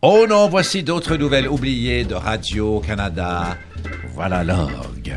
Oh 0.00 0.26
non, 0.28 0.48
voici 0.48 0.82
d'autres 0.82 1.16
nouvelles 1.16 1.48
oubliées 1.48 2.04
de 2.04 2.14
Radio-Canada. 2.14 3.56
Voilà 4.14 4.42
l'orgue. 4.42 5.14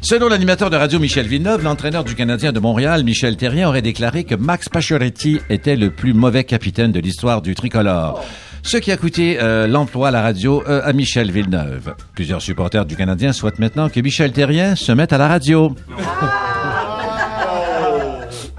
Selon 0.00 0.28
l'animateur 0.28 0.70
de 0.70 0.76
radio 0.76 0.98
Michel 0.98 1.26
Villeneuve, 1.26 1.64
l'entraîneur 1.64 2.04
du 2.04 2.14
Canadien 2.14 2.52
de 2.52 2.60
Montréal, 2.60 3.04
Michel 3.04 3.36
Terrien, 3.36 3.68
aurait 3.68 3.82
déclaré 3.82 4.24
que 4.24 4.34
Max 4.34 4.68
Pacioretty 4.68 5.40
était 5.50 5.76
le 5.76 5.90
plus 5.90 6.14
mauvais 6.14 6.44
capitaine 6.44 6.92
de 6.92 7.00
l'histoire 7.00 7.42
du 7.42 7.54
tricolore. 7.54 8.24
Ce 8.62 8.76
qui 8.76 8.92
a 8.92 8.96
coûté 8.96 9.38
euh, 9.40 9.66
l'emploi 9.66 10.08
à 10.08 10.10
la 10.10 10.22
radio 10.22 10.62
euh, 10.68 10.82
à 10.84 10.92
Michel 10.92 11.30
Villeneuve. 11.30 11.94
Plusieurs 12.14 12.42
supporters 12.42 12.84
du 12.84 12.96
Canadien 12.96 13.32
souhaitent 13.32 13.58
maintenant 13.58 13.88
que 13.88 14.00
Michel 14.00 14.32
Terrien 14.32 14.76
se 14.76 14.92
mette 14.92 15.12
à 15.12 15.18
la 15.18 15.28
radio. 15.28 15.74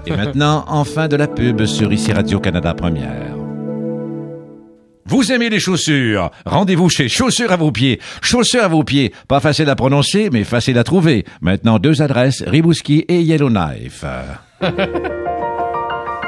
Et 0.06 0.10
maintenant, 0.10 0.64
enfin 0.68 1.06
de 1.06 1.16
la 1.16 1.28
pub 1.28 1.66
sur 1.66 1.92
ici 1.92 2.12
Radio-Canada 2.12 2.74
Première. 2.74 3.37
Vous 5.08 5.32
aimez 5.32 5.48
les 5.48 5.58
chaussures? 5.58 6.30
Rendez-vous 6.44 6.90
chez 6.90 7.08
Chaussures 7.08 7.50
à 7.50 7.56
vos 7.56 7.72
pieds. 7.72 7.98
Chaussures 8.20 8.64
à 8.64 8.68
vos 8.68 8.84
pieds. 8.84 9.14
Pas 9.26 9.40
facile 9.40 9.70
à 9.70 9.74
prononcer, 9.74 10.28
mais 10.30 10.44
facile 10.44 10.76
à 10.76 10.84
trouver. 10.84 11.24
Maintenant, 11.40 11.78
deux 11.78 12.02
adresses, 12.02 12.44
Ribouski 12.46 13.06
et 13.08 13.22
Yellowknife. 13.22 14.04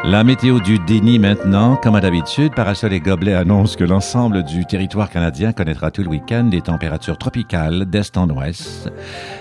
La 0.05 0.25
météo 0.25 0.61
du 0.61 0.79
déni 0.79 1.19
maintenant, 1.19 1.77
comme 1.77 1.95
à 1.95 2.01
d'habitude, 2.01 2.55
Parasol 2.55 2.95
et 2.95 3.01
Gobelet 3.01 3.35
annoncent 3.35 3.77
que 3.77 3.85
l'ensemble 3.85 4.45
du 4.45 4.65
territoire 4.65 5.11
canadien 5.11 5.53
connaîtra 5.53 5.91
tout 5.91 6.03
le 6.03 6.09
week-end 6.09 6.45
des 6.45 6.63
températures 6.63 7.19
tropicales 7.19 7.85
d'est 7.85 8.17
en 8.17 8.31
ouest 8.31 8.91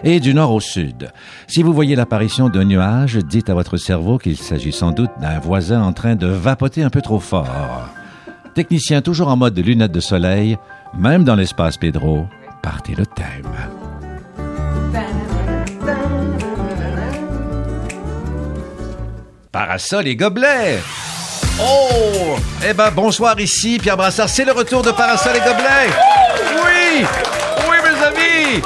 et 0.04 0.20
du 0.20 0.34
nord 0.34 0.52
au 0.52 0.60
sud. 0.60 1.14
Si 1.48 1.64
vous 1.64 1.72
voyez 1.72 1.96
l'apparition 1.96 2.50
d'un 2.50 2.66
nuage, 2.66 3.16
dites 3.16 3.50
à 3.50 3.54
votre 3.54 3.78
cerveau 3.78 4.18
qu'il 4.18 4.36
s'agit 4.36 4.74
sans 4.74 4.92
doute 4.92 5.12
d'un 5.22 5.40
voisin 5.40 5.82
en 5.82 5.94
train 5.94 6.18
de 6.18 6.28
vapoter 6.28 6.84
un 6.84 6.90
peu 6.90 7.02
trop 7.02 7.22
fort. 7.22 7.90
Technicien 8.56 9.02
toujours 9.02 9.30
en 9.30 9.38
mode 9.38 9.54
de 9.54 9.62
lunettes 9.62 9.92
de 9.92 10.00
soleil, 10.00 10.58
même 10.98 11.24
dans 11.24 11.36
l'espace 11.36 11.78
Pedro, 11.78 12.26
partez 12.62 12.96
le 12.96 13.06
thème. 13.06 13.48
Parasol 19.52 20.08
et 20.08 20.16
gobelets. 20.16 20.80
Oh! 21.60 22.38
Eh 22.68 22.74
ben, 22.74 22.92
bonsoir 22.92 23.40
ici, 23.40 23.80
Pierre 23.82 23.98
Brassard. 23.98 24.30
C'est 24.30 24.46
le 24.46 24.52
retour 24.52 24.82
de 24.82 24.92
Parasol 24.92 25.36
et 25.36 25.40
gobelets. 25.40 25.90
Oui! 26.64 27.06
Oui! 28.50 28.62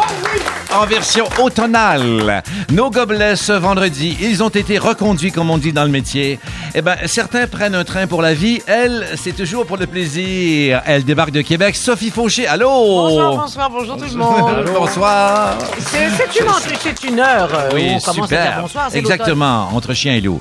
En 0.74 0.86
version 0.86 1.26
automnale. 1.42 2.42
Nos 2.72 2.90
gobelets, 2.90 3.36
ce 3.36 3.52
vendredi, 3.52 4.18
ils 4.22 4.42
ont 4.42 4.50
été 4.50 4.78
reconduits, 4.78 5.32
comme 5.32 5.52
on 5.52 5.58
dit 5.58 5.74
dans 5.74 5.84
le 5.84 5.90
métier. 5.90 6.40
Eh 6.74 6.82
ben, 6.82 6.96
certains 7.06 7.48
prennent 7.48 7.76
un 7.76 7.84
train 7.84 8.08
pour 8.08 8.22
la 8.22 8.34
vie. 8.34 8.62
Elle, 8.66 9.06
c'est 9.16 9.34
toujours 9.36 9.66
pour 9.66 9.78
le 9.78 9.86
plaisir. 9.86 10.82
Elle 10.86 11.04
débarque 11.04 11.32
de 11.32 11.42
Québec. 11.42 11.76
Sophie 11.76 12.10
Fauché, 12.10 12.48
allô? 12.48 12.70
Bonsoir, 12.70 13.36
bonsoir, 13.36 13.70
bonjour 13.70 13.98
tout 13.98 14.06
le 14.06 14.18
monde. 14.18 14.66
Bonsoir. 14.74 15.58
C'est 15.80 16.06
une, 16.40 16.48
c'est 16.82 17.04
une 17.04 17.20
heure 17.20 17.50
euh, 17.54 17.70
où 17.74 17.78
on 17.78 17.98
à 17.98 18.62
bonsoir. 18.62 18.88
c'est 18.90 18.98
Exactement, 18.98 19.70
entre 19.74 19.94
chien 19.94 20.14
et 20.14 20.22
loup. 20.22 20.40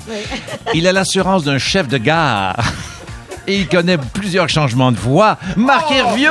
Il 0.73 0.87
a 0.87 0.93
l'assurance 0.93 1.43
d'un 1.43 1.59
chef 1.59 1.87
de 1.87 1.97
gare. 1.97 2.55
Et 3.47 3.59
il 3.59 3.67
connaît 3.67 3.97
plusieurs 3.97 4.49
changements 4.49 4.91
de 4.91 4.97
voix. 4.97 5.37
Marc 5.57 5.91
Hervieux! 5.91 6.29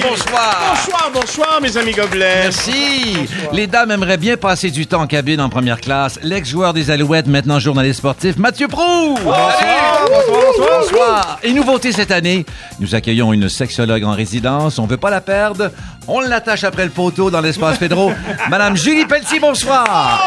Bonsoir! 0.00 0.74
Bonsoir, 0.74 1.10
bonsoir, 1.12 1.60
mes 1.60 1.76
amis 1.76 1.92
gobelets. 1.92 2.42
Merci. 2.44 3.16
Les 3.52 3.66
dames 3.66 3.90
aimeraient 3.90 4.16
bien 4.16 4.36
passer 4.36 4.70
du 4.70 4.86
temps 4.86 5.02
en 5.02 5.06
cabine 5.06 5.40
en 5.40 5.48
première 5.48 5.80
classe. 5.80 6.18
L'ex-joueur 6.22 6.72
des 6.72 6.90
Alouettes, 6.90 7.26
maintenant 7.26 7.58
journaliste 7.58 7.98
sportif, 7.98 8.36
Mathieu 8.36 8.68
Prou. 8.68 9.14
Bonsoir, 9.24 10.06
bonsoir, 10.08 10.78
bonsoir. 10.80 11.38
Et 11.42 11.52
nouveauté 11.52 11.92
cette 11.92 12.10
année, 12.10 12.46
nous 12.78 12.94
accueillons 12.94 13.32
une 13.32 13.48
sexologue 13.48 14.04
en 14.04 14.12
résidence. 14.12 14.78
On 14.78 14.86
veut 14.86 14.96
pas 14.96 15.10
la 15.10 15.20
perdre. 15.20 15.70
On 16.06 16.20
l'attache 16.20 16.64
après 16.64 16.84
le 16.84 16.90
poteau 16.90 17.30
dans 17.30 17.40
l'espace 17.40 17.78
Pedro. 17.78 18.12
Madame 18.50 18.76
Julie 18.76 19.04
Pelletier, 19.04 19.40
bonsoir. 19.40 20.22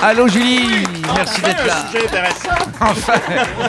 Allô 0.00 0.28
Julie, 0.28 0.84
merci 1.16 1.40
d'être 1.42 1.66
là. 1.66 1.84
Un 1.84 1.90
sujet 1.90 2.06
intéressant. 2.06 2.48
Enfin, 2.80 3.14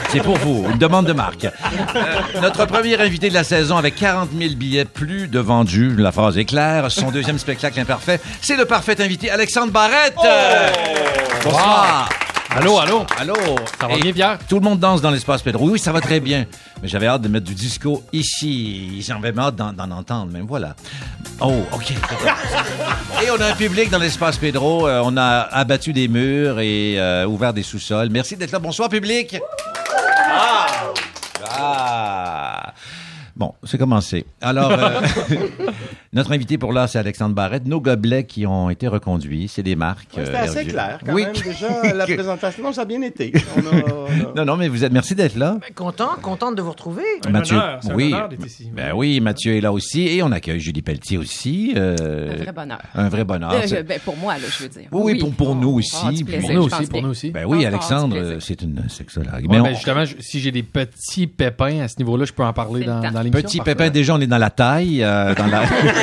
c'est 0.10 0.22
pour 0.22 0.38
vous, 0.38 0.68
une 0.72 0.78
demande 0.78 1.08
de 1.08 1.14
marque. 1.14 1.46
Euh, 1.46 2.20
notre 2.42 2.66
premier 2.66 3.00
invité 3.02 3.30
de 3.30 3.34
la 3.34 3.44
saison 3.44 3.78
avec 3.78 3.96
40 3.96 4.30
000 4.38 4.54
billets 4.56 4.86
plus 4.86 5.28
de 5.28 5.40
vendus, 5.40 5.96
la 5.98 6.12
phrase 6.12 6.38
est 6.38 6.46
claire. 6.46 6.92
Son 6.92 7.10
deuxième 7.10 7.40
spectacle 7.40 7.80
imparfait, 7.80 8.20
c'est 8.42 8.58
le 8.58 8.66
parfait 8.66 9.02
invité 9.02 9.32
Alexandre 9.32 9.72
Barrette. 9.72 10.16
Bonsoir. 11.44 12.10
Allô, 12.52 12.80
allô? 12.80 13.06
Allô? 13.18 13.36
Ça 13.80 13.88
va 13.88 13.94
Et 13.94 14.00
bien, 14.00 14.12
Pierre? 14.12 14.40
Tout 14.48 14.56
le 14.56 14.62
monde 14.62 14.80
danse 14.80 15.02
dans 15.02 15.12
l'espace 15.12 15.44
Pedro. 15.44 15.70
Oui, 15.70 15.78
ça 15.80 15.92
va 15.92 16.02
très 16.02 16.20
bien. 16.20 16.48
Mais 16.82 16.88
j'avais 16.88 17.06
hâte 17.06 17.22
de 17.22 17.28
mettre 17.28 17.46
du 17.46 17.54
disco 17.54 18.04
ici. 18.12 19.02
J'avais 19.02 19.38
hâte 19.38 19.56
d'en, 19.56 19.92
entendre, 19.92 20.32
même 20.32 20.48
voilà. 20.48 20.76
Oh, 21.40 21.64
OK. 21.72 21.92
et 23.24 23.30
on 23.30 23.40
a 23.40 23.52
un 23.52 23.56
public 23.56 23.92
dans 23.92 24.00
l'espace 24.00 24.38
Pedro. 24.38 24.88
Euh, 24.88 25.02
on 25.06 25.16
a 25.16 25.48
abattu 25.52 25.94
des 25.94 26.08
murs 26.08 26.60
et 26.60 27.00
euh, 27.00 27.28
ouvert 27.28 27.54
des 27.54 27.64
sous-sols. 27.64 28.10
Merci 28.10 28.36
d'être 28.36 28.52
là. 28.52 28.60
Bonsoir, 28.60 28.90
public. 28.90 29.40
Ah. 31.52 32.74
Bon, 33.36 33.54
c'est 33.64 33.78
commencé. 33.78 34.26
Alors, 34.42 34.72
euh, 34.72 35.02
notre 36.12 36.32
invité 36.32 36.58
pour 36.58 36.74
là, 36.74 36.88
c'est 36.88 36.98
Alexandre 37.00 37.36
Barrette. 37.36 37.66
Nos 37.68 37.80
gobelets 37.82 38.24
qui 38.26 38.46
ont 38.48 38.70
été 38.70 38.88
reconduits, 38.88 39.48
c'est 39.48 39.62
des 39.64 39.76
marques. 39.76 40.08
C'était 40.16 40.30
euh, 40.32 40.44
assez 40.44 40.58
Hervieux. 40.58 40.72
clair, 40.74 41.00
quand 41.06 41.14
Oui. 41.14 41.24
même. 41.24 41.34
Déjà, 41.34 41.94
la 41.94 42.06
présentation, 42.06 42.64
non, 42.64 42.74
ça 42.74 42.82
a 42.82 42.86
bien 42.86 43.02
été. 43.02 43.32
On 43.56 43.60
a- 43.60 43.64
on 43.64 44.30
a- 44.32 44.34
Non, 44.36 44.46
non, 44.46 44.58
mais 44.58 44.68
vous 44.68 44.84
êtes. 44.84 44.92
Merci 44.92 45.14
d'être 45.16 45.36
là. 45.36 45.58
Content, 45.76 46.10
contente 46.22 46.56
de 46.56 46.62
vous 46.62 46.72
retrouver. 46.72 47.04
Un 47.28 47.30
Mathieu, 47.30 47.56
honneur, 47.58 47.80
c'est 47.82 47.92
un 47.92 47.96
oui, 47.96 48.06
honneur 48.14 48.30
ici. 48.46 48.70
ben 48.74 48.94
oui, 48.96 49.20
Mathieu 49.20 49.56
est 49.56 49.62
là 49.62 49.72
aussi 49.72 50.08
et 50.08 50.24
on 50.24 50.32
accueille 50.32 50.60
Julie 50.60 50.82
Pelletier 50.82 51.18
aussi. 51.18 51.74
euh, 51.76 52.32
Un 52.34 52.44
vrai 52.44 52.52
bonheur. 52.54 52.80
Un 52.96 53.10
vrai 53.10 53.24
bonheur. 53.24 53.52
Euh, 53.54 53.84
ben, 53.84 54.00
pour 54.04 54.18
moi, 54.18 54.34
là, 54.34 54.44
je 54.50 54.64
veux 54.64 54.70
dire. 54.70 54.88
Oui, 54.92 55.14
oui, 55.14 55.20
pour- 55.20 55.32
pour 55.34 55.56
nous 55.56 55.70
aussi, 55.78 55.96
Ah, 56.04 56.10
plaisir, 56.26 56.42
Pour 56.42 56.50
nous 56.52 56.70
je 56.70 56.76
aussi, 56.76 56.88
pour 56.88 57.02
nous 57.04 57.10
aussi. 57.10 57.32
Ben 57.32 57.46
oui, 57.46 57.66
Ah, 57.66 57.68
Alexandre, 57.70 58.38
c'est 58.40 58.62
une 58.62 58.88
sexologue. 58.90 59.32
Ouais, 59.34 59.42
Mais 59.50 59.58
ben, 59.62 59.70
on- 59.72 59.74
justement, 59.76 60.06
je- 60.06 60.16
si 60.20 60.40
j'ai 60.40 60.52
des 60.52 60.64
petits 60.64 61.28
pépins 61.28 61.82
à 61.82 61.88
ce 61.88 61.96
niveau-là, 62.00 62.26
je 62.26 62.34
peux 62.34 62.44
en 62.44 62.54
parler 62.54 62.84
dans, 62.86 63.00
dans 63.00 63.22
l'émission. 63.22 63.42
Petit 63.48 63.58
parfait. 63.58 63.76
pépin, 63.76 63.90
déjà, 63.90 64.16
on 64.16 64.22
est 64.22 64.28
dans 64.28 64.38
la 64.38 64.50
taille. 64.50 65.00
dans 65.00 65.48
la... 65.48 65.64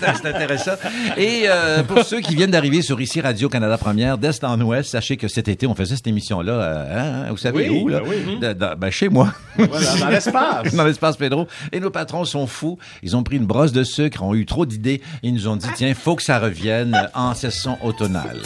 c'est 0.00 0.26
intéressant. 0.28 0.72
Et 1.16 1.44
euh, 1.46 1.82
pour 1.82 2.02
ceux 2.04 2.20
qui 2.20 2.34
viennent 2.34 2.50
d'arriver 2.50 2.82
sur 2.82 3.00
ici 3.00 3.20
Radio-Canada 3.20 3.78
Première, 3.78 4.18
d'Est 4.18 4.42
en 4.44 4.60
Ouest, 4.60 4.90
sachez 4.90 5.16
que 5.16 5.28
cet 5.28 5.48
été, 5.48 5.66
on 5.66 5.74
faisait 5.74 5.96
cette 5.96 6.06
émission-là, 6.06 6.52
euh, 6.52 7.24
hein, 7.26 7.30
vous 7.30 7.36
savez 7.36 7.68
Oui, 7.68 7.80
où, 7.82 7.88
là? 7.88 8.00
ben 8.00 8.06
oui. 8.08 8.38
De- 8.38 8.52
de- 8.52 8.74
ben, 8.76 8.90
chez 8.90 9.08
moi. 9.08 9.32
Voilà, 9.56 9.94
dans 10.00 10.08
l'espace. 10.08 10.74
dans 10.74 10.84
l'espace 10.84 11.16
Pedro. 11.16 11.46
Et 11.72 11.80
nos 11.80 11.90
patrons 11.90 12.24
sont 12.24 12.46
fous. 12.46 12.78
Ils 13.02 13.16
ont 13.16 13.22
pris 13.22 13.36
une 13.36 13.46
brosse 13.46 13.72
de 13.72 13.84
sucre, 13.84 14.22
ont 14.22 14.34
eu 14.34 14.46
trop 14.46 14.66
d'idées. 14.66 15.02
Ils 15.22 15.34
nous 15.34 15.48
ont 15.48 15.56
dit, 15.56 15.68
tiens, 15.76 15.92
faut 15.94 16.16
que 16.16 16.22
ça 16.22 16.38
revienne 16.38 17.08
en 17.14 17.34
saison 17.34 17.76
automnale. 17.82 18.38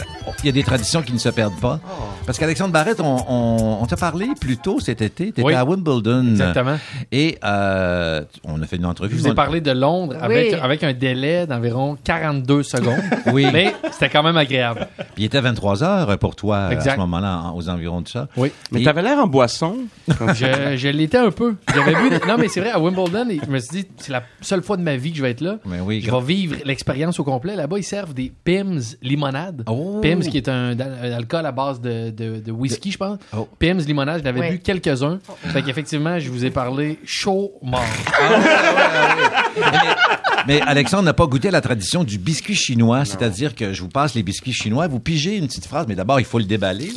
Il 0.43 0.47
y 0.47 0.49
a 0.49 0.53
des 0.53 0.63
traditions 0.65 1.03
qui 1.03 1.13
ne 1.13 1.19
se 1.19 1.29
perdent 1.29 1.59
pas. 1.61 1.81
Parce 2.27 2.39
qu'Alexandre 2.39 2.73
Barrette, 2.73 3.01
on, 3.01 3.17
on, 3.29 3.79
on 3.83 3.87
t'a 3.87 3.97
parlé 3.97 4.27
plus 4.41 4.57
tôt 4.57 4.81
cet 4.81 5.01
été. 5.03 5.27
T'étais 5.27 5.43
Oui. 5.43 5.55
à 5.55 5.65
Wimbledon. 5.65 6.27
Exactement. 6.31 6.77
Et 7.13 7.39
euh, 7.45 8.23
on 8.45 8.61
a 8.63 8.67
fait 8.67 8.77
une 8.77 8.87
entrevue. 8.87 9.17
Je 9.17 9.23
vous 9.23 9.29
ai 9.29 9.35
parlé 9.35 9.61
de 9.61 9.71
Londres 9.71 10.17
avec, 10.21 10.46
Avec 10.55 10.83
un 10.85 10.93
délai 10.93 11.47
d'environ 11.47 11.97
42 12.03 12.63
secondes. 12.63 12.97
Oui. 13.33 13.47
Mais 13.53 13.75
c'était 13.93 14.09
quand 14.09 14.23
même 14.23 14.37
agréable. 14.37 14.87
Puis 14.97 15.07
il 15.19 15.25
était 15.25 15.41
23 15.41 15.83
heures 15.83 16.19
pour 16.19 16.37
toi 16.37 16.59
à 16.67 16.73
Exact. 16.73 16.95
ce 16.95 16.99
moment-là, 17.01 17.39
en- 17.45 17.57
aux 17.57 17.69
environs 17.69 18.01
de 18.03 18.09
ça. 18.09 18.29
Oui. 18.37 18.53
Mais 18.71 18.81
Et- 18.81 18.85
t'avais 18.85 19.03
l'air 19.03 19.19
en 19.19 19.27
boisson. 19.27 19.77
Je, 20.09 20.77
je 20.77 20.89
l'étais 20.89 21.19
un 21.19 21.31
peu. 21.31 21.57
J'avais 21.75 21.95
vu. 21.95 22.11
des- 22.11 22.19
Non, 22.27 22.37
mais 22.39 22.49
c'est 22.49 22.61
vrai, 22.61 22.71
à 22.71 22.79
Wimbledon, 22.79 23.29
et 23.31 23.41
je 23.45 23.51
me 23.51 23.59
suis 23.59 23.83
dit, 23.83 23.89
c'est 23.99 24.13
la 24.13 24.23
seule 24.41 24.63
fois 24.63 24.77
de 24.77 24.83
ma 24.83 24.97
vie 24.97 25.11
que 25.11 25.19
je 25.19 25.23
vais 25.23 25.31
être 25.33 25.41
là. 25.41 25.57
Mais 25.67 25.81
oui, 25.81 26.01
Je 26.01 26.11
vais 26.11 26.21
vivre 26.21 26.57
l'expérience 26.65 27.19
au 27.19 27.25
complet. 27.25 27.57
Là-bas, 27.57 27.79
ils 27.79 27.83
servent 27.85 28.15
des 28.15 28.33
Pims 28.45 28.81
limonade. 29.03 29.65
Oh. 29.69 30.01
Pims, 30.03 30.21
qui 30.21 30.37
est 30.37 30.49
un, 30.49 30.79
un 30.79 31.13
alcool 31.13 31.45
à 31.47 31.53
base 31.53 31.81
de, 31.81 32.11
de, 32.11 32.39
de 32.41 32.53
whisky, 32.53 32.93
je 32.93 32.99
pense. 32.99 33.19
Oh. 33.37 33.49
Pims 33.59 33.79
limonade, 33.87 34.21
j'en 34.23 34.29
avais 34.31 34.41
Oui. 34.41 34.51
bu 34.53 34.59
quelques-uns. 34.61 35.19
Fait 35.49 35.63
qu'effectivement, 35.63 36.19
je 36.19 36.31
vous 36.31 36.45
ai 36.45 36.51
parlé 36.51 36.99
chaud 37.05 37.53
mort. 37.63 37.83
Mais 40.47 40.61
Alexandre 40.61 41.03
n'a 41.05 41.13
pas 41.13 41.27
goûté 41.27 41.49
à 41.49 41.51
la 41.51 41.61
tradition 41.61 42.05
du 42.05 42.19
biscuit 42.19 42.55
chinois, 42.55 43.05
c'est-à-dire 43.05 43.55
que 43.55 43.73
je 43.73 43.83
vous 43.83 43.89
passe 43.89 44.15
les 44.15 44.23
biscuits 44.23 44.53
chinois, 44.53 44.87
vous 44.87 45.01
pigez 45.01 45.37
une 45.37 45.47
petite 45.49 45.67
phrase, 45.67 45.87
mais 45.89 45.95
d'abord, 45.97 46.21
il 46.21 46.27
faut 46.27 46.39
le 46.39 46.45
déballer. 46.45 46.93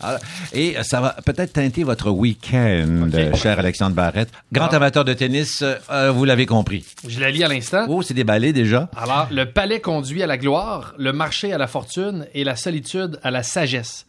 Alors, 0.00 0.18
et 0.52 0.76
euh, 0.76 0.82
ça 0.82 1.00
va 1.00 1.16
peut-être 1.24 1.52
teinter 1.52 1.84
votre 1.84 2.10
week-end, 2.10 3.08
cher 3.34 3.58
Alexandre 3.58 3.94
Barrette. 3.94 4.30
Grand 4.52 4.68
Ah. 4.72 4.76
amateur 4.76 5.04
de 5.04 5.12
tennis, 5.14 5.62
euh, 5.62 5.76
euh, 5.90 6.10
vous 6.10 6.24
l'avez 6.24 6.46
compris. 6.46 6.84
Je 7.06 7.20
la 7.20 7.30
lis 7.30 7.44
à 7.44 7.48
l'instant. 7.48 7.86
Oh, 7.88 8.02
c'est 8.02 8.14
déballé 8.14 8.52
déjà. 8.52 8.88
Alors, 8.96 9.28
le 9.30 9.44
palais 9.50 9.80
conduit 9.80 10.22
à 10.22 10.26
la 10.26 10.36
gloire, 10.38 10.94
le 10.98 11.12
marché 11.12 11.52
à 11.52 11.58
la 11.58 11.66
fortune 11.68 12.26
et 12.34 12.42
la 12.42 12.56
solitude 12.56 13.20
à 13.22 13.30
la 13.30 13.42
sagesse. 13.44 14.06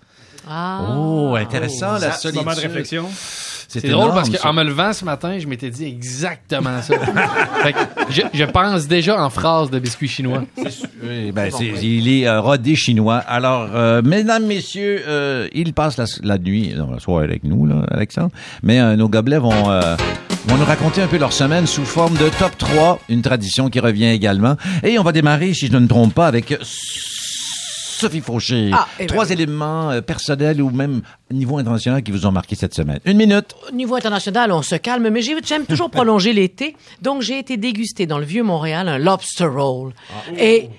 Ah. 0.49 0.95
Oh, 0.97 1.35
intéressant, 1.35 1.97
la 1.99 2.11
solitude. 2.13 2.43
Moment 2.43 2.55
de 2.55 2.61
réflexion. 2.61 3.05
C'est 3.69 3.87
drôle 3.87 4.11
parce 4.13 4.29
qu'en 4.29 4.51
me 4.53 4.63
levant 4.63 4.93
ce 4.93 5.05
matin, 5.05 5.37
je 5.37 5.45
m'étais 5.47 5.69
dit 5.69 5.85
exactement 5.85 6.81
ça. 6.81 6.95
fait 7.63 7.73
que 7.73 7.79
je, 8.09 8.21
je 8.33 8.43
pense 8.45 8.87
déjà 8.87 9.23
en 9.23 9.29
phrase 9.29 9.69
de 9.69 9.77
biscuits 9.79 10.07
chinois. 10.07 10.43
Oui, 11.03 11.31
ben, 11.31 11.51
il 11.81 12.07
est 12.07 12.27
euh, 12.27 12.41
rodé 12.41 12.75
chinois. 12.75 13.17
Alors, 13.17 13.69
euh, 13.75 14.01
mesdames, 14.03 14.45
messieurs, 14.45 15.03
euh, 15.07 15.47
il 15.53 15.73
passe 15.73 15.97
la, 15.97 16.05
la 16.23 16.37
nuit, 16.39 16.73
non, 16.75 16.91
la 16.91 16.99
soirée 16.99 17.25
avec 17.25 17.43
nous, 17.43 17.65
là, 17.67 17.85
Alexandre. 17.91 18.31
Mais 18.63 18.79
euh, 18.79 18.95
nos 18.95 19.07
gobelets 19.07 19.37
vont, 19.37 19.69
euh, 19.69 19.95
vont 20.47 20.57
nous 20.57 20.65
raconter 20.65 21.01
un 21.01 21.07
peu 21.07 21.17
leur 21.17 21.33
semaine 21.33 21.67
sous 21.67 21.85
forme 21.85 22.15
de 22.17 22.29
top 22.39 22.57
3, 22.57 22.99
une 23.09 23.21
tradition 23.21 23.69
qui 23.69 23.79
revient 23.79 24.07
également. 24.07 24.55
Et 24.83 24.97
on 24.97 25.03
va 25.03 25.11
démarrer, 25.11 25.53
si 25.53 25.67
je 25.67 25.73
ne 25.73 25.79
me 25.79 25.87
trompe 25.87 26.13
pas, 26.13 26.27
avec 26.27 26.57
Sophie 27.99 28.21
Fauché. 28.21 28.71
Ah, 28.73 28.87
eh 28.97 29.03
ben 29.03 29.07
Trois 29.07 29.25
oui. 29.27 29.33
éléments 29.33 29.91
euh, 29.91 30.01
personnels 30.01 30.61
ou 30.61 30.69
même 30.69 31.01
niveau 31.31 31.57
international 31.57 32.01
qui 32.03 32.11
vous 32.11 32.25
ont 32.25 32.31
marqué 32.31 32.55
cette 32.55 32.73
semaine. 32.73 32.99
Une 33.05 33.17
minute. 33.17 33.55
Au 33.69 33.75
niveau 33.75 33.95
international, 33.95 34.51
on 34.51 34.61
se 34.61 34.75
calme, 34.75 35.09
mais 35.09 35.21
j'ai- 35.21 35.35
j'aime 35.45 35.65
toujours 35.65 35.89
prolonger 35.91 36.33
l'été. 36.33 36.75
Donc, 37.01 37.21
j'ai 37.21 37.37
été 37.39 37.57
dégusté 37.57 38.05
dans 38.07 38.17
le 38.17 38.25
Vieux-Montréal 38.25 38.87
un 38.87 38.97
lobster 38.97 39.45
roll. 39.45 39.93
Et 40.37 40.65
m- 40.65 40.69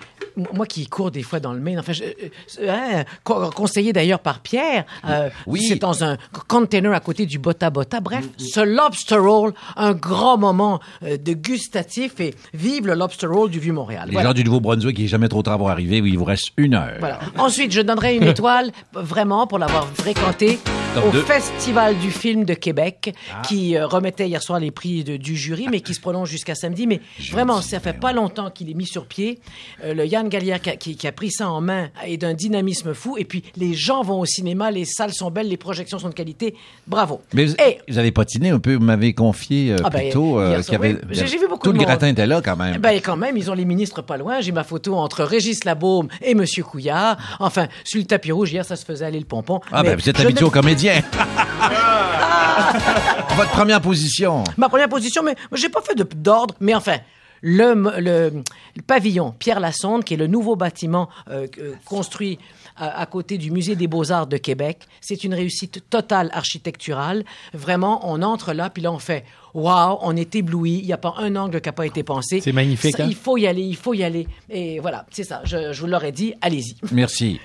moi 0.52 0.66
qui 0.66 0.86
cours 0.86 1.10
des 1.10 1.22
fois 1.22 1.40
dans 1.40 1.52
le 1.52 1.60
Maine, 1.60 1.78
enfin, 1.78 1.92
je- 1.92 2.04
euh, 2.04 2.68
hein, 2.70 3.04
co- 3.24 3.50
conseillé 3.50 3.92
d'ailleurs 3.92 4.20
par 4.20 4.40
Pierre, 4.40 4.84
euh, 5.08 5.28
Oui. 5.46 5.62
c'est 5.68 5.76
dans 5.76 6.04
un 6.04 6.16
container 6.48 6.92
à 6.92 7.00
côté 7.00 7.26
du 7.26 7.38
Bota 7.38 7.70
Bota. 7.70 8.00
Bref, 8.00 8.26
ce 8.38 8.60
lobster 8.60 9.16
roll, 9.16 9.52
un 9.76 9.92
grand 9.92 10.38
moment 10.38 10.80
euh, 11.02 11.16
de 11.16 11.32
gustatif 11.32 12.20
et 12.20 12.34
vive 12.54 12.86
le 12.86 12.94
lobster 12.94 13.26
roll 13.26 13.50
du 13.50 13.58
Vieux-Montréal. 13.60 14.04
Les 14.06 14.12
Voilà. 14.12 14.28
gens 14.30 14.34
du 14.34 14.44
Nouveau-Brunswick, 14.44 14.98
il 14.98 15.04
est 15.04 15.08
jamais 15.08 15.28
trop 15.28 15.42
tard 15.42 15.58
pour 15.58 15.70
arriver. 15.70 15.98
Il 15.98 16.18
vous 16.18 16.24
reste 16.24 16.50
une 16.56 16.74
heure. 16.74 16.94
Voilà. 17.00 17.18
Ensuite, 17.38 17.72
je 17.72 17.80
donnerai 17.80 18.16
une 18.16 18.24
étoile, 18.24 18.70
vraiment, 18.92 19.46
pour 19.46 19.58
l'avoir 19.58 19.86
fréquenté 19.94 20.58
Top 20.94 21.04
au. 21.06 21.12
Festival 21.12 21.96
du 21.98 22.10
film 22.10 22.44
de 22.44 22.54
Québec, 22.54 23.14
qui 23.46 23.76
euh, 23.76 23.86
remettait 23.86 24.26
hier 24.28 24.42
soir 24.42 24.58
les 24.58 24.70
prix 24.72 25.04
de- 25.04 25.16
du 25.16 25.36
jury, 25.36 25.68
mais 25.70 25.80
qui 25.80 25.94
se 25.94 26.00
prolonge 26.00 26.28
jusqu'à 26.28 26.54
samedi. 26.56 26.86
Mais 26.88 27.00
vraiment, 27.30 27.60
ça 27.60 27.78
fait 27.80 27.92
pas 27.92 28.12
longtemps 28.12 28.50
qu'il 28.50 28.68
est 28.70 28.74
mis 28.74 28.86
sur 28.86 29.06
pied. 29.06 29.38
Le 29.84 30.04
Yann 30.20 30.28
Gallière 30.28 30.60
qui, 30.60 30.70
a- 30.70 30.76
qui- 30.76 30.96
qui 30.96 31.06
a 31.06 31.12
pris 31.12 31.30
ça 31.30 31.48
en 31.50 31.60
main 31.60 31.88
est 32.04 32.16
d'un 32.18 32.34
dynamisme 32.34 32.92
fou. 32.94 33.16
Et 33.18 33.24
puis, 33.24 33.42
les 33.56 33.74
gens 33.74 34.02
vont 34.02 34.20
au 34.20 34.26
cinéma, 34.26 34.70
les 34.70 34.84
salles 34.84 35.12
sont 35.14 35.30
belles, 35.30 35.48
les 35.48 35.56
projections 35.56 35.98
sont 35.98 36.08
de 36.10 36.14
qualité. 36.14 36.54
Bravo. 36.86 37.20
Mais 37.32 37.46
vous, 37.46 37.54
Et 37.54 37.78
vous 37.88 37.98
avez 37.98 38.12
patiné 38.12 38.50
un 38.50 38.58
peu, 38.58 38.74
vous 38.74 38.84
m'avez 38.84 39.14
confié 39.14 39.72
euh, 39.72 39.76
Ah 39.84 39.90
ben, 39.90 40.00
plus 40.00 40.10
tôt 40.10 40.38
euh, 40.38 40.50
hier 40.50 40.56
qu'il 40.58 40.74
y 40.74 40.76
soir, 40.76 40.80
avait... 40.82 40.92
oui. 41.08 41.14
J'ai- 41.26 41.38
vu 41.38 41.48
beaucoup 41.48 41.64
Tout 41.64 41.72
de 41.72 41.78
le 41.78 41.78
monde. 41.80 41.86
gratin 41.86 42.08
était 42.08 42.26
là 42.26 42.40
quand 42.44 42.56
même. 42.56 42.76
Ben, 42.78 43.00
quand 43.02 43.16
même, 43.16 43.36
ils 43.36 43.50
ont 43.50 43.54
les 43.54 43.64
ministres 43.64 44.02
pas 44.02 44.16
loin. 44.18 44.40
J'ai 44.40 44.52
ma 44.52 44.64
photo 44.64 44.94
entre 44.96 45.24
Régis 45.24 45.64
Labaume 45.64 46.08
et 46.22 46.34
Monsieur 46.34 46.62
Couillard. 46.64 47.16
Enfin, 47.38 47.66
sur 47.84 47.98
le 47.98 48.04
tapis 48.06 48.30
rouge, 48.32 48.52
hier, 48.52 48.64
ça 48.64 48.76
se 48.76 48.84
faisait 48.84 49.06
aller 49.06 49.18
le 49.18 49.24
pompon. 49.24 49.60
ah 49.72 49.82
Mais 49.82 49.90
ben, 49.90 50.00
vous 50.00 50.08
êtes 50.08 50.20
habitué 50.20 50.44
aux 50.44 50.50
comédiens. 50.50 51.00
Votre 53.36 53.50
première 53.50 53.80
position. 53.80 54.44
Ma 54.56 54.68
première 54.68 54.88
position, 54.88 55.22
mais 55.22 55.34
j'ai 55.54 55.68
pas 55.68 55.80
fait 55.80 55.94
d'ordre, 56.16 56.54
mais 56.60 56.74
enfin. 56.74 56.96
Le, 57.42 57.74
le, 58.00 58.30
le 58.76 58.82
pavillon 58.86 59.34
Pierre 59.38 59.60
Lassonde, 59.60 60.04
qui 60.04 60.14
est 60.14 60.16
le 60.18 60.26
nouveau 60.26 60.56
bâtiment 60.56 61.08
euh, 61.30 61.46
euh, 61.58 61.72
construit 61.84 62.38
à, 62.76 63.00
à 63.00 63.06
côté 63.06 63.38
du 63.38 63.50
Musée 63.50 63.76
des 63.76 63.86
Beaux-Arts 63.86 64.26
de 64.26 64.36
Québec, 64.36 64.80
c'est 65.00 65.24
une 65.24 65.34
réussite 65.34 65.82
totale 65.90 66.30
architecturale. 66.32 67.24
Vraiment, 67.54 68.00
on 68.10 68.22
entre 68.22 68.52
là, 68.52 68.70
puis 68.70 68.82
là, 68.82 68.92
on 68.92 68.98
fait 68.98 69.24
Waouh, 69.52 69.98
on 70.02 70.16
est 70.16 70.34
ébloui. 70.36 70.78
Il 70.78 70.86
n'y 70.86 70.92
a 70.92 70.96
pas 70.96 71.14
un 71.18 71.34
angle 71.34 71.60
qui 71.60 71.68
n'a 71.68 71.72
pas 71.72 71.84
été 71.86 72.02
pensé. 72.04 72.40
C'est 72.40 72.52
magnifique, 72.52 72.96
Ça, 72.96 73.02
hein? 73.02 73.08
Il 73.08 73.16
faut 73.16 73.36
y 73.36 73.46
aller, 73.48 73.62
il 73.62 73.74
faut 73.76 73.94
y 73.94 74.04
aller. 74.04 74.28
Et 74.48 74.78
voilà, 74.78 75.06
c'est 75.10 75.24
ça. 75.24 75.40
Je, 75.44 75.72
je 75.72 75.80
vous 75.80 75.88
l'aurais 75.88 76.12
dit, 76.12 76.34
allez-y. 76.40 76.76
Merci. 76.92 77.40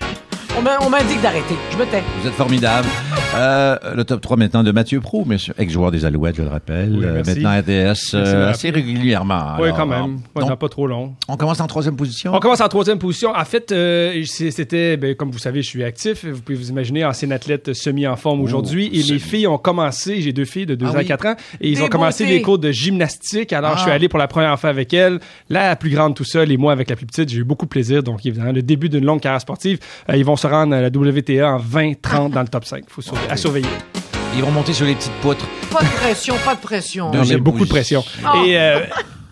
On 0.57 0.61
m'a- 0.61 0.77
on 0.81 0.89
m'indique 0.89 1.21
d'arrêter. 1.21 1.55
Je 1.71 1.77
me 1.77 1.85
tais. 1.85 2.03
Vous 2.21 2.27
êtes 2.27 2.33
formidable. 2.35 2.87
Euh, 3.35 3.77
le 3.95 4.03
top 4.05 4.21
3 4.21 4.37
maintenant 4.37 4.63
de 4.63 4.71
Mathieu 4.71 5.01
Prou, 5.01 5.25
monsieur, 5.25 5.53
ex-joueur 5.57 5.91
des 5.91 6.05
Alouettes, 6.05 6.37
je 6.37 6.41
le 6.43 6.47
rappelle. 6.47 6.95
Oui, 6.97 7.03
Euh, 7.05 7.13
merci. 7.15 7.39
maintenant 7.41 7.59
RTS 7.59 8.13
euh, 8.13 8.49
assez 8.49 8.69
régulièrement. 8.69 9.55
Oui, 9.59 9.65
Alors, 9.65 9.77
quand 9.77 9.85
même. 9.85 10.19
Ouais, 10.35 10.45
donc, 10.45 10.57
pas 10.59 10.69
trop 10.69 10.87
long. 10.87 11.15
on 11.27 11.35
commence 11.35 11.59
en 11.59 11.67
troisième 11.67 11.95
position? 11.97 12.33
On 12.33 12.39
commence 12.39 12.61
en 12.61 12.67
troisième 12.69 12.97
position. 12.97 13.31
En 13.35 13.43
fait, 13.45 13.71
euh, 13.71 14.23
c'était, 14.25 14.95
ben, 14.97 15.15
comme 15.15 15.31
vous 15.31 15.39
savez, 15.39 15.61
je 15.61 15.67
suis 15.67 15.83
actif. 15.83 16.25
Vous 16.25 16.41
pouvez 16.41 16.57
vous 16.57 16.69
imaginer, 16.69 17.03
ancien 17.03 17.29
athlète 17.31 17.73
semi 17.73 18.07
en 18.07 18.15
forme 18.15 18.41
aujourd'hui. 18.41 18.89
Et 18.93 19.01
semi. 19.01 19.13
mes 19.13 19.19
filles 19.19 19.47
ont 19.47 19.57
commencé, 19.57 20.21
j'ai 20.21 20.31
deux 20.31 20.45
filles 20.45 20.65
de 20.65 20.75
2 20.75 20.85
Ah 20.87 20.91
ans 20.91 20.95
et 20.95 20.97
oui. 20.99 21.05
4 21.05 21.25
ans, 21.25 21.35
et 21.59 21.69
ils 21.69 21.75
Des 21.75 21.81
ont 21.83 21.87
commencé 21.87 22.23
beautés. 22.23 22.35
les 22.37 22.41
cours 22.41 22.59
de 22.59 22.71
gymnastique. 22.71 23.51
Alors, 23.53 23.71
Ah. 23.73 23.77
je 23.77 23.81
suis 23.81 23.91
allé 23.91 24.07
pour 24.07 24.19
la 24.19 24.27
première 24.27 24.57
fois 24.59 24.69
avec 24.69 24.93
elles. 24.93 25.19
La 25.49 25.75
plus 25.75 25.89
grande 25.89 26.15
tout 26.15 26.23
seul 26.23 26.51
et 26.51 26.57
moi 26.57 26.71
avec 26.71 26.89
la 26.89 26.95
plus 26.95 27.05
petite. 27.05 27.29
J'ai 27.29 27.39
eu 27.39 27.43
beaucoup 27.43 27.65
de 27.65 27.69
plaisir. 27.69 28.01
Donc, 28.01 28.25
évidemment, 28.25 28.51
le 28.53 28.61
début 28.61 28.87
d'une 28.87 29.03
longue 29.05 29.19
carrière 29.19 29.41
sportive. 29.41 29.79
Euh, 30.09 30.15
ils 30.15 30.23
vont 30.25 30.35
se 30.37 30.47
rendre 30.47 30.73
à 30.75 30.81
la 30.81 30.87
WTA 30.89 31.53
en 31.55 31.57
20-30 31.57 32.31
dans 32.31 32.41
le 32.41 32.47
top 32.47 32.63
5. 32.65 32.85
Faut 32.87 33.01
surveiller- 33.01 33.24
à 33.29 33.37
surveiller. 33.37 33.67
Ils 34.35 34.41
vont 34.41 34.51
monter 34.51 34.73
sur 34.73 34.85
les 34.85 34.95
petites 34.95 35.13
poutres. 35.21 35.45
Pas 35.71 35.81
de 35.81 35.87
pression, 35.87 36.35
pas 36.43 36.55
de 36.55 36.61
pression. 36.61 37.11
Non, 37.11 37.23
mais 37.27 37.37
beaucoup 37.37 37.63
de 37.63 37.69
pression. 37.69 38.03
Oh. 38.23 38.43
Et 38.45 38.57
euh, 38.59 38.81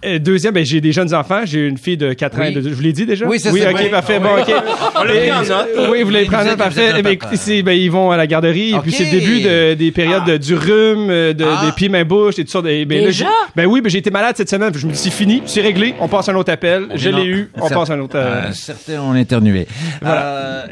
euh, 0.05 0.19
deuxième, 0.19 0.53
ben, 0.53 0.65
j'ai 0.65 0.81
des 0.81 0.91
jeunes 0.91 1.13
enfants. 1.13 1.41
J'ai 1.45 1.67
une 1.67 1.77
fille 1.77 1.97
de 1.97 2.13
4 2.13 2.37
ans. 2.37 2.41
Oui. 2.43 2.47
et 2.49 2.51
de- 2.61 2.69
je 2.69 2.73
vous 2.73 2.81
l'ai 2.81 2.93
dit 2.93 3.05
déjà? 3.05 3.25
Oui, 3.27 3.39
c'est 3.39 3.51
Oui, 3.51 3.61
ça. 3.61 3.71
ok, 3.71 3.77
Oui. 3.81 3.89
parfait. 3.89 4.19
Bon, 4.19 4.29
ok. 4.39 4.53
On 4.99 5.03
l'a 5.03 5.13
pris 5.13 5.31
en 5.31 5.41
note. 5.41 5.67
Oui, 5.91 6.03
vous 6.03 6.09
l'avez 6.09 6.25
pris 6.25 6.35
en 6.35 6.43
note, 6.45 6.57
parfait. 6.57 6.91
Eh 6.97 7.01
ben, 7.01 7.11
écoutez, 7.13 7.63
ben, 7.63 7.71
ils 7.73 7.89
vont 7.91 8.11
à 8.11 8.17
la 8.17 8.27
garderie. 8.27 8.71
Et 8.73 8.79
puis, 8.79 8.91
c'est 8.91 9.05
le 9.05 9.11
début 9.11 9.41
de- 9.41 9.73
des 9.73 9.91
périodes 9.91 10.25
de- 10.25 10.37
du 10.37 10.55
rhume, 10.55 11.09
euh, 11.09 11.33
de, 11.33 11.45
Ah. 11.47 11.65
des 11.65 11.71
pieds, 11.71 11.89
mains, 11.89 12.03
bouche 12.03 12.39
et 12.39 12.45
tout 12.45 12.51
ça. 12.51 12.59
Et 12.69 12.85
ben, 12.85 13.05
Déjà? 13.05 13.25
ben 13.55 13.65
oui, 13.65 13.81
ben, 13.81 13.89
j'ai 13.89 13.99
été 13.99 14.11
malade 14.11 14.35
cette 14.37 14.49
semaine. 14.49 14.71
Je 14.75 14.85
me 14.87 14.91
dis, 14.91 14.97
c'est 14.97 15.09
fini, 15.11 15.41
c'est 15.45 15.61
réglé. 15.61 15.93
On 15.99 16.07
passe 16.07 16.29
à 16.29 16.31
un 16.31 16.35
autre 16.35 16.51
appel. 16.51 16.87
Je 16.95 17.09
l'ai 17.09 17.25
eu. 17.25 17.49
On 17.59 17.69
passe 17.69 17.89
à 17.89 17.93
un 17.93 17.99
autre. 17.99 18.15
euh, 18.17 18.41
Euh, 18.47 18.51
certains 18.53 18.99
ont 19.01 19.15
éternué. 19.15 19.67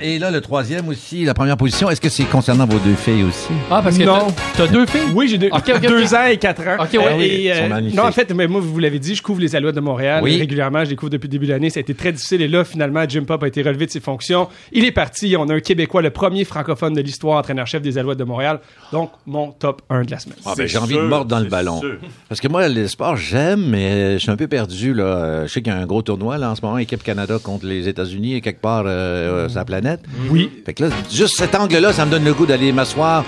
Et 0.01 0.19
là, 0.19 0.31
le 0.31 0.41
troisième 0.41 0.87
aussi, 0.89 1.23
la 1.25 1.33
première 1.33 1.57
position, 1.57 1.89
est-ce 1.89 2.01
que 2.01 2.09
c'est 2.09 2.23
concernant 2.23 2.65
vos 2.65 2.79
deux 2.79 2.95
filles 2.95 3.23
aussi? 3.23 3.49
Ah, 3.69 3.81
parce 3.83 3.97
que 3.97 4.03
Non. 4.03 4.27
t'as- 4.57 4.67
deux 4.67 4.85
filles? 4.85 5.01
Oui, 5.13 5.27
j'ai 5.27 5.37
deux, 5.37 5.49
deux 5.87 6.13
ans 6.15 6.25
et 6.29 6.37
quatre 6.37 6.61
ans. 6.61 6.77
Ok, 6.83 6.89
ouais. 6.93 7.67
Magnifiques. 7.69 7.95
non, 7.97 8.03
en 8.03 8.11
fait, 8.11 8.33
mais 8.33 8.47
moi, 8.47 8.61
vous 8.63 8.79
l'avez 8.79 8.99
dit, 8.99 9.15
je 9.21 9.23
couvre 9.23 9.39
les 9.39 9.55
Alouettes 9.55 9.75
de 9.75 9.81
Montréal 9.81 10.23
Oui. 10.23 10.35
régulièrement. 10.39 10.83
Je 10.83 10.89
les 10.89 10.95
couvre 10.95 11.11
depuis 11.11 11.27
le 11.27 11.31
début 11.31 11.45
de 11.45 11.51
l'année. 11.51 11.69
Ça 11.69 11.79
a 11.79 11.81
été 11.81 11.93
très 11.93 12.11
difficile. 12.11 12.41
Et 12.41 12.47
là, 12.47 12.63
finalement, 12.63 13.03
Jim 13.07 13.23
Pop 13.23 13.43
a 13.43 13.47
été 13.47 13.61
relevé 13.61 13.85
de 13.85 13.91
ses 13.91 13.99
fonctions. 13.99 14.47
Il 14.71 14.83
est 14.83 14.91
parti. 14.91 15.35
On 15.37 15.47
a 15.49 15.53
un 15.53 15.59
Québécois, 15.59 16.01
le 16.01 16.09
premier 16.09 16.43
francophone 16.43 16.95
de 16.95 17.01
l'histoire, 17.01 17.37
entraîneur-chef 17.37 17.83
des 17.83 17.99
Alouettes 17.99 18.17
de 18.17 18.23
Montréal. 18.23 18.61
Donc, 18.91 19.11
mon 19.27 19.51
top 19.51 19.83
1 19.91 20.05
de 20.05 20.11
la 20.11 20.17
semaine. 20.17 20.37
Ah 20.43 20.53
ben, 20.57 20.65
j'ai 20.65 20.79
envie 20.79 20.95
de 20.95 21.01
mordre 21.01 21.27
dans 21.27 21.39
le 21.39 21.45
ballon. 21.49 21.81
Parce 22.29 22.41
que 22.41 22.47
moi, 22.47 22.67
le 22.67 22.87
sport, 22.87 23.15
j'aime, 23.15 23.63
mais 23.69 24.13
je 24.13 24.17
suis 24.23 24.31
un 24.31 24.37
peu 24.37 24.47
perdu. 24.47 24.95
Là. 24.95 25.03
Euh, 25.03 25.47
Je 25.47 25.51
sais 25.53 25.61
qu'il 25.61 25.71
y 25.71 25.75
a 25.75 25.79
un 25.79 25.85
gros 25.85 26.01
tournoi 26.01 26.39
là, 26.39 26.49
en 26.49 26.55
ce 26.55 26.61
moment, 26.63 26.79
équipe 26.79 27.03
Canada 27.03 27.37
contre 27.43 27.67
les 27.67 27.87
États-Unis 27.87 28.33
et 28.33 28.41
quelque 28.41 28.61
part 28.61 28.85
euh, 28.87 29.47
sur 29.49 29.59
la 29.59 29.65
planète. 29.65 29.99
Oui. 30.31 30.49
Fait 30.65 30.73
que 30.73 30.85
là, 30.85 30.89
juste 31.11 31.35
cet 31.37 31.53
angle-là, 31.53 31.93
ça 31.93 32.07
me 32.07 32.11
donne 32.11 32.23
le 32.25 32.33
goût 32.33 32.47
d'aller 32.47 32.71
m'asseoir 32.71 33.23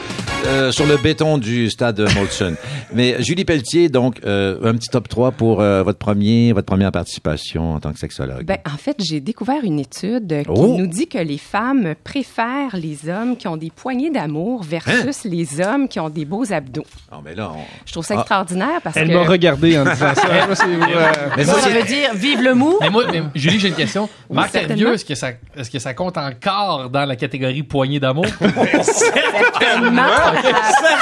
euh, 0.47 0.71
sur 0.71 0.87
le 0.87 0.97
béton 0.97 1.37
du 1.37 1.69
stade 1.69 1.99
Molson. 2.15 2.55
mais 2.95 3.21
Julie 3.21 3.45
Pelletier, 3.45 3.89
donc, 3.89 4.17
euh, 4.25 4.57
un 4.63 4.73
petit 4.73 4.89
top 4.89 5.07
3 5.07 5.31
pour 5.31 5.61
euh, 5.61 5.82
votre 5.83 5.99
premier, 5.99 6.53
votre 6.53 6.65
première 6.65 6.91
participation 6.91 7.73
en 7.73 7.79
tant 7.79 7.91
que 7.93 7.99
sexologue? 7.99 8.45
Ben, 8.45 8.57
en 8.65 8.77
fait, 8.77 8.95
j'ai 8.99 9.19
découvert 9.19 9.63
une 9.63 9.79
étude 9.79 10.43
qui 10.43 10.49
Oh! 10.49 10.75
nous 10.77 10.87
dit 10.87 11.07
que 11.07 11.17
les 11.17 11.37
femmes 11.37 11.93
préfèrent 12.03 12.75
les 12.75 13.09
hommes 13.09 13.37
qui 13.37 13.47
ont 13.47 13.57
des 13.57 13.69
poignées 13.69 14.09
d'amour 14.09 14.63
versus 14.63 14.93
Hein? 15.25 15.29
les 15.29 15.61
hommes 15.61 15.87
qui 15.87 15.99
ont 15.99 16.09
des 16.09 16.25
beaux 16.25 16.51
abdos. 16.51 16.85
Non, 17.11 17.19
mais 17.23 17.35
là, 17.35 17.51
on... 17.55 17.59
Je 17.85 17.91
trouve 17.91 18.05
ça 18.05 18.15
Ah. 18.17 18.19
extraordinaire 18.19 18.81
parce 18.83 18.97
Elle 18.97 19.09
que... 19.09 19.13
m'a 19.13 19.23
regardé 19.23 19.77
en 19.77 19.83
disant 19.83 20.13
ça. 20.15 20.27
Moi, 20.47 20.55
c'est- 20.55 20.63
euh, 20.65 21.11
Mais 21.37 21.43
Ça, 21.45 21.53
ça, 21.59 21.69
veut 21.69 21.83
dire 21.83 22.13
vive 22.15 22.41
le 22.41 22.53
mou. 22.55 22.77
Mais 22.81 22.89
moi, 22.89 23.03
mais 23.11 23.23
Julie, 23.35 23.59
j'ai 23.59 23.69
une 23.69 23.75
question. 23.75 24.09
Marc 24.29 24.51
certainement. 24.51 24.73
Hervieux, 24.81 24.93
est-ce 24.95 25.05
que, 25.05 25.15
ça, 25.15 25.29
est-ce 25.55 25.69
que 25.69 25.79
ça 25.79 25.93
compte 25.93 26.17
encore 26.17 26.89
dans 26.89 27.05
la 27.05 27.15
catégorie 27.15 27.63
poignée 27.63 27.99
d'amour? 27.99 28.25
Certainement, 28.81 30.03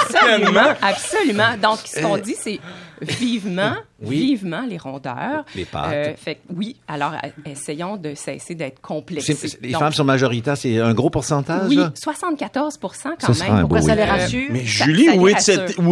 absolument, 0.02 0.74
absolument. 0.82 1.58
Donc, 1.62 1.80
ce 1.86 2.02
qu'on 2.02 2.18
dit, 2.18 2.36
c'est 2.40 2.60
vivement, 3.02 3.74
Oui. 4.02 4.18
vivement 4.18 4.62
les 4.68 4.78
rondeurs. 4.78 5.46
Les 5.56 5.66
pattes. 5.66 5.92
Euh, 5.94 6.14
fait 6.16 6.36
que 6.36 6.40
oui, 6.56 6.76
alors 6.88 7.14
euh, 7.14 7.28
essayons 7.50 7.98
de 7.98 8.14
cesser 8.16 8.56
d'être 8.56 8.82
complexés. 8.82 9.34
c'est- 9.34 9.62
les 9.62 9.72
Donc, 9.72 9.82
femmes 9.82 9.94
sont 9.94 10.04
majoritaires, 10.04 10.58
c'est 10.58 10.80
un 10.80 10.94
gros 10.94 11.10
pourcentage? 11.10 11.68
Oui, 11.70 11.76
là? 11.76 11.92
74 11.96 12.78
quand 12.80 13.34
Ça 13.34 13.52
même. 13.54 13.66
beau 13.66 13.80
ça 13.80 13.96
les 13.96 14.04
rassure? 14.04 14.50
Mais 14.52 14.64
Julie, 14.66 15.06
ça 15.06 15.16
où, 15.16 15.28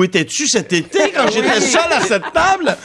est- 0.04 0.08
étais-tu 0.08 0.48
cet 0.48 0.74
été 0.74 1.12
quand 1.16 1.28
j'étais 1.32 1.62
seul 1.62 1.92
à 1.92 2.01
cette 2.01 2.32
table? 2.34 2.75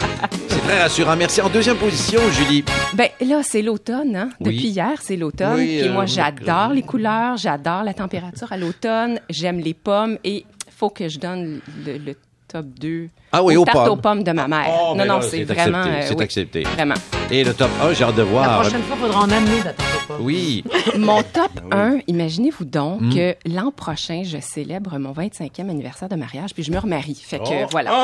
C'est 0.49 0.61
très 0.61 0.83
rassurant. 0.83 1.17
Merci. 1.17 1.41
En 1.41 1.49
deuxième 1.49 1.77
position, 1.77 2.21
Julie. 2.33 2.65
Ben 2.95 3.09
là, 3.21 3.43
c'est 3.43 3.63
l'automne. 3.63 4.17
Hein? 4.17 4.31
Oui. 4.41 4.55
Depuis 4.57 4.69
hier, 4.69 4.93
c'est 5.03 5.17
l'automne. 5.17 5.57
Oui, 5.57 5.71
et 5.77 5.85
euh, 5.89 5.93
moi, 5.93 6.05
oui, 6.05 6.11
j'adore 6.11 6.73
les 6.73 6.83
couleurs, 6.83 7.37
j'adore 7.37 7.83
la 7.85 7.95
température 7.95 8.53
à 8.53 8.57
l'automne, 8.57 9.21
j'aime 9.31 9.59
les 9.59 9.75
pommes 9.75 10.19
et 10.25 10.45
faut 10.77 10.91
que 10.91 11.09
je 11.09 11.19
donne 11.19 11.61
le, 11.87 11.99
le 11.99 12.15
top 12.55 12.67
2 12.79 13.09
Ah 13.33 13.43
oui, 13.43 13.57
aux 13.57 13.63
aux 13.63 13.65
tartes 13.65 13.79
pommes. 13.79 13.89
aux 13.89 13.97
pommes 13.97 14.23
de 14.23 14.31
ma 14.31 14.47
mère. 14.47 14.67
Oh, 14.69 14.91
non, 14.91 14.97
ben 14.97 15.09
non, 15.09 15.21
c'est 15.23 15.43
vraiment... 15.43 15.79
accepté, 15.79 15.99
euh, 15.99 16.05
c'est 16.07 16.15
oui, 16.17 16.23
accepté. 16.23 16.63
Vraiment. 16.63 16.95
Et 17.33 17.43
le 17.43 17.53
top 17.53 17.69
1, 17.83 17.93
j'ai 17.95 18.05
hâte 18.05 18.15
de 18.15 18.23
La 18.23 18.29
voir. 18.29 18.61
prochaine 18.61 18.83
fois, 18.83 18.97
il 18.97 19.03
faudra 19.07 19.21
en 19.23 19.31
amener 19.31 19.57
d'attendre 19.57 20.07
pas. 20.07 20.15
Oui. 20.21 20.63
Mon 20.99 21.21
top 21.25 21.51
1, 21.73 21.99
imaginez-vous 22.07 22.65
donc 22.65 23.01
Hmm. 23.01 23.13
que 23.13 23.35
l'an 23.47 23.73
prochain, 23.75 24.23
je 24.25 24.39
célèbre 24.41 24.97
mon 24.99 25.11
25e 25.13 25.69
anniversaire 25.69 26.09
de 26.09 26.15
mariage, 26.15 26.55
puis 26.55 26.63
je 26.63 26.71
me 26.71 26.79
remarie. 26.79 27.17
Fait 27.21 27.41
que 27.41 27.69
voilà. 27.73 27.91
On 27.93 27.97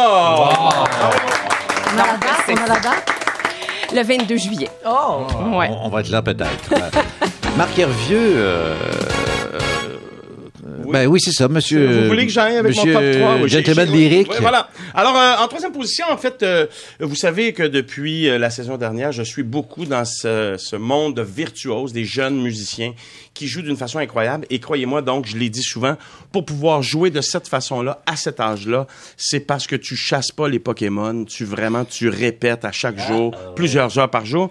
a 1.98 2.06
la 2.06 2.16
date? 2.16 2.42
c'est 2.46 2.58
On 2.58 2.64
a 2.64 2.66
la 2.66 2.80
date? 2.80 3.12
Le 3.94 4.02
22 4.02 4.36
juillet. 4.36 4.68
Oh! 4.86 5.26
Ouais. 5.56 5.68
On, 5.70 5.86
on 5.86 5.88
va 5.90 6.00
être 6.00 6.10
là 6.10 6.22
peut-être. 6.22 6.74
Marc 7.56 7.78
Hervieux, 7.78 8.32
euh, 8.36 8.74
euh, 9.54 9.58
Ben 10.92 11.06
oui, 11.06 11.20
c'est 11.20 11.32
ça, 11.32 11.48
monsieur. 11.48 12.02
Vous 12.02 12.08
voulez 12.08 12.26
que 12.26 12.32
j'aille 12.32 12.56
avec 12.56 12.76
monsieur 12.76 12.92
mon 12.92 13.00
top 13.00 13.20
3? 13.20 13.36
Oui, 13.42 13.48
Gentleman 13.48 13.88
oui, 13.90 13.98
lyrique. 13.98 14.28
oui, 14.30 14.36
voilà. 14.40 14.68
Alors, 14.94 15.16
euh, 15.16 15.44
en 15.44 15.48
troisième 15.48 15.72
position, 15.72 16.06
en 16.10 16.16
fait, 16.16 16.42
euh, 16.42 16.66
vous 17.00 17.14
savez 17.14 17.52
que 17.52 17.62
depuis 17.62 18.28
euh, 18.28 18.38
la 18.38 18.50
saison 18.50 18.76
dernière, 18.76 19.12
je 19.12 19.22
suis 19.22 19.42
beaucoup 19.42 19.86
dans 19.86 20.04
ce, 20.04 20.56
ce 20.58 20.76
monde 20.76 21.16
de 21.16 21.22
virtuoses, 21.22 21.92
des 21.92 22.04
jeunes 22.04 22.40
musiciens 22.40 22.92
qui 23.40 23.48
jouent 23.48 23.62
d'une 23.62 23.76
façon 23.78 23.98
incroyable. 23.98 24.44
Et 24.50 24.58
croyez-moi, 24.58 25.00
donc, 25.00 25.24
je 25.26 25.34
l'ai 25.38 25.48
dit 25.48 25.62
souvent, 25.62 25.96
pour 26.30 26.44
pouvoir 26.44 26.82
jouer 26.82 27.08
de 27.08 27.22
cette 27.22 27.48
façon-là, 27.48 28.02
à 28.04 28.14
cet 28.16 28.38
âge-là, 28.38 28.86
c'est 29.16 29.40
parce 29.40 29.66
que 29.66 29.76
tu 29.76 29.96
chasses 29.96 30.30
pas 30.30 30.46
les 30.46 30.58
Pokémon, 30.58 31.24
tu 31.24 31.46
vraiment, 31.46 31.86
tu 31.86 32.10
répètes 32.10 32.66
à 32.66 32.70
chaque 32.72 32.98
jour, 32.98 33.34
plusieurs 33.56 33.98
heures 33.98 34.10
par 34.10 34.26
jour. 34.26 34.50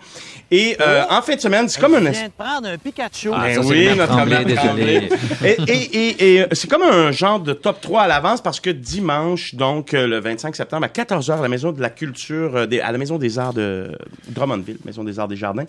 Et 0.50 0.75
euh, 0.81 1.03
en 1.12 1.22
fin 1.22 1.36
de 1.36 1.39
semaine, 1.39 1.69
c'est 1.69 1.79
comme 1.79 1.93
un... 1.93 2.00
Je 2.00 2.10
viens 2.10 2.24
de 2.29 2.31
prendre 2.36 2.67
un 2.67 2.77
Pikachu. 2.79 3.29
Ah, 3.31 3.41
Ben 3.43 3.62
ça, 3.62 3.67
oui, 3.69 3.89
notre 3.96 4.25
désolé. 4.25 4.55
Tremblay. 4.55 5.10
Et, 5.46 5.58
et, 5.67 5.74
et, 6.08 6.34
et, 6.36 6.41
euh, 6.41 6.48
c'est 6.53 6.67
comme 6.67 6.81
un 6.81 7.12
genre 7.12 7.39
de 7.39 7.53
top 7.53 7.79
3 7.81 8.01
à 8.01 8.08
l'avance 8.08 8.41
parce 8.41 8.60
que 8.60 8.72
dimanche, 8.72 9.53
donc 9.53 9.93
euh, 9.93 10.08
le 10.08 10.19
25 10.19 10.55
septembre, 10.55 10.86
à 10.86 10.89
14h, 10.89 11.38
à 11.38 11.41
la 11.43 11.48
Maison 11.48 11.72
de 11.72 11.79
la 11.79 11.91
Culture, 11.91 12.67
des- 12.67 12.79
à 12.81 12.91
la 12.91 12.98
Maison 12.98 13.19
des 13.19 13.38
Arts 13.38 13.53
de 13.53 13.96
Drummondville, 14.29 14.77
Maison 14.84 15.03
des 15.03 15.19
Arts 15.19 15.27
des 15.27 15.36
Jardins, 15.36 15.65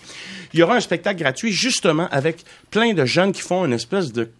il 0.54 0.60
y 0.60 0.62
aura 0.62 0.76
un 0.76 0.80
spectacle 0.80 1.20
gratuit 1.20 1.52
justement 1.52 2.08
avec 2.10 2.38
plein 2.70 2.94
de 2.94 3.04
jeunes 3.10 3.32
qui 3.32 3.42
font 3.42 3.64
une 3.64 3.72
espèce 3.72 4.12
de 4.12 4.30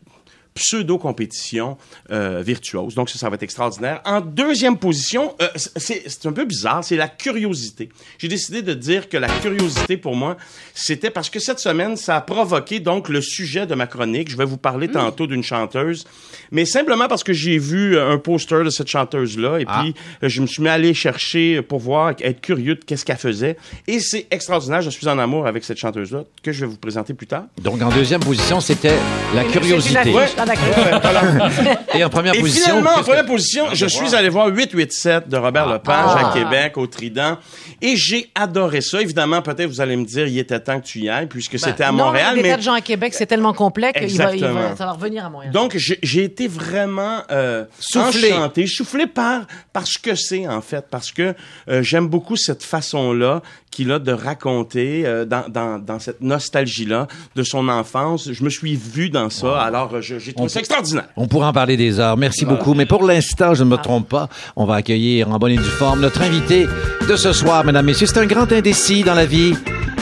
pseudo-compétition 0.55 1.77
euh, 2.11 2.43
virtuose. 2.45 2.95
Donc 2.95 3.11
ça, 3.11 3.19
ça 3.19 3.29
va 3.29 3.35
être 3.35 3.43
extraordinaire. 3.43 4.01
En 4.05 4.21
deuxième 4.21 4.77
position, 4.79 5.35
euh, 5.41 5.49
c'est 5.57 6.03
c'est 6.07 6.27
un 6.27 6.33
peu 6.33 6.45
bizarre, 6.45 6.83
c'est 6.85 6.97
la 6.97 7.09
curiosité. 7.09 7.89
J'ai 8.19 8.29
décidé 8.29 8.63
de 8.63 8.75
dire 8.75 9.09
que 9.09 9.17
la 9.17 9.29
curiosité, 9.29 9.97
pour 9.97 10.17
moi, 10.17 10.37
c'était 10.75 11.11
parce 11.11 11.31
que 11.31 11.39
cette 11.41 11.59
semaine, 11.59 11.97
ça 11.97 12.17
a 12.17 12.21
provoqué 12.21 12.81
donc 12.81 13.09
le 13.09 13.21
sujet 13.21 13.67
de 13.67 13.75
ma 13.75 13.87
chronique. 13.87 14.31
Je 14.31 14.37
vais 14.37 14.45
vous 14.45 14.57
parler 14.57 14.89
tantôt 14.89 15.27
d'une 15.27 15.43
chanteuse, 15.43 16.07
mais 16.51 16.65
simplement 16.65 17.09
parce 17.09 17.25
que 17.25 17.33
j'ai 17.33 17.59
vu 17.59 17.97
euh, 17.97 18.11
un 18.13 18.19
poster 18.19 18.65
de 18.65 18.71
cette 18.71 18.89
chanteuse-là, 18.89 19.59
et 19.61 19.65
Ah. 19.67 19.81
puis 19.83 19.95
euh, 20.23 20.29
je 20.29 20.41
me 20.41 20.47
suis 20.47 20.63
mis 20.63 20.69
à 20.69 20.75
aller 20.75 20.95
chercher 20.95 21.63
pour 21.63 21.79
voir, 21.81 22.15
être 22.21 22.41
curieux 22.41 22.75
de 22.75 22.85
qu'est-ce 22.85 23.05
qu'elle 23.05 23.17
faisait. 23.17 23.57
Et 23.87 24.01
c'est 24.01 24.27
extraordinaire, 24.31 24.83
je 24.83 24.91
suis 24.91 25.09
en 25.09 25.19
amour 25.19 25.47
avec 25.47 25.65
cette 25.65 25.79
chanteuse-là, 25.79 26.25
que 26.43 26.53
je 26.53 26.61
vais 26.61 26.67
vous 26.67 26.77
présenter 26.77 27.15
plus 27.15 27.27
tard. 27.27 27.45
Donc, 27.63 27.81
en 27.83 27.91
deuxième 27.91 28.21
position, 28.21 28.61
c'était 28.61 28.97
la 29.35 29.45
curiosité. 29.45 30.13
Ah, 30.41 30.47
d'accord. 30.47 31.77
Et 31.95 32.05
en 32.05 32.09
première 32.09 32.35
Et 32.35 32.41
position. 32.41 32.65
finalement, 32.67 32.91
en 32.99 33.03
première 33.03 33.23
que- 33.25 33.29
position, 33.31 33.67
je 33.73 33.87
suis 33.87 34.15
allé 34.15 34.29
voir 34.29 34.47
887 34.49 35.29
de 35.29 35.37
Robert 35.37 35.67
Lepage 35.67 36.11
Ah. 36.17 36.31
à 36.31 36.33
Québec, 36.33 36.77
au 36.77 36.87
Trident. 36.87 37.37
Et 37.83 37.97
j'ai 37.97 38.31
adoré 38.35 38.81
ça. 38.81 39.01
Évidemment, 39.01 39.43
peut-être 39.43 39.67
vous 39.69 39.81
allez 39.81 39.97
me 39.97 40.05
dire, 40.05 40.27
il 40.27 40.39
était 40.39 40.61
temps 40.61 40.81
que 40.81 40.87
tu 40.87 41.01
y 41.01 41.09
ailles, 41.09 41.27
puisque 41.27 41.59
c'était 41.59 41.85
à 41.85 41.91
Non, 41.93 42.05
Montréal. 42.05 42.35
des 42.37 42.43
mais 42.43 42.61
gens 42.61 42.75
à 42.75 42.81
Québec, 42.81 43.15
c'est 43.15 43.27
tellement 43.27 43.53
complet 43.53 43.93
qu'il 43.93 44.17
va, 44.19 44.35
il 44.35 44.45
va, 44.45 44.77
ça 44.77 44.85
va 44.87 44.93
revenir 44.93 45.25
à 45.25 45.31
Montréal. 45.31 45.53
donc, 45.53 45.77
j'ai 45.77 46.25
été 46.25 46.47
vraiment 46.49 47.23
euh, 47.31 47.65
Soufflé. 47.79 48.33
enchanté, 48.33 48.67
soufflé 48.67 49.07
par 49.07 49.43
parce 49.73 49.97
que 49.99 50.15
c'est 50.15 50.47
en 50.47 50.61
fait, 50.61 50.85
parce 50.91 51.11
que 51.13 51.35
euh, 51.69 51.83
j'aime 51.83 52.09
beaucoup 52.09 52.37
cette 52.37 52.63
façon-là 52.63 53.43
qu'il 53.71 53.93
a 53.93 53.99
de 53.99 54.13
raconter 54.13 55.03
euh, 55.07 55.25
dans, 55.25 55.45
dans, 55.49 55.79
dans 55.79 55.99
cette 55.99 56.21
nostalgie-là 56.21 57.07
de 57.37 57.43
son 57.43 57.69
enfance. 57.69 58.31
Je 58.33 58.43
me 58.45 58.51
suis 58.51 58.75
vu 58.77 59.11
dans 59.11 59.31
ça, 59.31 59.61
alors 59.61 59.95
euh, 59.95 60.01
je- 60.01 60.19
j'ai 60.19 60.33
trouvé 60.33 60.47
On 60.47 60.49
ça 60.49 60.61
extraordinaire. 60.61 61.05
On 61.17 61.29
pourra 61.29 61.49
en 61.49 61.53
parler 61.53 61.77
des 61.77 62.01
heures. 62.01 62.17
Merci 62.17 62.45
beaucoup. 62.45 62.75
Mais 62.75 62.87
pour 62.87 63.05
l'instant, 63.05 63.55
je 63.55 63.65
ne 63.65 63.71
me 63.71 63.77
trompe 63.77 64.09
pas, 64.09 64.29
on 64.57 64.65
va 64.65 64.75
accueillir 64.77 65.31
en 65.31 65.39
bonne 65.39 65.53
et 65.53 65.57
due 65.57 65.63
forme 65.63 66.01
notre 66.01 66.23
invité 66.23 66.67
de 67.09 67.17
ce 67.17 67.33
soir, 67.33 67.65
mesdames, 67.65 67.87
messieurs. 67.87 68.07
C'est 68.07 68.19
un 68.19 68.27
grand 68.27 68.51
indécis 68.53 69.03
dans 69.03 69.15
la 69.15 69.27
vie. 69.27 69.55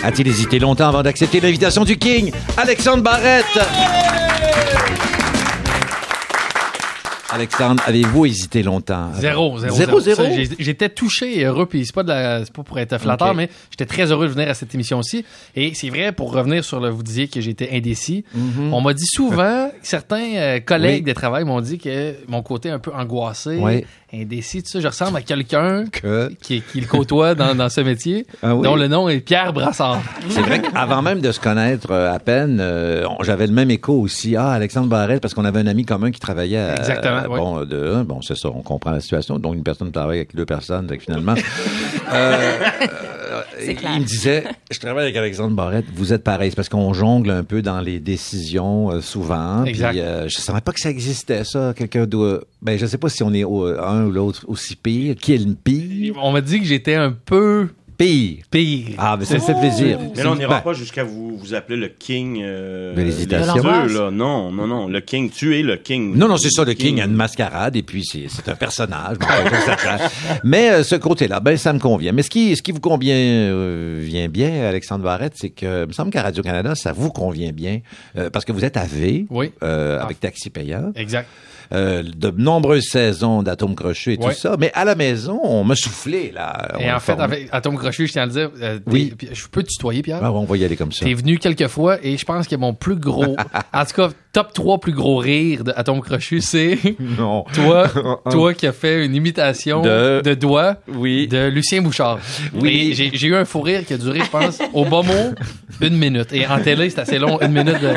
A-t-il 0.05 0.29
hésité 0.29 0.59
longtemps 0.59 0.89
avant 0.89 1.03
d'accepter 1.03 1.41
l'invitation 1.41 1.85
du 1.85 1.97
King, 1.99 2.31
Alexandre 2.57 3.03
Barrette? 3.03 3.45
Alexandre, 7.39 7.83
avez-vous 7.87 8.27
hésité 8.27 8.65
longtemps? 8.65 9.13
Zéro, 9.15 9.59
zéro, 9.59 10.01
Zéro, 10.01 10.25
J'étais 10.59 10.89
touché 10.89 11.39
et 11.39 11.45
heureux, 11.45 11.67
puis 11.67 11.87
c'est 11.87 11.95
pas, 11.95 12.03
de 12.03 12.09
la- 12.09 12.45
c'est 12.45 12.53
pas 12.53 12.65
pour 12.65 12.79
être 12.81 12.99
flatteur, 12.99 13.33
mais 13.33 13.49
j'étais 13.71 13.87
très 13.87 14.11
heureux 14.11 14.27
de 14.27 14.33
venir 14.33 14.49
à 14.49 14.55
cette 14.55 14.75
émission-ci. 14.75 15.25
Et 15.55 15.73
c'est 15.75 15.89
vrai, 15.89 16.11
pour 16.11 16.33
revenir 16.33 16.65
sur 16.65 16.81
le, 16.81 16.89
vous 16.91 17.05
disiez 17.05 17.29
que 17.29 17.41
j'étais 17.41 17.71
indécis. 17.73 18.25
On 18.73 18.81
m'a 18.81 18.93
dit 18.93 19.07
souvent, 19.07 19.71
certains 19.83 20.35
euh, 20.35 20.59
collègues 20.61 21.05
Oui. 21.05 21.13
de 21.13 21.13
travail 21.13 21.45
m'ont 21.45 21.61
dit 21.61 21.79
que 21.79 22.15
mon 22.27 22.43
côté 22.43 22.71
un 22.71 22.81
peu 22.81 22.93
angoissé, 22.93 23.57
Oui. 23.61 23.85
Indécis, 24.13 24.63
tout 24.63 24.71
ça, 24.71 24.81
je 24.81 24.87
ressemble 24.89 25.17
à 25.19 25.23
quelqu'un 25.23 25.85
Que- 25.93 26.31
qui, 26.41 26.63
qui 26.63 26.81
le 26.81 26.87
côtoie 26.87 27.35
dans, 27.35 27.55
dans 27.55 27.69
ce 27.69 27.81
métier, 27.83 28.27
Ah 28.43 28.55
oui? 28.55 28.63
dont 28.63 28.75
le 28.77 28.89
nom 28.89 29.09
est 29.09 29.21
Pierre 29.21 29.53
Brassard. 29.53 30.01
C'est 30.31 30.41
vrai 30.41 30.61
qu'avant 30.63 31.03
même 31.03 31.21
de 31.21 31.31
se 31.33 31.39
connaître 31.41 31.91
euh, 31.91 32.13
à 32.15 32.19
peine, 32.19 32.59
euh, 32.61 33.05
j'avais 33.23 33.47
le 33.47 33.53
même 33.53 33.71
écho 33.71 33.93
aussi. 34.01 34.35
Ah, 34.37 34.51
Alexandre 34.53 34.89
Barrette, 34.89 35.21
parce 35.21 35.35
qu'on 35.35 35.45
avait 35.45 35.61
un 35.61 35.67
ami 35.67 35.85
commun 35.85 36.11
qui 36.11 36.21
travaillait 36.21 36.59
à, 36.59 36.77
Exactement, 36.77 37.23
oui. 37.29 37.39
bon, 37.39 37.65
de 37.65 37.93
un, 37.97 38.05
bon, 38.05 38.23
c'est 38.23 38.37
ça, 38.37 38.49
on 38.49 38.63
comprend 38.63 38.93
la 38.93 39.01
situation. 39.01 39.39
Donc, 39.39 39.55
une 39.55 39.63
personne 39.63 39.93
travaille 39.93 40.19
avec 40.19 40.35
deux 40.35 40.47
personnes, 40.47 40.87
que 40.87 40.99
finalement. 40.99 41.35
euh. 42.13 42.43
Il 43.61 43.75
me 43.75 44.05
disait, 44.05 44.45
je 44.71 44.79
travaille 44.79 45.05
avec 45.05 45.17
Alexandre 45.17 45.55
Barrette, 45.55 45.87
vous 45.95 46.13
êtes 46.13 46.25
pareil, 46.25 46.51
c'est 46.51 46.57
parce 46.57 46.69
qu'on 46.69 46.93
jongle 46.93 47.31
un 47.31 47.45
peu 47.45 47.63
dans 47.63 47.81
les 47.81 48.01
décisions 48.01 48.91
euh, 48.91 49.01
souvent. 49.01 49.65
Exact. 49.65 49.91
Puis, 49.91 50.01
euh, 50.01 50.29
je 50.29 50.37
savais 50.39 50.61
pas 50.61 50.73
que 50.73 50.81
ça 50.81 50.91
existait, 50.91 51.45
ça. 51.45 51.73
Quelqu'un 51.77 52.07
doit. 52.07 52.41
Ben, 52.63 52.79
je 52.79 52.87
sais 52.87 52.99
pas 52.99 53.09
si 53.09 53.23
on 53.23 53.33
est 53.33 53.45
au- 53.45 53.67
un 53.67 54.07
ou 54.07 54.11
l'autre 54.11 54.45
aussi 54.49 54.77
pire. 54.77 55.15
Qui 55.17 55.35
est 55.35 55.39
le 55.47 55.55
pire? 55.55 56.15
On 56.23 56.33
m'a 56.33 56.41
dit 56.41 56.59
que 56.61 56.67
j'étais 56.67 56.95
un 56.95 57.13
peu 57.13 57.69
Pire. 57.99 58.45
pire. 58.51 58.95
Ah, 58.97 59.17
mais 59.19 59.25
ça 59.25 59.35
me 59.35 59.41
fait 59.41 59.59
plaisir. 59.59 59.99
Mais 60.17 60.23
là, 60.23 60.31
on 60.31 60.37
n'ira 60.37 60.55
Ben, 60.57 60.61
pas 60.61 60.73
jusqu'à 60.73 61.03
vous, 61.03 61.37
vous 61.37 61.53
appeler 61.55 61.77
le 61.77 61.89
king. 61.89 62.41
Euh, 62.43 62.95
De 62.95 63.03
l'hésitation. 63.03 63.57
là. 63.63 64.11
Non, 64.13 64.53
non, 64.53 64.67
non. 64.69 64.87
Le 64.89 65.01
king, 65.01 65.29
tu 65.31 65.59
es 65.59 65.63
le 65.63 65.77
king. 65.77 66.15
Non, 66.17 66.29
non, 66.29 66.37
c'est 66.37 66.51
ça, 66.51 66.65
le 66.65 66.75
King 66.75 67.01
a 67.01 67.05
une 67.07 67.15
mascarade 67.15 67.75
et 67.77 67.83
puis 67.83 68.05
c'est 68.05 68.27
c'est 68.29 68.49
un 68.49 68.55
personnage. 68.55 69.17
Mais 70.45 70.71
euh, 70.71 70.83
ce 70.85 70.95
côté-là, 70.95 71.41
ben 71.41 71.57
ça 71.57 71.73
me 71.73 71.79
convient. 71.79 72.13
Mais 72.13 72.23
ce 72.23 72.31
qui, 72.31 72.55
ce 72.57 72.63
qui 72.63 72.73
vous 72.73 72.81
convient 72.81 73.15
euh, 73.17 73.99
vient 74.01 74.29
bien, 74.29 74.63
Alexandre 74.69 75.05
Barrette, 75.05 75.35
c'est 75.37 75.51
que 75.51 75.83
il 75.85 75.89
me 75.89 75.93
semble 75.93 76.11
qu'à 76.11 76.23
Radio-Canada, 76.23 76.75
ça 76.75 76.93
vous 76.93 77.11
convient 77.11 77.51
bien 77.53 77.81
euh, 78.17 78.31
parce 78.31 78.45
que 78.45 78.53
vous 78.53 78.65
êtes 78.65 78.77
à 78.77 78.85
V, 78.85 79.27
Oui. 79.31 79.51
euh, 79.63 80.01
avec 80.01 80.21
Taxi 80.21 80.51
Payant, 80.51 80.93
Exact. 80.95 81.27
Euh, 81.73 82.03
de 82.03 82.31
nombreuses 82.37 82.89
saisons 82.91 83.43
d'Atome 83.43 83.75
Crochet 83.75 84.15
et 84.15 84.19
Ouais. 84.19 84.33
tout 84.35 84.39
ça. 84.39 84.57
Mais 84.59 84.71
à 84.75 84.85
la 84.85 84.95
maison, 84.95 85.41
on 85.43 85.65
m'a 85.65 85.75
soufflé, 85.77 86.33
là. 86.35 86.69
Et 86.81 86.91
en 86.91 86.99
fait, 87.01 87.13
formé. 87.17 87.23
avec 87.25 87.49
Atome 87.53 87.77
Crochet, 87.77 88.07
je 88.07 88.13
tiens 88.13 88.23
à 88.23 88.27
le 88.27 88.33
dire, 88.33 88.51
euh, 88.63 88.79
Oui. 88.87 89.15
je 89.33 89.47
peux 89.49 89.63
te 89.63 89.69
tutoyer, 89.69 90.03
Pierre? 90.03 90.21
Ah, 90.23 90.33
on 90.33 90.45
va 90.45 90.57
y 90.57 90.65
aller 90.65 90.77
comme 90.77 90.93
ça. 90.93 91.05
T'es 91.05 91.15
venu 91.15 91.39
quelques 91.39 91.69
fois 91.69 91.99
et 92.03 92.17
je 92.17 92.25
pense 92.25 92.49
que 92.49 92.57
mon 92.57 92.75
plus 92.75 92.97
gros, 92.97 93.37
en 93.73 93.85
tout 93.85 93.95
cas, 93.95 94.09
top 94.33 94.53
3 94.53 94.79
plus 94.79 94.93
gros 94.93 95.17
rire 95.17 95.65
de 95.65 95.73
Atome 95.77 96.01
Crochu, 96.01 96.41
c'est 96.41 96.79
Non. 97.19 97.45
toi, 97.55 97.89
toi 98.31 98.55
qui 98.55 98.67
as 98.67 98.73
fait 98.73 99.05
une 99.05 99.15
imitation 99.15 99.83
De- 99.83 100.21
de, 100.25 100.35
doigt 100.35 100.77
Oui. 100.95 101.27
de 101.29 101.49
Lucien 101.49 101.83
Bouchard. 101.83 102.19
Oui. 102.55 102.93
J'ai 102.95 103.11
j'ai 103.13 103.27
eu 103.29 103.35
un 103.35 103.45
fou 103.45 103.61
rire 103.63 103.85
qui 103.87 103.95
a 103.95 103.99
duré, 103.99 104.21
je 104.21 104.31
pense, 104.31 104.59
au 104.73 104.85
bon 104.85 105.03
mot, 105.03 105.35
une 105.81 105.97
minute. 105.97 106.33
Et 106.33 106.47
en 106.47 106.61
télé, 106.61 106.89
c'est 106.91 107.01
assez 107.01 107.19
long, 107.19 107.41
une 107.41 107.53
minute 107.53 107.81
de... 107.81 107.93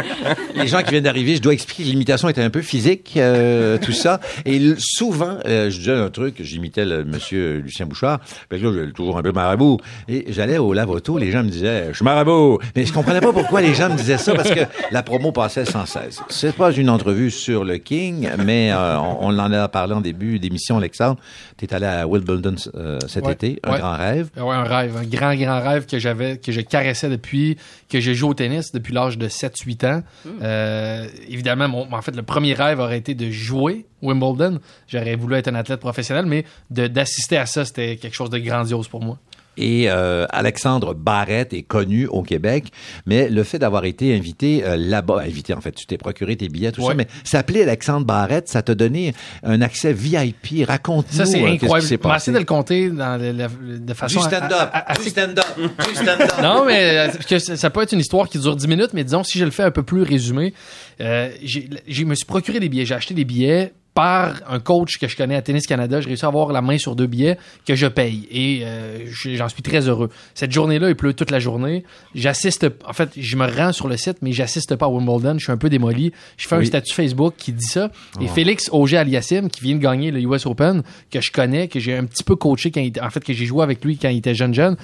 Les 0.60 0.68
gens 0.68 0.82
qui 0.84 0.92
viennent 0.92 1.04
d'arriver, 1.04 1.36
je 1.36 1.42
dois 1.42 1.54
expliquer 1.54 1.84
que 1.84 1.90
l'imitation 1.90 2.30
était 2.30 2.42
un 2.44 2.50
peu 2.50 2.62
physique, 2.62 3.14
euh, 3.18 3.61
tout 3.82 3.92
ça. 3.92 4.20
Et 4.46 4.60
souvent, 4.78 5.38
euh, 5.46 5.70
je 5.70 5.78
disais 5.78 5.94
un 5.94 6.10
truc, 6.10 6.36
j'imitais 6.40 6.86
le 6.86 7.04
monsieur 7.04 7.58
Lucien 7.60 7.86
Bouchard, 7.86 8.20
parce 8.50 8.62
que 8.62 8.68
là, 8.68 8.74
j'avais 8.74 8.92
toujours 8.92 9.18
un 9.18 9.24
peu 9.24 9.32
marabout. 9.32 9.78
Et 10.08 10.26
j'allais 10.30 10.58
au 10.58 10.74
lave-auto, 10.74 11.18
les 11.18 11.32
gens 11.32 11.44
me 11.44 11.50
disaient, 11.50 11.88
je 11.92 11.96
suis 11.98 12.06
marabout. 12.06 12.60
Mais 12.76 12.86
je 12.86 12.94
comprenais 12.94 13.22
pas 13.22 13.34
pourquoi 13.34 13.62
les 13.62 13.74
gens 13.74 13.90
me 13.90 13.96
disaient 13.98 14.18
ça, 14.18 14.34
parce 14.34 14.52
que 14.52 14.62
la 14.92 15.04
promo 15.04 15.32
passait 15.32 15.66
sans 15.66 15.86
cesse. 15.86 16.22
C'est 16.30 16.56
pas 16.56 16.72
une 16.72 16.90
entrevue 16.90 17.32
sur 17.32 17.64
le 17.64 17.78
King, 17.78 18.30
mais 18.46 18.72
euh, 18.72 18.98
on, 19.00 19.30
on 19.30 19.40
en 19.40 19.52
a 19.52 19.68
parlé 19.68 19.94
en 19.94 20.02
début 20.02 20.40
d'émission, 20.40 20.78
Alexandre. 20.78 21.18
T'es 21.58 21.74
allé 21.74 21.86
à 21.86 22.08
Wimbledon 22.08 22.56
euh, 22.76 22.98
cet 23.08 23.26
Ouais, 23.26 23.34
été, 23.34 23.60
un 23.64 23.72
ouais. 23.74 23.80
grand 23.80 23.96
rêve. 23.96 24.30
Ouais, 24.38 24.56
un 24.56 24.64
rêve, 24.64 24.98
un 24.98 25.04
grand, 25.06 25.36
grand 25.36 25.62
rêve 25.62 25.86
que 25.86 26.00
j'avais, 26.00 26.38
que 26.38 26.52
je 26.52 26.62
caressais 26.62 27.10
depuis 27.10 27.58
que 27.90 28.00
j'ai 28.00 28.16
joué 28.16 28.30
au 28.30 28.34
tennis 28.34 28.72
depuis 28.72 28.94
l'âge 28.94 29.18
de 29.18 29.28
7-8 29.28 29.86
ans. 29.86 30.04
Euh, 30.42 31.06
évidemment, 31.30 31.68
mon, 31.68 31.94
en 31.94 32.02
fait, 32.02 32.16
le 32.16 32.24
premier 32.24 32.54
rêve 32.54 32.80
aurait 32.80 32.98
été 32.98 33.14
de 33.14 33.30
jouer 33.30 33.51
Wimbledon. 33.52 34.60
J'aurais 34.88 35.16
voulu 35.16 35.36
être 35.36 35.48
un 35.48 35.56
athlète 35.56 35.80
professionnel, 35.80 36.26
mais 36.26 36.46
d'assister 36.70 37.38
à 37.38 37.46
ça, 37.46 37.66
c'était 37.66 37.98
quelque 37.98 38.16
chose 38.16 38.30
de 38.30 38.40
grandiose 38.40 38.88
pour 38.88 39.02
moi. 39.02 39.18
Et 39.64 39.90
euh, 39.92 40.26
Alexandre 40.32 40.94
Barrette 40.96 41.54
est 41.54 41.62
connu 41.62 42.08
au 42.08 42.24
Québec, 42.24 42.72
mais 43.06 43.30
le 43.30 43.44
fait 43.44 43.60
d'avoir 43.60 43.86
été 43.86 44.16
invité 44.16 44.64
euh, 44.66 44.76
là-bas, 44.76 45.22
invité 45.24 45.54
en 45.54 45.62
fait, 45.62 45.72
tu 45.72 45.86
t'es 45.86 45.98
procuré 45.98 46.36
tes 46.36 46.50
billets, 46.50 46.72
tout 46.72 46.82
ça, 46.86 46.94
mais 46.96 47.08
s'appeler 47.24 47.62
Alexandre 47.62 48.06
Barrette, 48.06 48.50
ça 48.50 48.64
t'a 48.64 48.74
donné 48.76 49.14
un 49.44 49.62
accès 49.62 49.94
VIP. 49.94 50.66
Raconte-nous 50.68 51.16
Ça, 51.18 51.26
c'est 51.26 51.44
euh, 51.44 51.48
incroyable. 51.48 51.84
essayer 51.86 51.98
passé. 51.98 52.32
de 52.32 52.40
le 52.40 52.44
compter 52.46 52.90
dans 52.90 53.22
le- 53.22 53.32
le- 53.32 53.78
de 53.80 53.86
Du 53.86 53.94
façon... 53.94 54.20
stand-up, 54.22 54.70
du 55.04 55.10
stand-up, 55.10 55.46
du 55.58 55.96
stand-up. 55.96 56.32
Non, 56.42 56.66
mais 56.66 56.98
euh, 56.98 57.12
que 57.30 57.38
ça 57.38 57.70
peut 57.70 57.84
être 57.84 57.92
une 57.92 58.00
histoire 58.00 58.28
qui 58.30 58.40
dure 58.40 58.56
10 58.56 58.68
minutes, 58.68 58.92
mais 58.94 59.04
disons, 59.04 59.24
si 59.24 59.38
je 59.38 59.46
le 59.46 59.52
fais 59.52 59.64
un 59.64 59.72
peu 59.72 59.84
plus 59.84 60.02
résumé, 60.02 60.54
je 61.00 62.04
me 62.04 62.16
suis 62.16 62.26
procuré 62.26 62.60
des 62.60 62.70
billets. 62.70 62.86
J'ai 62.86 62.96
acheté 62.96 63.14
des 63.14 63.26
billets 63.26 63.74
par 63.94 64.36
un 64.48 64.60
coach 64.60 64.98
que 64.98 65.08
je 65.08 65.18
connais 65.18 65.36
à 65.36 65.42
Tennis 65.42 65.68
Canada, 65.68 66.00
j'ai 66.00 66.08
réussi 66.08 66.24
à 66.24 66.30
avoir 66.30 66.52
la 66.52 66.62
main 66.62 66.78
sur 66.78 66.96
deux 66.96 67.08
billets 67.08 67.38
que 67.66 67.76
je 67.76 67.88
paye 67.88 68.28
et 68.32 68.62
euh, 68.64 69.06
j'en 69.12 69.50
suis 69.50 69.62
très 69.62 69.88
heureux. 69.90 70.10
Cette 70.34 70.52
journée-là, 70.52 70.90
il 70.90 70.96
pleut 70.96 71.14
toute 71.14 71.32
la 71.32 71.40
journée. 71.40 71.84
J'assiste, 72.16 72.68
en 72.86 72.94
fait, 72.94 73.10
je 73.18 73.36
me 73.36 73.46
rends 73.46 73.74
sur 73.74 73.88
le 73.88 73.98
site, 73.98 74.18
mais 74.22 74.32
j'assiste 74.32 74.76
pas 74.76 74.86
à 74.86 74.90
Wimbledon. 74.90 75.36
Je 75.38 75.44
suis 75.44 75.52
un 75.52 75.58
peu 75.58 75.70
démoli. 75.70 76.14
Je 76.38 76.48
fais 76.48 76.56
un 76.56 76.64
statut 76.64 76.94
Facebook 76.94 77.34
qui 77.38 77.52
dit 77.52 77.66
ça. 77.66 77.92
Et 78.22 78.28
Félix 78.28 78.70
Auger 78.72 78.98
Aliassime, 78.98 79.50
qui 79.50 79.62
vient 79.62 79.76
de 79.76 79.82
gagner 79.82 80.12
le 80.12 80.22
US 80.22 80.46
Open, 80.46 80.84
que 81.10 81.20
je 81.20 81.32
connais, 81.32 81.68
que 81.68 81.80
j'ai 81.80 81.98
un 81.98 82.06
petit 82.06 82.24
peu 82.24 82.36
coaché 82.36 82.72
quand 82.72 82.82
il 82.82 82.94
en 83.02 83.10
fait, 83.10 83.24
que 83.24 83.34
j'ai 83.34 83.46
joué 83.46 83.64
avec 83.64 83.84
lui 83.84 83.98
quand 83.98 84.10
il 84.10 84.18
était 84.18 84.36
jeune 84.36 84.54
jeune. 84.54 84.78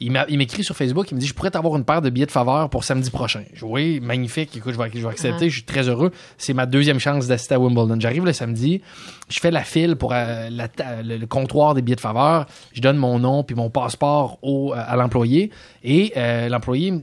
Il 0.00 0.12
m'écrit 0.12 0.62
sur 0.62 0.76
Facebook, 0.76 1.10
il 1.10 1.16
me 1.16 1.20
dit 1.20 1.26
Je 1.26 1.34
pourrais 1.34 1.50
t'avoir 1.50 1.76
une 1.76 1.84
paire 1.84 2.00
de 2.00 2.08
billets 2.08 2.26
de 2.26 2.30
faveur 2.30 2.70
pour 2.70 2.84
samedi 2.84 3.10
prochain. 3.10 3.42
Je 3.52 3.60
dis, 3.60 3.64
Oui, 3.64 4.00
magnifique, 4.00 4.56
écoute, 4.56 4.74
je 4.74 4.78
vais, 4.78 4.90
je 4.94 5.00
vais 5.00 5.08
accepter, 5.08 5.48
je 5.48 5.54
suis 5.54 5.64
très 5.64 5.88
heureux. 5.88 6.12
C'est 6.36 6.54
ma 6.54 6.66
deuxième 6.66 7.00
chance 7.00 7.26
d'assister 7.26 7.54
à 7.54 7.58
Wimbledon. 7.58 7.98
J'arrive 7.98 8.24
le 8.24 8.32
samedi, 8.32 8.80
je 9.28 9.40
fais 9.40 9.50
la 9.50 9.64
file 9.64 9.96
pour 9.96 10.12
euh, 10.12 10.50
la 10.50 10.68
le, 11.02 11.16
le 11.16 11.26
comptoir 11.26 11.74
des 11.74 11.82
billets 11.82 11.96
de 11.96 12.00
faveur, 12.00 12.46
je 12.72 12.80
donne 12.80 12.96
mon 12.96 13.18
nom 13.18 13.42
puis 13.42 13.56
mon 13.56 13.70
passeport 13.70 14.38
au, 14.42 14.72
euh, 14.72 14.76
à 14.76 14.96
l'employé 14.96 15.50
et 15.82 16.12
euh, 16.16 16.48
l'employé 16.48 16.94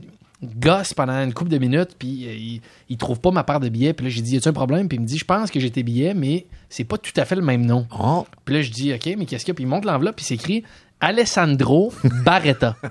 gosse 0.56 0.94
pendant 0.94 1.22
une 1.22 1.34
couple 1.34 1.50
de 1.50 1.58
minutes 1.58 1.90
puis 1.98 2.26
euh, 2.26 2.32
il, 2.32 2.60
il 2.88 2.96
trouve 2.96 3.20
pas 3.20 3.30
ma 3.30 3.44
paire 3.44 3.60
de 3.60 3.68
billets 3.68 3.92
puis 3.92 4.06
là 4.06 4.10
j'ai 4.10 4.22
dit 4.22 4.34
y 4.34 4.36
a-tu 4.36 4.48
un 4.48 4.52
problème? 4.52 4.88
Puis 4.88 4.96
il 4.96 5.00
me 5.00 5.06
dit 5.06 5.18
je 5.18 5.24
pense 5.24 5.50
que 5.50 5.60
j'ai 5.60 5.70
tes 5.70 5.82
billets 5.82 6.14
mais 6.14 6.46
c'est 6.68 6.84
pas 6.84 6.98
tout 6.98 7.12
à 7.16 7.24
fait 7.24 7.36
le 7.36 7.42
même 7.42 7.64
nom 7.64 7.86
Oh. 7.98 8.26
puis 8.44 8.54
là, 8.56 8.62
je 8.62 8.70
dis, 8.70 8.92
OK, 8.92 9.08
mais 9.16 9.24
qu'est-ce 9.26 9.44
qu'il 9.44 9.52
y 9.52 9.52
a? 9.52 9.54
Puis 9.54 9.64
il 9.64 9.68
monte 9.68 9.84
l'enveloppe, 9.84 10.16
puis 10.16 10.24
c'est 10.24 10.34
écrit 10.34 10.64
Alessandro 11.00 11.92
Barretta. 12.24 12.76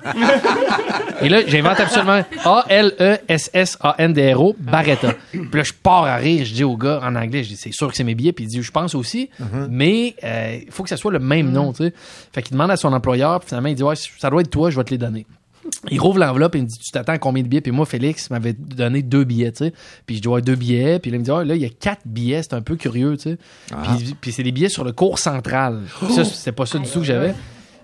Et 1.21 1.29
là, 1.29 1.41
j'invente 1.47 1.79
absolument 1.79 2.19
E 2.19 2.23
A-L-E-S-S-A-N-D-R-O, 3.37 4.55
Barretta. 4.59 5.13
Puis 5.31 5.41
là, 5.53 5.63
je 5.63 5.73
pars 5.73 6.03
à 6.03 6.15
rire, 6.17 6.45
je 6.45 6.53
dis 6.53 6.63
au 6.63 6.77
gars 6.77 6.99
en 7.03 7.15
anglais, 7.15 7.43
je 7.43 7.49
dis, 7.49 7.57
c'est 7.57 7.71
sûr 7.71 7.89
que 7.89 7.95
c'est 7.95 8.03
mes 8.03 8.15
billets, 8.15 8.33
puis 8.33 8.45
il 8.45 8.47
dit, 8.47 8.61
je 8.61 8.71
pense 8.71 8.95
aussi, 8.95 9.29
mais 9.69 10.15
euh, 10.23 10.59
il 10.65 10.71
faut 10.71 10.83
que 10.83 10.89
ça 10.89 10.97
soit 10.97 11.11
le 11.11 11.19
même 11.19 11.51
nom, 11.51 11.73
tu 11.73 11.85
sais. 11.85 11.93
Fait 12.33 12.41
qu'il 12.41 12.53
demande 12.53 12.71
à 12.71 12.77
son 12.77 12.93
employeur, 12.93 13.39
puis 13.39 13.49
finalement, 13.49 13.69
il 13.69 13.75
dit, 13.75 13.83
ouais, 13.83 13.95
ça 13.95 14.29
doit 14.29 14.41
être 14.41 14.49
toi, 14.49 14.69
je 14.69 14.77
vais 14.77 14.83
te 14.83 14.91
les 14.91 14.97
donner. 14.97 15.25
Il 15.89 15.99
rouvre 15.99 16.19
l'enveloppe 16.19 16.55
et 16.55 16.59
il 16.59 16.63
me 16.63 16.67
dit 16.67 16.77
Tu 16.83 16.91
t'attends 16.91 17.13
à 17.13 17.17
combien 17.17 17.41
de 17.43 17.47
billets? 17.47 17.61
Puis 17.61 17.71
moi, 17.71 17.85
Félix 17.85 18.29
m'avait 18.29 18.53
donné 18.53 19.01
deux 19.01 19.23
billets, 19.23 19.51
tu 19.51 19.65
sais. 19.65 19.73
Puis 20.05 20.17
je 20.17 20.21
dis 20.21 20.27
Ouais, 20.27 20.41
deux 20.41 20.55
billets. 20.55 20.99
Puis 20.99 21.11
là, 21.11 21.17
il 21.17 21.19
me 21.19 21.25
dit 21.25 21.31
Ah, 21.31 21.43
là, 21.43 21.55
il 21.55 21.61
y 21.61 21.65
a 21.65 21.69
quatre 21.69 22.01
billets, 22.05 22.43
c'est 22.43 22.53
un 22.53 22.61
peu 22.61 22.75
curieux, 22.75 23.17
tu 23.17 23.31
sais. 23.31 23.37
Puis, 23.97 24.15
puis 24.21 24.31
c'est 24.31 24.43
des 24.43 24.51
billets 24.51 24.69
sur 24.69 24.83
le 24.83 24.91
cours 24.91 25.19
central. 25.19 25.81
Puis 26.05 26.13
ça, 26.13 26.23
c'était 26.25 26.51
pas 26.51 26.65
ça 26.65 26.77
du 26.79 26.89
tout 26.89 26.99
que 26.99 27.05
j'avais. 27.05 27.33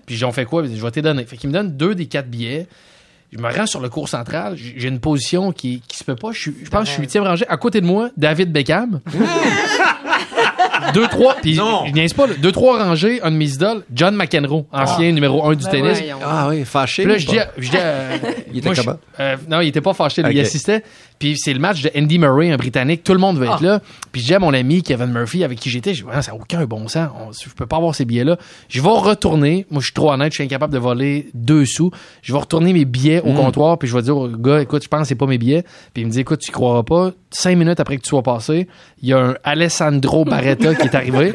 Puis 0.06 0.16
j'en 0.16 0.32
fais 0.32 0.44
quoi? 0.44 0.64
Je 0.64 0.68
vais 0.82 0.90
te 0.90 1.00
donner. 1.00 1.24
Fait 1.24 1.36
qu'il 1.36 1.48
me 1.48 1.54
donne 1.54 1.76
deux 1.76 1.94
des 1.94 2.06
quatre 2.06 2.28
billets. 2.28 2.66
Je 3.32 3.38
me 3.38 3.50
rends 3.50 3.66
sur 3.66 3.80
le 3.80 3.88
cours 3.88 4.08
central. 4.10 4.56
J'ai 4.56 4.74
j'ai 4.76 4.88
une 4.88 5.00
position 5.00 5.52
qui, 5.52 5.80
qui 5.88 5.96
se 5.96 6.04
peut 6.04 6.16
pas. 6.16 6.32
Je, 6.32 6.38
suis- 6.40 6.54
je 6.64 6.68
pense 6.68 6.80
que 6.82 6.86
je 6.88 6.92
suis 6.92 7.00
huitième 7.00 7.24
rangé. 7.24 7.46
À 7.48 7.56
côté 7.56 7.80
de 7.80 7.86
moi, 7.86 8.10
David 8.16 8.52
Beckham. 8.52 9.00
deux, 10.94 11.06
trois. 11.08 11.34
Puis 11.42 11.56
Non. 11.56 11.84
je 11.86 11.92
niaise 11.92 12.12
pas. 12.12 12.26
là. 12.26 12.34
Deux, 12.40 12.52
trois 12.52 12.82
rangées. 12.82 13.20
Un 13.22 13.30
de 13.30 13.36
mes 13.36 13.52
idoles, 13.54 13.84
John 13.94 14.14
McEnroe, 14.16 14.66
ancien 14.72 15.12
numéro 15.12 15.44
un 15.48 15.54
du 15.54 15.64
Ben 15.64 15.70
tennis. 15.70 15.98
voyons. 15.98 16.16
Ah 16.24 16.46
oui, 16.48 16.64
fâché. 16.64 17.02
Puis 17.04 17.12
là, 17.12 17.18
je 17.18 17.26
dis, 17.26 17.38
à- 17.38 17.50
je 17.58 17.70
dis 17.70 17.76
à- 17.76 18.16
Il 18.52 18.58
était 18.58 18.68
moi, 18.68 18.74
je- 18.74 18.82
comment? 18.82 18.96
euh, 19.20 19.36
non, 19.48 19.60
il 19.60 19.68
était 19.68 19.80
pas 19.80 19.94
fâché, 19.94 20.22
lui, 20.22 20.34
il 20.34 20.38
Ok. 20.40 20.44
assistait. 20.46 20.82
Puis 21.18 21.36
c'est 21.38 21.52
le 21.54 21.60
match 21.60 21.82
de 21.82 21.90
Andy 21.96 22.18
Murray, 22.18 22.50
un 22.50 22.56
Britannique. 22.56 23.04
Tout 23.04 23.12
le 23.12 23.20
monde 23.20 23.38
veut 23.38 23.46
être 23.46 23.62
là. 23.62 23.80
Puis 24.10 24.20
je 24.20 24.26
dis 24.26 24.34
à 24.34 24.40
mon 24.40 24.52
ami 24.52 24.82
Kevin 24.82 25.06
Murphy, 25.06 25.44
avec 25.44 25.58
qui 25.60 25.70
j'étais, 25.70 25.94
je 25.94 26.02
dis, 26.02 26.08
Ouais, 26.10 26.20
ça 26.20 26.32
n'a 26.32 26.36
aucun 26.38 26.64
bon 26.64 26.88
sens. 26.88 27.08
On- 27.18 27.30
je 27.32 27.48
peux 27.54 27.64
pas 27.66 27.76
avoir 27.76 27.94
ces 27.94 28.04
billets-là. 28.04 28.36
Je 28.68 28.82
vais 28.82 28.88
retourner. 28.88 29.64
Moi, 29.70 29.80
je 29.80 29.86
suis 29.86 29.94
trop 29.94 30.10
honnête, 30.12 30.32
je 30.32 30.36
suis 30.36 30.44
incapable 30.44 30.72
de 30.72 30.78
voler 30.78 31.28
deux 31.32 31.64
sous. 31.64 31.92
Je 32.22 32.32
vais 32.32 32.38
retourner 32.40 32.72
mes 32.72 32.84
billets 32.84 33.20
au 33.20 33.32
comptoir, 33.34 33.78
puis 33.78 33.88
je 33.88 33.94
vais 33.96 34.02
dire 34.02 34.16
au 34.16 34.28
gars, 34.28 34.60
écoute, 34.60 34.82
je 34.82 34.88
pense 34.88 35.02
que 35.02 35.06
c'est 35.08 35.14
pas 35.14 35.26
mes 35.26 35.38
billets. 35.38 35.62
Puis 35.94 36.02
il 36.02 36.06
me 36.06 36.10
dit, 36.10 36.20
écoute, 36.20 36.40
tu 36.40 36.50
croiras 36.50 36.82
pas. 36.82 37.12
Cinq 37.30 37.56
minutes 37.56 37.78
après 37.80 37.96
que 37.96 38.02
tu 38.02 38.08
sois 38.10 38.22
passé, 38.22 38.66
il 39.00 39.08
y 39.08 39.12
a 39.12 39.18
un 39.18 39.34
Alessandro 39.44 40.24
Barretta 40.24 40.71
qui 40.74 40.88
est 40.88 40.94
arrivé, 40.94 41.32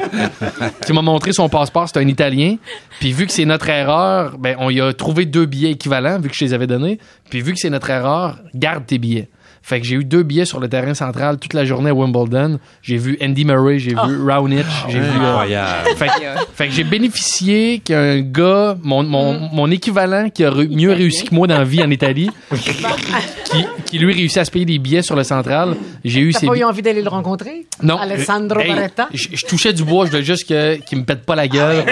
qui 0.84 0.92
m'a 0.92 1.02
montré 1.02 1.32
son 1.32 1.48
passeport. 1.48 1.88
C'est 1.88 1.98
un 1.98 2.08
Italien. 2.08 2.56
Puis 3.00 3.12
vu 3.12 3.26
que 3.26 3.32
c'est 3.32 3.44
notre 3.44 3.68
erreur, 3.68 4.38
ben, 4.38 4.56
on 4.58 4.70
y 4.70 4.80
a 4.80 4.92
trouvé 4.92 5.26
deux 5.26 5.46
billets 5.46 5.70
équivalents, 5.70 6.18
vu 6.18 6.28
que 6.28 6.34
je 6.34 6.44
les 6.44 6.54
avais 6.54 6.66
donnés. 6.66 6.98
Puis 7.30 7.40
vu 7.40 7.52
que 7.52 7.58
c'est 7.58 7.70
notre 7.70 7.90
erreur, 7.90 8.38
garde 8.54 8.86
tes 8.86 8.98
billets. 8.98 9.28
Fait 9.62 9.80
que 9.80 9.86
j'ai 9.86 9.96
eu 9.96 10.04
deux 10.04 10.22
billets 10.22 10.44
sur 10.46 10.60
le 10.60 10.68
terrain 10.68 10.94
central 10.94 11.38
toute 11.38 11.52
la 11.54 11.64
journée 11.64 11.90
à 11.90 11.94
Wimbledon. 11.94 12.58
J'ai 12.82 12.96
vu 12.96 13.18
Andy 13.22 13.44
Murray, 13.44 13.78
j'ai 13.78 13.90
vu 13.90 14.22
Raonic, 14.26 14.64
j'ai 14.88 14.98
vu... 15.00 15.04
euh, 15.06 15.28
Incroyable. 15.28 15.88
fait, 15.96 16.06
que- 16.06 16.44
fait 16.54 16.66
que 16.68 16.72
j'ai 16.72 16.84
bénéficié 16.84 17.78
qu'un 17.80 18.20
gars, 18.20 18.76
mon, 18.82 19.02
mon, 19.02 19.38
mon 19.52 19.70
équivalent 19.70 20.30
qui 20.30 20.44
a 20.44 20.50
re- 20.50 20.74
mieux 20.74 20.92
réussi 20.92 21.24
que 21.24 21.34
moi 21.34 21.46
dans 21.46 21.58
la 21.58 21.64
vie 21.64 21.82
en 21.82 21.90
Italie, 21.90 22.30
qui, 22.52 23.64
qui 23.84 23.98
lui 23.98 24.12
réussit 24.14 24.38
à 24.38 24.44
se 24.44 24.50
payer 24.50 24.64
des 24.64 24.78
billets 24.78 25.02
sur 25.02 25.16
le 25.16 25.22
central, 25.24 25.74
j'ai 26.04 26.20
eu 26.20 26.32
T'as 26.32 26.40
ses 26.40 26.46
pas 26.46 26.56
eu 26.56 26.64
envie 26.64 26.82
d'aller 26.82 27.02
le 27.02 27.08
rencontrer? 27.08 27.66
Non. 27.82 27.96
Alessandro 27.98 28.60
hey, 28.60 28.68
Barretta? 28.68 29.08
Je, 29.12 29.44
touchais 29.46 29.72
du 29.72 29.84
bois, 29.84 30.06
je 30.06 30.10
voulais 30.10 30.22
juste 30.24 30.48
que- 30.48 30.76
qu'il 30.76 30.98
me 30.98 31.04
pète 31.04 31.24
pas 31.24 31.34
la 31.36 31.48
gueule. 31.48 31.84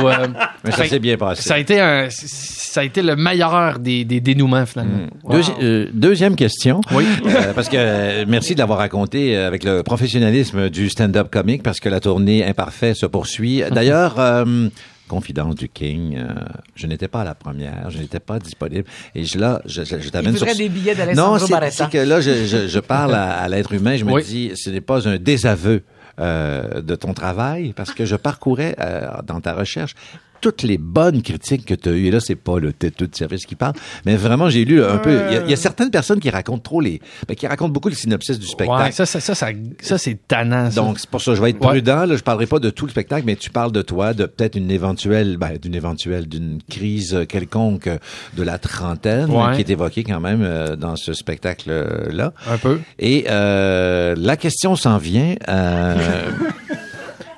Ou, 0.00 0.08
euh, 0.08 0.26
Mais 0.64 0.70
ça 0.72 0.84
s'est 0.86 0.98
bien 0.98 1.16
passé. 1.16 1.42
ça 1.42 1.54
a 1.54 1.58
été 1.58 1.80
un, 1.80 2.08
ça 2.10 2.80
a 2.80 2.84
été 2.84 3.02
le 3.02 3.16
meilleur 3.16 3.78
des, 3.78 4.04
des 4.04 4.20
dénouements 4.20 4.66
finalement. 4.66 5.06
Deuxi- 5.28 5.52
euh, 5.62 5.86
deuxième 5.92 6.36
question. 6.36 6.80
Oui. 6.92 7.04
Euh, 7.26 7.52
parce 7.54 7.68
que 7.68 7.76
euh, 7.76 8.24
merci 8.28 8.54
de 8.54 8.58
l'avoir 8.60 8.78
raconté 8.78 9.36
euh, 9.36 9.46
avec 9.46 9.64
le 9.64 9.82
professionnalisme 9.82 10.68
du 10.70 10.88
stand-up 10.88 11.28
comique 11.30 11.62
parce 11.62 11.80
que 11.80 11.88
la 11.88 12.00
tournée 12.00 12.44
Imparfait 12.44 12.94
se 12.94 13.06
poursuit. 13.06 13.62
D'ailleurs, 13.72 14.18
euh, 14.18 14.68
confidence 15.08 15.54
du 15.54 15.68
King, 15.68 16.16
euh, 16.18 16.28
je 16.74 16.86
n'étais 16.86 17.08
pas 17.08 17.22
à 17.22 17.24
la 17.24 17.34
première, 17.34 17.90
je 17.90 17.98
n'étais 17.98 18.20
pas 18.20 18.38
disponible. 18.38 18.84
Et 19.14 19.24
je, 19.24 19.38
là, 19.38 19.62
je, 19.64 19.82
je, 19.84 19.98
je 20.00 20.08
t'amène 20.10 20.36
sur... 20.36 20.46
des 20.46 20.68
billets 20.68 20.94
Non, 21.14 21.38
c'est 21.38 21.88
que 21.90 21.98
là, 21.98 22.20
je, 22.20 22.44
je, 22.46 22.68
je 22.68 22.78
parle 22.80 23.14
à, 23.14 23.38
à 23.38 23.48
l'être 23.48 23.72
humain, 23.72 23.96
je 23.96 24.04
me 24.04 24.12
Oui. 24.12 24.22
dis, 24.24 24.52
ce 24.54 24.70
n'est 24.70 24.80
pas 24.82 25.08
un 25.08 25.16
désaveu 25.16 25.82
euh, 26.20 26.82
de 26.82 26.94
ton 26.96 27.14
travail, 27.14 27.72
parce 27.76 27.92
que 27.94 28.04
je 28.04 28.16
parcourais 28.16 28.74
euh, 28.80 29.06
dans 29.24 29.40
ta 29.40 29.54
recherche 29.54 29.94
toutes 30.40 30.62
les 30.62 30.78
bonnes 30.78 31.22
critiques 31.22 31.64
que 31.64 31.74
tu 31.74 31.88
as 31.88 31.92
eues. 31.92 32.06
Et 32.06 32.10
là, 32.10 32.20
c'est 32.20 32.34
pas 32.36 32.58
le 32.58 32.72
têteux 32.72 33.06
de 33.06 33.14
service 33.14 33.46
qui 33.46 33.54
parle, 33.54 33.74
mais 34.06 34.16
vraiment, 34.16 34.48
j'ai 34.50 34.64
lu 34.64 34.82
un 34.84 34.98
peu. 34.98 35.10
Il 35.28 35.34
y, 35.34 35.36
a, 35.36 35.44
il 35.44 35.50
y 35.50 35.52
a 35.52 35.56
certaines 35.56 35.90
personnes 35.90 36.20
qui 36.20 36.30
racontent 36.30 36.58
trop 36.62 36.80
les, 36.80 37.00
ben, 37.26 37.34
qui 37.34 37.46
racontent 37.46 37.70
beaucoup 37.72 37.88
le 37.88 37.94
synopsis 37.94 38.38
du 38.38 38.46
spectacle. 38.46 38.82
Ouais, 38.82 38.92
ça, 38.92 39.06
ça, 39.06 39.20
ça, 39.20 39.34
ça, 39.34 39.48
ça, 39.80 39.98
c'est 39.98 40.18
tannant. 40.28 40.70
ça. 40.70 40.80
Donc, 40.80 40.98
c'est 40.98 41.08
pour 41.10 41.20
ça 41.20 41.32
que 41.32 41.36
je 41.36 41.42
vais 41.42 41.50
être 41.50 41.60
Ouais. 41.60 41.68
prudent. 41.68 42.04
Là, 42.06 42.16
je 42.16 42.22
parlerai 42.22 42.46
pas 42.46 42.58
de 42.58 42.70
tout 42.70 42.86
le 42.86 42.90
spectacle, 42.90 43.24
mais 43.26 43.36
tu 43.36 43.50
parles 43.50 43.72
de 43.72 43.82
toi, 43.82 44.14
de 44.14 44.26
peut-être 44.26 44.56
une 44.56 44.70
éventuelle, 44.70 45.36
ben, 45.36 45.56
d'une 45.60 45.74
éventuelle, 45.74 46.28
d'une 46.28 46.58
crise 46.68 47.18
quelconque 47.28 47.88
de 48.36 48.42
la 48.42 48.58
trentaine 48.58 49.30
Ouais. 49.30 49.54
qui 49.54 49.60
est 49.60 49.70
évoquée 49.70 50.04
quand 50.04 50.20
même 50.20 50.42
euh, 50.42 50.76
dans 50.76 50.96
ce 50.96 51.12
spectacle-là. 51.12 52.32
un 52.48 52.58
peu. 52.58 52.78
Et 52.98 53.26
euh, 53.28 54.14
la 54.16 54.36
question 54.36 54.76
s'en 54.76 54.98
vient. 54.98 55.34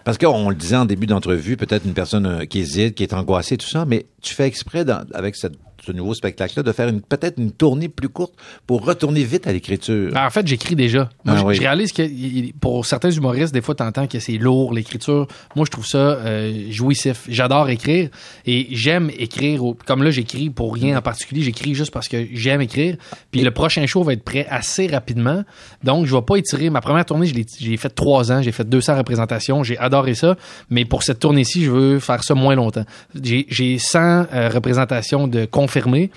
parce 0.05 0.19
qu'on 0.19 0.49
le 0.49 0.55
disait 0.55 0.77
en 0.77 0.85
début 0.87 1.07
d'entrevue, 1.07 1.57
peut-être 1.57 1.85
une 1.85 1.93
personne 1.95 2.27
euh, 2.27 2.45
qui 2.45 2.61
hésite, 2.61 2.95
qui 2.95 3.03
est 3.03 3.13
angoissée, 3.13 3.57
tout 3.57 3.69
ça, 3.69 3.85
mais 3.85 4.07
tu 4.23 4.35
fais 4.35 4.47
exprès, 4.47 4.85
avec 5.15 5.37
cette- 5.37 5.59
ce 5.85 5.93
nouveau 5.93 6.15
spectacle-là, 6.15 6.63
de 6.63 6.73
faire 6.73 6.89
une 6.89 7.01
peut-être 7.01 7.39
une 7.39 7.53
tournée 7.53 7.89
plus 7.89 8.09
courte 8.09 8.35
pour 8.67 8.85
retourner 8.85 9.25
vite 9.25 9.47
à 9.47 9.53
l'écriture. 9.53 10.13
Ben, 10.13 10.27
en 10.27 10.31
fait, 10.31 10.47
j'écris 10.47 10.77
déjà. 10.77 11.09
Moi, 11.25 11.35
Ah 11.37 11.41
je, 11.41 11.45
oui. 11.45 11.55
je 11.55 11.61
réalise 11.61 11.93
que 11.93 12.53
pour 12.59 12.85
certains 12.87 13.11
humoristes, 13.11 13.53
des 13.55 13.61
fois, 13.63 13.75
t'entends 13.75 14.07
que 14.07 14.19
c'est 14.19 14.39
lourd, 14.39 14.73
l'écriture. 14.75 15.27
Moi, 15.57 15.65
je 15.65 15.71
trouve 15.71 15.87
ça 15.87 15.99
euh, 15.99 16.67
jouissif. 16.71 17.25
J'adore 17.29 17.69
écrire 17.71 18.09
et 18.47 18.67
j'aime 18.73 19.11
écrire. 19.19 19.63
Comme 19.87 20.03
là, 20.03 20.11
j'écris 20.11 20.51
pour 20.51 20.75
rien 20.75 20.99
en 20.99 21.03
particulier. 21.03 21.43
J'écris 21.43 21.75
juste 21.75 21.93
parce 21.93 22.09
que 22.09 22.27
j'aime 22.33 22.61
écrire. 22.61 22.97
Puis 23.31 23.41
le 23.43 23.51
prochain 23.51 23.87
show 23.87 24.03
va 24.03 24.13
être 24.13 24.25
prêt 24.25 24.47
assez 24.51 24.87
rapidement. 24.87 25.45
Donc, 25.83 26.07
je 26.07 26.15
vais 26.15 26.23
pas 26.23 26.37
étirer. 26.37 26.71
Ma 26.71 26.81
première 26.81 27.05
tournée, 27.05 27.27
je 27.27 27.35
l'ai- 27.35 27.47
j'ai 27.59 27.77
fait 27.77 27.91
trois 27.91 28.31
ans. 28.33 28.43
J'ai 28.43 28.53
fait 28.53 28.69
200 28.69 28.97
représentations. 28.97 29.63
J'ai 29.63 29.79
adoré 29.79 30.15
ça. 30.15 30.37
Mais 30.69 30.85
pour 30.85 31.03
cette 31.03 31.19
tournée-ci, 31.21 31.65
je 31.65 31.71
veux 31.71 31.99
faire 32.01 32.23
ça 32.23 32.35
moins 32.35 32.55
longtemps. 32.55 32.85
J'ai 33.21 33.47
j'ai 33.49 33.79
100 33.79 34.27
euh, 34.33 34.49
représentations 34.49 35.27
de 35.29 35.45
confirmées. 35.71 36.11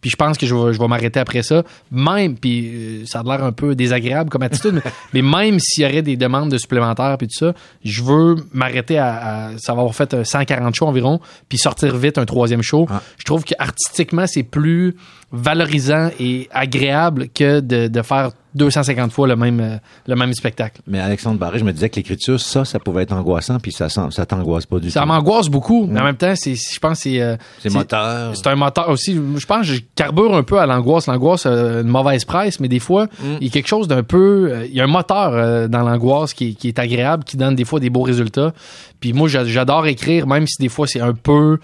Puis 0.00 0.08
je 0.08 0.16
pense 0.16 0.38
que 0.38 0.46
je 0.46 0.54
vais, 0.54 0.72
je 0.72 0.78
vais 0.78 0.88
m'arrêter 0.88 1.20
après 1.20 1.42
ça. 1.42 1.62
Même, 1.90 2.36
puis 2.36 2.70
euh, 2.72 3.04
ça 3.04 3.20
a 3.20 3.22
l'air 3.22 3.44
un 3.44 3.52
peu 3.52 3.74
désagréable 3.74 4.30
comme 4.30 4.42
attitude, 4.42 4.72
mais, 4.72 4.92
mais 5.12 5.22
même 5.22 5.58
s'il 5.58 5.84
y 5.84 5.86
aurait 5.86 6.00
des 6.00 6.16
demandes 6.16 6.50
de 6.50 6.56
supplémentaires 6.56 7.18
puis 7.18 7.26
tout 7.26 7.38
ça, 7.38 7.52
je 7.84 8.02
veux 8.02 8.36
m'arrêter 8.52 8.96
à, 8.96 9.48
à 9.48 9.58
ça 9.58 9.74
va 9.74 9.80
avoir 9.80 9.94
fait 9.94 10.14
euh, 10.14 10.24
140 10.24 10.74
shows 10.74 10.86
environ, 10.86 11.20
puis 11.48 11.58
sortir 11.58 11.96
vite 11.96 12.16
un 12.16 12.24
troisième 12.24 12.62
show. 12.62 12.86
Ah. 12.88 13.02
Je 13.18 13.24
trouve 13.24 13.44
que 13.44 13.54
artistiquement 13.58 14.26
c'est 14.26 14.42
plus 14.42 14.96
valorisant 15.32 16.10
et 16.18 16.48
agréable 16.52 17.28
que 17.34 17.60
de, 17.60 17.86
de 17.88 18.02
faire 18.02 18.30
250 18.56 19.12
fois 19.12 19.28
le 19.28 19.36
même 19.36 19.60
euh, 19.60 19.76
le 20.08 20.16
même 20.16 20.32
spectacle. 20.34 20.80
Mais 20.88 20.98
Alexandre 20.98 21.38
Barré, 21.38 21.60
je 21.60 21.64
me 21.64 21.72
disais 21.72 21.88
que 21.88 21.94
l'écriture, 21.96 22.40
ça, 22.40 22.64
ça 22.64 22.80
pouvait 22.80 23.04
être 23.04 23.12
angoissant, 23.12 23.60
puis 23.60 23.70
ça, 23.70 23.88
ça 23.88 24.26
t'angoisse 24.26 24.66
pas 24.66 24.80
du 24.80 24.90
Ça 24.90 25.02
tout. 25.02 25.06
m'angoisse 25.06 25.46
beaucoup, 25.48 25.86
mais 25.86 26.00
en 26.00 26.04
même 26.04 26.16
temps, 26.16 26.34
c'est 26.34 26.56
je 26.56 26.78
pense 26.80 26.98
que 26.98 27.02
c'est 27.10 27.20
euh, 27.22 27.36
C'est 27.60 27.72
moteur. 27.72 28.34
C'est 28.36 28.48
un 28.48 28.56
moteur 28.56 28.88
aussi. 28.88 29.14
Je 29.36 29.46
pense 29.46 29.68
que 29.68 29.74
je 29.74 29.80
carbure 29.94 30.34
un 30.34 30.42
peu 30.42 30.58
à 30.58 30.66
l'angoisse. 30.66 31.06
L'angoisse 31.06 31.46
a 31.46 31.50
une 31.80 31.86
mauvaise 31.86 32.24
presse, 32.24 32.58
mais 32.58 32.66
des 32.66 32.80
fois, 32.80 33.06
il 33.40 33.44
y 33.44 33.46
a 33.46 33.50
quelque 33.52 33.68
chose 33.68 33.86
d'un 33.86 34.02
peu. 34.02 34.48
euh, 34.50 34.66
Il 34.66 34.74
y 34.74 34.80
a 34.80 34.84
un 34.84 34.88
moteur 34.88 35.30
euh, 35.32 35.68
dans 35.68 35.82
l'angoisse 35.88 36.34
qui, 36.34 36.48
est- 36.48 36.54
qui 36.54 36.66
est 36.66 36.78
agréable, 36.80 37.22
qui 37.22 37.36
donne 37.36 37.54
des 37.54 37.64
fois 37.64 37.78
des 37.78 37.88
beaux 37.90 38.02
résultats. 38.02 38.52
Puis 38.98 39.12
moi, 39.12 39.28
j'a- 39.28 39.44
j'adore 39.44 39.86
écrire, 39.86 40.26
même 40.26 40.48
si 40.48 40.56
des 40.60 40.68
fois 40.68 40.88
c'est 40.88 41.00
un 41.00 41.14
peu 41.14 41.58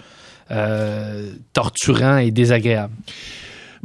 euh, 0.51 1.31
torturant 1.51 2.17
et 2.17 2.31
désagréable. 2.31 2.93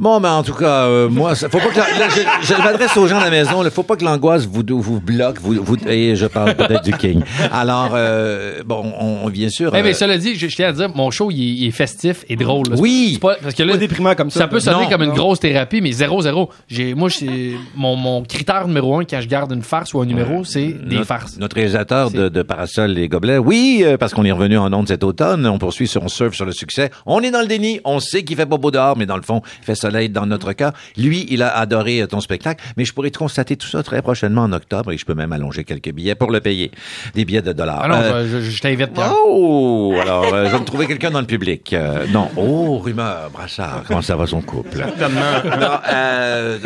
Bon, 0.03 0.19
mais 0.19 0.27
en 0.27 0.43
tout 0.43 0.53
cas, 0.53 0.85
euh, 0.85 1.07
moi, 1.07 1.33
ça, 1.33 1.47
faut 1.47 1.59
pas 1.59 1.67
que 1.69 1.77
la- 1.77 1.97
là, 1.97 2.09
je, 2.09 2.47
je 2.53 2.61
m'adresse 2.61 2.97
aux 2.97 3.07
gens 3.07 3.19
à 3.19 3.23
la 3.23 3.29
maison. 3.29 3.63
Il 3.63 3.71
faut 3.71 3.83
pas 3.83 3.95
que 3.95 4.03
l'angoisse 4.03 4.45
vous 4.45 4.61
vous 4.81 4.99
bloque. 4.99 5.39
Vous, 5.39 5.63
vous, 5.63 5.77
et 5.87 6.17
je 6.17 6.25
parle 6.25 6.55
peut-être 6.55 6.83
du 6.83 6.91
King. 6.91 7.21
Alors, 7.53 7.91
euh, 7.93 8.61
bon, 8.65 8.83
on, 8.99 9.29
bien 9.29 9.47
sûr. 9.47 9.73
Eh, 9.73 9.81
mais 9.81 9.91
euh, 9.91 9.93
cela 9.93 10.17
dit, 10.17 10.35
je, 10.35 10.47
je 10.49 10.55
tiens 10.57 10.67
à 10.67 10.71
dire, 10.73 10.89
mon 10.93 11.09
show, 11.09 11.31
il, 11.31 11.41
est- 11.41 11.55
il 11.61 11.67
est 11.67 11.71
festif 11.71 12.25
et 12.27 12.35
drôle. 12.35 12.65
là. 12.69 12.75
Oui. 12.79 13.17
Pas, 13.21 13.37
parce 13.41 13.55
que 13.55 13.63
là, 13.63 13.71
Pas 13.73 13.77
déprimant 13.79 14.13
comme 14.13 14.29
ça. 14.29 14.41
ça 14.41 14.47
peut 14.49 14.59
sonner 14.59 14.83
Non, 14.83 14.89
comme 14.89 15.03
une 15.03 15.09
non. 15.09 15.15
grosse 15.15 15.39
thérapie, 15.39 15.79
mais 15.79 15.93
zéro, 15.93 16.21
zéro. 16.21 16.49
J'ai, 16.67 16.93
moi, 16.95 17.09
c'est, 17.09 17.51
mon, 17.77 17.95
mon 17.95 18.23
critère 18.23 18.67
numéro 18.67 18.99
un 18.99 19.05
quand 19.05 19.21
je 19.21 19.27
garde 19.29 19.53
une 19.53 19.61
farce 19.63 19.93
ou 19.93 20.01
un 20.01 20.05
numéro, 20.05 20.43
c'est 20.43 20.67
des 20.67 20.95
notre, 20.95 21.07
farces. 21.07 21.37
Notre 21.37 21.55
réalisateur 21.55 22.11
de, 22.11 22.27
de 22.27 22.41
Parasol 22.41 22.97
et 22.97 23.07
Gobelets, 23.07 23.37
oui, 23.37 23.83
euh, 23.85 23.95
parce 23.95 24.13
qu'on 24.13 24.25
est 24.25 24.31
revenu 24.33 24.57
en 24.57 24.73
ondes 24.73 24.89
cet 24.89 25.05
automne, 25.05 25.47
on 25.47 25.59
poursuit 25.59 25.87
sur, 25.87 26.03
on 26.03 26.09
surfe 26.09 26.33
sur 26.35 26.45
le 26.45 26.51
succès. 26.51 26.89
On 27.05 27.21
est 27.21 27.31
dans 27.31 27.39
le 27.41 27.47
déni, 27.47 27.79
on 27.85 28.01
sait 28.01 28.23
qu'il 28.23 28.35
fait 28.35 28.45
pas 28.45 28.57
beau 28.57 28.69
dehors, 28.69 28.97
mais 28.97 29.05
dans 29.05 29.15
le 29.15 29.21
fond, 29.21 29.41
il 29.61 29.65
fait 29.65 29.75
soleil 29.93 30.09
dans 30.09 30.25
notre 30.25 30.53
cas. 30.53 30.73
Lui, 30.97 31.27
il 31.29 31.43
a 31.43 31.55
adoré 31.55 32.01
euh, 32.01 32.07
ton 32.07 32.19
spectacle, 32.19 32.63
mais 32.77 32.83
je 32.85 32.93
pourrais 32.93 33.11
te 33.11 33.17
constater 33.19 33.55
tout 33.57 33.67
ça 33.67 33.83
très 33.83 34.01
prochainement 34.01 34.41
en 34.41 34.51
octobre 34.53 34.91
et 34.91 34.97
je 34.97 35.05
peux 35.05 35.13
même 35.13 35.31
allonger 35.31 35.63
quelques 35.63 35.91
billets 35.91 36.15
pour 36.15 36.31
le 36.31 36.39
payer. 36.41 36.71
Des 37.13 37.25
billets 37.25 37.41
de 37.43 37.53
dollars. 37.53 37.81
Ah 37.83 37.87
non, 37.87 37.95
Euh, 37.95 38.27
je, 38.27 38.39
je- 38.41 38.61
t'invite. 38.61 38.89
Oh! 39.25 39.95
Alors, 40.01 40.33
euh, 40.33 40.47
je 40.47 40.51
vais 40.53 40.59
me 40.59 40.65
trouver 40.65 40.87
quelqu'un 40.87 41.11
dans 41.11 41.19
le 41.21 41.27
public. 41.27 41.73
Euh, 41.73 42.05
non. 42.11 42.29
Oh, 42.37 42.79
rumeur, 42.79 43.29
Brassard. 43.31 43.83
Comment 43.87 44.01
ça 44.01 44.15
va 44.15 44.25
son 44.25 44.41
couple? 44.41 44.79
Non, 44.99 45.77
euh, 45.93 46.57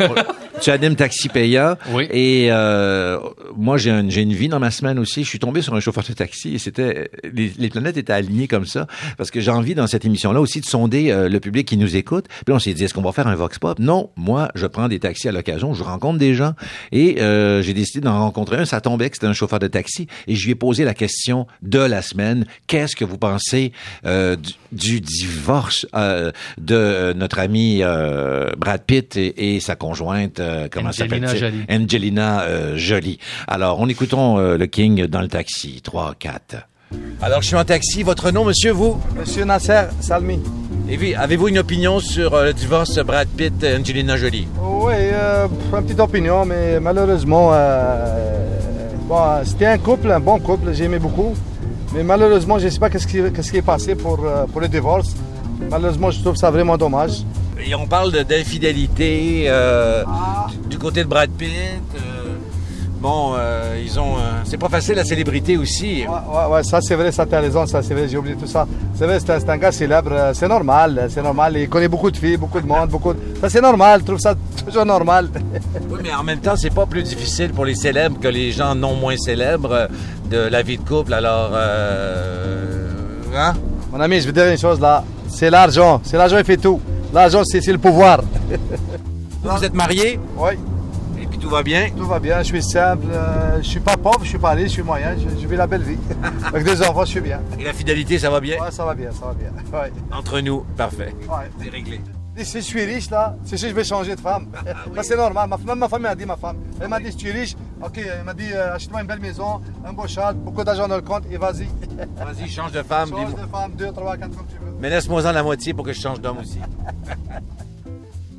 tu 0.60 0.70
animes 0.70 0.96
Taxi 0.96 1.28
Payant. 1.28 1.76
Oui. 1.92 2.06
Et 2.10 2.48
euh, 2.50 3.18
moi, 3.56 3.76
j'ai 3.78 3.90
un- 3.90 4.08
j'ai 4.08 4.22
une 4.22 4.32
vie 4.32 4.48
dans 4.48 4.58
ma 4.60 4.70
semaine 4.70 4.98
aussi. 4.98 5.24
Je 5.24 5.28
suis 5.28 5.38
tombé 5.38 5.62
sur 5.62 5.74
un 5.74 5.80
chauffeur 5.80 6.04
de 6.04 6.12
taxi 6.12 6.54
et 6.54 6.58
c'était... 6.58 7.10
Les, 7.32 7.52
les 7.58 7.68
planètes 7.68 7.96
étaient 7.96 8.12
alignées 8.12 8.48
comme 8.48 8.66
ça 8.66 8.86
parce 9.16 9.30
que 9.30 9.40
j'ai 9.40 9.50
envie, 9.50 9.74
dans 9.74 9.86
cette 9.86 10.04
émission-là, 10.04 10.40
aussi 10.40 10.60
de 10.60 10.66
sonder 10.66 11.10
euh, 11.10 11.28
le 11.28 11.40
public 11.40 11.66
qui 11.68 11.76
nous 11.76 11.96
écoute. 11.96 12.26
Puis 12.44 12.54
on 12.54 12.58
s'est 12.58 12.74
dit, 12.74 12.84
est-ce 12.84 12.94
qu'on 12.94 13.02
va 13.02 13.12
faire 13.12 13.26
un 13.26 13.34
Vox 13.34 13.58
Pop? 13.58 13.78
Non. 13.78 14.10
Moi, 14.16 14.48
je 14.54 14.66
prends 14.66 14.88
des 14.88 14.98
taxis 14.98 15.28
à 15.28 15.32
l'occasion. 15.32 15.74
Je 15.74 15.82
rencontre 15.82 16.18
des 16.18 16.34
gens 16.34 16.54
et 16.92 17.20
euh, 17.20 17.62
j'ai 17.62 17.74
décidé 17.74 18.00
d'en 18.00 18.18
rencontrer 18.20 18.56
un. 18.56 18.64
Ça 18.64 18.80
tombait 18.80 19.10
que 19.10 19.16
c'était 19.16 19.26
un 19.26 19.32
chauffeur 19.32 19.58
de 19.58 19.66
taxi 19.68 20.06
et 20.26 20.34
je 20.34 20.44
lui 20.44 20.52
ai 20.52 20.54
posé 20.54 20.84
la 20.84 20.94
question 20.94 21.46
de 21.62 21.78
la 21.78 22.02
semaine. 22.02 22.46
Qu'est-ce 22.66 22.96
que 22.96 23.04
vous 23.04 23.18
pensez 23.18 23.72
euh, 24.06 24.36
du, 24.36 24.52
du 24.72 25.00
divorce 25.00 25.86
euh, 25.94 26.32
de 26.58 26.74
euh, 26.74 27.14
notre 27.14 27.38
ami 27.38 27.80
euh, 27.82 28.50
Brad 28.56 28.82
Pitt 28.84 29.16
et, 29.16 29.54
et 29.56 29.60
sa 29.60 29.76
conjointe, 29.76 30.40
euh, 30.48 30.68
comment 30.70 30.88
Angelina 30.88 31.28
s'appelle 31.28 31.38
Jolie. 31.38 31.64
Angelina 31.70 32.40
euh, 32.42 32.76
Jolie. 32.76 33.18
Alors, 33.46 33.80
on 33.80 33.88
écoutons 33.88 34.38
euh, 34.38 34.56
le 34.56 34.66
King 34.66 35.06
dans 35.06 35.20
le 35.20 35.28
taxi. 35.28 35.80
3, 35.82 36.14
4. 36.18 36.56
Alors, 37.20 37.42
je 37.42 37.48
suis 37.48 37.56
en 37.56 37.64
taxi. 37.64 38.02
Votre 38.02 38.30
nom, 38.30 38.44
monsieur, 38.44 38.72
vous? 38.72 39.00
Monsieur 39.18 39.44
Nasser 39.44 39.82
Salmi. 40.00 40.40
Et 40.88 40.96
puis, 40.96 41.14
avez-vous 41.14 41.48
une 41.48 41.58
opinion 41.58 42.00
sur 42.00 42.42
le 42.42 42.52
divorce 42.54 42.98
Brad 43.00 43.28
Pitt-Angelina 43.28 44.16
Jolie? 44.16 44.48
Oui, 44.60 44.94
euh, 44.96 45.46
une 45.74 45.82
petite 45.82 46.00
opinion, 46.00 46.44
mais 46.46 46.80
malheureusement, 46.80 47.50
euh, 47.52 48.48
bon, 49.06 49.20
c'était 49.44 49.66
un 49.66 49.78
couple, 49.78 50.10
un 50.10 50.20
bon 50.20 50.38
couple, 50.38 50.72
j'aimais 50.72 50.98
beaucoup. 50.98 51.34
Mais 51.94 52.02
malheureusement, 52.02 52.58
je 52.58 52.66
ne 52.66 52.70
sais 52.70 52.78
pas 52.78 52.88
qu'est-ce 52.88 53.06
qui, 53.06 53.20
qui 53.50 53.56
est 53.56 53.62
passé 53.62 53.94
pour, 53.94 54.26
pour 54.52 54.60
le 54.60 54.68
divorce. 54.68 55.14
Malheureusement, 55.70 56.10
je 56.10 56.20
trouve 56.20 56.36
ça 56.36 56.50
vraiment 56.50 56.76
dommage. 56.76 57.24
Et 57.64 57.74
on 57.74 57.86
parle 57.86 58.12
d'infidélité 58.24 59.44
euh, 59.48 60.04
du, 60.62 60.68
du 60.68 60.78
côté 60.78 61.02
de 61.04 61.08
Brad 61.08 61.30
Pitt. 61.30 61.48
euh, 61.50 62.36
bon, 63.00 63.34
euh, 63.36 63.80
ils 63.84 63.98
ont... 63.98 64.14
c'est 64.44 64.56
pas 64.56 64.68
facile, 64.68 64.94
la 64.94 65.04
célébrité 65.04 65.56
aussi. 65.56 66.02
Ouais, 66.02 66.06
ouais, 66.08 66.46
ouais, 66.54 66.62
ça 66.62 66.80
c'est 66.80 66.94
vrai, 66.94 67.10
ça 67.10 67.26
t'as 67.26 67.40
raison, 67.40 67.66
ça 67.66 67.82
c'est 67.82 67.94
vrai, 67.94 68.08
j'ai 68.08 68.16
oublié 68.16 68.36
tout 68.36 68.46
ça. 68.46 68.66
C'est 68.94 69.06
vrai, 69.06 69.18
c'est 69.20 69.48
un, 69.50 69.56
gars 69.56 69.72
célèbre, 69.72 70.30
c'est 70.34 70.48
normal, 70.48 71.08
c'est 71.10 71.22
normal. 71.22 71.56
Il 71.56 71.68
connaît 71.68 71.88
beaucoup 71.88 72.10
de 72.10 72.16
filles, 72.16 72.36
beaucoup 72.36 72.60
de 72.60 72.66
monde, 72.66 72.90
beaucoup 72.90 73.12
de... 73.12 73.18
Ça 73.40 73.48
c'est 73.50 73.60
normal, 73.60 74.00
je 74.00 74.06
trouve 74.06 74.20
ça 74.20 74.34
toujours 74.64 74.86
normal. 74.86 75.28
Oui, 75.90 76.00
mais 76.02 76.12
en 76.14 76.22
même 76.22 76.40
temps, 76.40 76.54
c'est 76.56 76.72
pas 76.74 76.86
plus 76.86 77.02
difficile 77.02 77.50
pour 77.52 77.64
les 77.64 77.74
célèbres 77.74 78.20
que 78.20 78.28
les 78.28 78.52
gens 78.52 78.74
non 78.74 78.94
moins 78.94 79.16
célèbres 79.16 79.88
de 80.30 80.36
la 80.36 80.62
vie 80.62 80.76
de 80.76 80.82
couple. 80.82 81.14
Alors, 81.14 81.50
hein? 83.34 83.54
Mon 83.90 84.00
ami, 84.00 84.20
je 84.20 84.26
vais 84.26 84.32
te 84.32 84.38
dire 84.40 84.48
une 84.50 84.58
chose 84.58 84.78
là, 84.80 85.02
c'est 85.28 85.50
l'argent, 85.50 86.00
c'est 86.04 86.16
l'argent 86.18 86.36
qui 86.38 86.44
fait 86.44 86.56
tout. 86.58 86.80
L'argent, 87.12 87.42
c'est 87.44 87.64
le 87.66 87.78
pouvoir. 87.78 88.20
Vous, 89.42 89.50
vous 89.56 89.64
êtes 89.64 89.72
marié? 89.74 90.18
Oui, 90.36 90.52
et 91.22 91.26
puis 91.26 91.38
tout 91.38 91.48
va 91.48 91.62
bien? 91.62 91.90
tout 91.96 92.04
va 92.06 92.18
bien, 92.18 92.38
je 92.38 92.42
suis 92.48 92.62
simple, 92.62 93.06
euh, 93.12 93.58
je 93.62 93.66
suis 93.68 93.78
pas 93.80 93.96
pauvre, 93.96 94.18
je 94.24 94.28
suis 94.30 94.38
pas 94.38 94.50
riche, 94.50 94.66
je 94.68 94.72
suis 94.72 94.82
moyen, 94.82 95.14
je, 95.16 95.40
je 95.40 95.46
vis 95.46 95.56
la 95.56 95.66
belle 95.68 95.82
vie. 95.82 95.96
Avec 96.52 96.64
deux 96.64 96.82
enfants, 96.82 97.04
je 97.04 97.10
suis 97.10 97.20
bien. 97.20 97.40
Et 97.58 97.62
la 97.62 97.72
fidélité, 97.72 98.18
ça 98.18 98.30
va 98.30 98.40
bien? 98.40 98.60
Ouais, 98.60 98.72
ça 98.72 98.84
va 98.84 98.94
bien, 98.94 99.10
ça 99.12 99.26
va 99.26 99.34
bien. 99.34 99.50
Ouais, 99.72 99.92
Entre 100.10 100.40
nous, 100.40 100.64
parfait. 100.76 101.14
ouais. 101.28 101.50
C'est 101.62 101.70
réglé. 101.70 102.00
Et 102.36 102.44
si 102.44 102.58
je 102.58 102.64
suis 102.64 102.84
riche 102.84 103.10
là, 103.10 103.36
c'est 103.44 103.56
que 103.60 103.68
je 103.68 103.74
vais 103.74 103.82
changer 103.84 104.14
de 104.16 104.20
femme. 104.20 104.46
Ça 104.94 105.02
c'est 105.02 105.16
normal. 105.16 105.48
Ma, 105.48 105.56
même 105.56 105.78
ma 105.78 105.88
femme 105.88 106.02
m'a 106.02 106.14
dit, 106.14 106.26
ma 106.26 106.36
femme. 106.36 106.56
Elle 106.80 106.88
m'a 106.88 106.98
dit, 107.00 107.10
si 107.12 107.16
tu 107.16 107.28
es 107.28 107.32
riche, 107.32 107.54
ok, 107.84 107.98
elle 107.98 108.24
m'a 108.24 108.34
dit, 108.34 108.50
euh, 108.52 108.74
achète-moi 108.74 109.00
une 109.00 109.06
belle 109.08 109.18
maison, 109.20 109.60
un 109.84 109.92
beau 109.92 110.06
char, 110.06 110.34
beaucoup 110.34 110.62
d'argent 110.64 110.86
dans 110.88 110.96
le 110.96 111.02
compte 111.02 111.24
et 111.30 111.36
vas-y. 111.36 111.66
Vas-y, 112.16 112.48
change 112.48 112.72
de 112.72 112.82
femme. 112.82 113.10
Change 113.10 113.34
de 113.34 113.46
femme, 113.50 113.72
deux, 113.76 113.90
trois, 113.92 114.16
quatre 114.16 114.36
comme 114.36 114.46
tu 114.46 114.54
veux. 114.64 114.67
Mais 114.80 114.90
laisse-moi 114.90 115.26
en 115.26 115.32
la 115.32 115.42
moitié 115.42 115.74
pour 115.74 115.84
que 115.84 115.92
je 115.92 116.00
change 116.00 116.20
d'homme 116.20 116.38
aussi. 116.38 116.58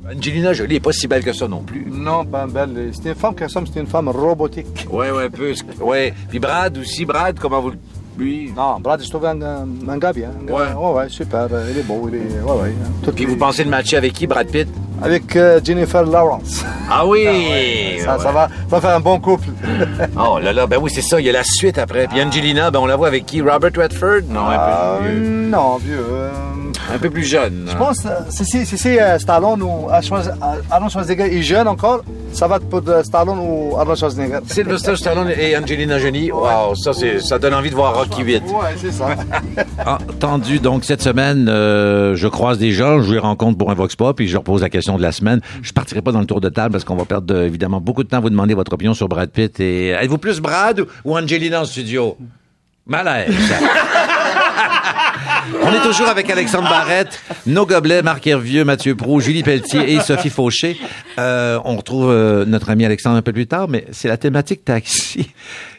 Angelina 0.08 0.52
Jolie 0.52 0.76
est 0.76 0.80
pas 0.80 0.92
si 0.92 1.06
belle 1.06 1.22
que 1.22 1.32
ça 1.32 1.46
non 1.46 1.62
plus. 1.62 1.84
Non, 1.88 2.24
pas 2.24 2.46
belle. 2.46 2.90
C'était 2.92 3.10
une 3.10 3.14
femme 3.14 3.34
qui 3.34 3.44
ressemble, 3.44 3.68
c'était 3.68 3.80
une 3.80 3.86
femme 3.86 4.08
robotique. 4.08 4.86
Ouais, 4.90 5.10
ouais, 5.10 5.24
un 5.24 5.30
peu. 5.30 5.54
Ouais. 5.80 6.12
Puis 6.28 6.38
Brad 6.38 6.76
aussi, 6.78 7.04
Brad, 7.04 7.38
comment 7.38 7.60
vous 7.60 7.70
le. 7.70 7.78
Lui. 8.18 8.52
Non, 8.56 8.78
Brad, 8.80 9.02
je 9.02 9.08
trouve 9.08 9.24
un, 9.26 9.40
un, 9.40 9.98
gars 9.98 10.12
bien. 10.12 10.30
Un 10.42 10.44
gars- 10.46 10.54
Ouais. 10.54 10.72
ouais, 10.76 10.92
ouais, 11.02 11.08
super. 11.08 11.46
Il 11.70 11.78
est 11.78 11.82
beau, 11.82 12.08
il 12.08 12.16
est. 12.16 12.42
Ouais, 12.42 12.62
ouais. 12.62 12.74
Toutes 13.02 13.14
Puis 13.14 13.24
les- 13.24 13.30
vous 13.30 13.36
pensez 13.36 13.64
le 13.64 13.70
matcher 13.70 13.96
avec 13.96 14.12
qui, 14.12 14.26
Brad 14.26 14.46
Pitt? 14.48 14.68
Avec 15.02 15.34
euh, 15.36 15.60
Jennifer 15.64 16.04
Lawrence. 16.04 16.62
Ah 16.90 17.06
oui! 17.06 17.24
Ça, 18.04 18.18
ça 18.18 18.30
va, 18.32 18.48
ça 18.48 18.52
va 18.68 18.80
faire 18.82 18.96
un 18.96 19.00
bon 19.00 19.18
couple. 19.18 19.48
Oh 20.18 20.38
là 20.38 20.52
là, 20.52 20.66
ben 20.66 20.78
oui, 20.80 20.90
c'est 20.94 21.00
ça, 21.02 21.18
il 21.20 21.24
y 21.26 21.30
a 21.30 21.32
la 21.32 21.44
suite 21.44 21.78
après. 21.78 22.06
Puis 22.06 22.20
Angelina, 22.22 22.70
ben 22.70 22.80
on 22.80 22.86
la 22.86 22.96
voit 22.96 23.06
avec 23.08 23.24
qui? 23.24 23.40
Robert 23.40 23.70
Redford? 23.74 24.22
Non, 24.28 24.46
un 24.48 24.98
peu 24.98 25.08
vieux. 25.08 25.20
non, 25.48 25.76
vieux. 25.76 26.04
euh, 26.10 26.30
Un 26.92 26.98
peu 26.98 27.10
plus 27.10 27.24
jeune. 27.24 27.66
Je 27.70 27.76
pense 27.76 28.00
que 28.00 28.08
si, 28.30 28.66
si, 28.66 28.98
euh, 28.98 29.18
Stallone 29.18 29.62
ou 29.62 29.88
euh, 29.90 30.00
euh, 30.12 30.60
Arnold 30.70 30.92
Schwarzenegger 30.92 31.36
est 31.36 31.42
jeune 31.42 31.68
encore, 31.68 32.02
ça 32.32 32.46
va 32.46 32.56
être 32.56 32.68
pour 32.68 32.82
euh, 32.88 33.02
Stallone 33.02 33.38
ou 33.38 33.76
Arnold 33.76 33.98
Schwarzenegger. 33.98 34.38
Sylvester 34.46 34.96
Stallone 34.96 35.32
et 35.36 35.56
Angelina 35.56 35.98
Jolie, 35.98 36.30
wow, 36.30 36.74
ça, 36.74 37.38
donne 37.38 37.54
envie 37.54 37.70
de 37.70 37.74
voir 37.74 37.94
Rocky 37.94 38.22
8. 38.22 38.42
Ouais, 38.44 38.74
c'est 38.76 38.92
ça. 38.92 39.08
Entendu, 39.86 40.58
donc 40.58 40.84
cette 40.84 41.02
semaine, 41.02 41.48
euh, 41.48 42.14
je 42.14 42.28
croise 42.28 42.58
des 42.58 42.72
gens, 42.72 43.02
je 43.02 43.12
les 43.12 43.18
rencontre 43.18 43.58
pour 43.58 43.70
un 43.70 43.74
Vox 43.74 43.96
Pop, 43.96 44.16
puis 44.16 44.28
je 44.28 44.34
leur 44.34 44.44
pose 44.44 44.62
la 44.62 44.70
question 44.70 44.96
de 44.96 45.02
la 45.02 45.12
semaine. 45.12 45.40
Je 45.62 45.72
partirai 45.72 46.02
pas 46.02 46.12
dans 46.12 46.20
le 46.20 46.26
tour 46.26 46.40
de 46.40 46.48
table 46.48 46.72
parce 46.72 46.84
qu'on 46.84 46.96
va 46.96 47.04
perdre 47.04 47.34
euh, 47.34 47.46
évidemment 47.46 47.80
beaucoup 47.80 48.04
de 48.04 48.08
temps 48.08 48.18
à 48.18 48.20
vous 48.20 48.30
demander 48.30 48.54
votre 48.54 48.72
opinion 48.72 48.94
sur 48.94 49.08
Brad 49.08 49.30
Pitt. 49.30 49.58
Et 49.60 49.88
êtes-vous 49.88 50.18
plus 50.18 50.40
Brad 50.40 50.84
ou 51.04 51.16
Angelina 51.16 51.62
en 51.62 51.64
studio? 51.64 52.16
Malaise. 52.86 53.34
On 55.62 55.72
est 55.72 55.82
toujours 55.82 56.08
avec 56.08 56.28
Alexandre 56.30 56.68
Barrette, 56.68 57.20
nos 57.46 57.66
gobelets, 57.66 58.02
Marc 58.02 58.26
Hervieux, 58.26 58.64
Mathieu 58.64 58.94
Prou, 58.94 59.20
Julie 59.20 59.42
Pelletier 59.42 59.92
et 59.92 60.00
Sophie 60.00 60.30
Fauché. 60.30 60.76
Euh, 61.18 61.58
on 61.64 61.76
retrouve 61.76 62.10
euh, 62.10 62.44
notre 62.44 62.70
ami 62.70 62.84
Alexandre 62.84 63.16
un 63.16 63.22
peu 63.22 63.32
plus 63.32 63.46
tard, 63.46 63.68
mais 63.68 63.86
c'est 63.90 64.08
la 64.08 64.16
thématique 64.16 64.64
taxi. 64.64 65.30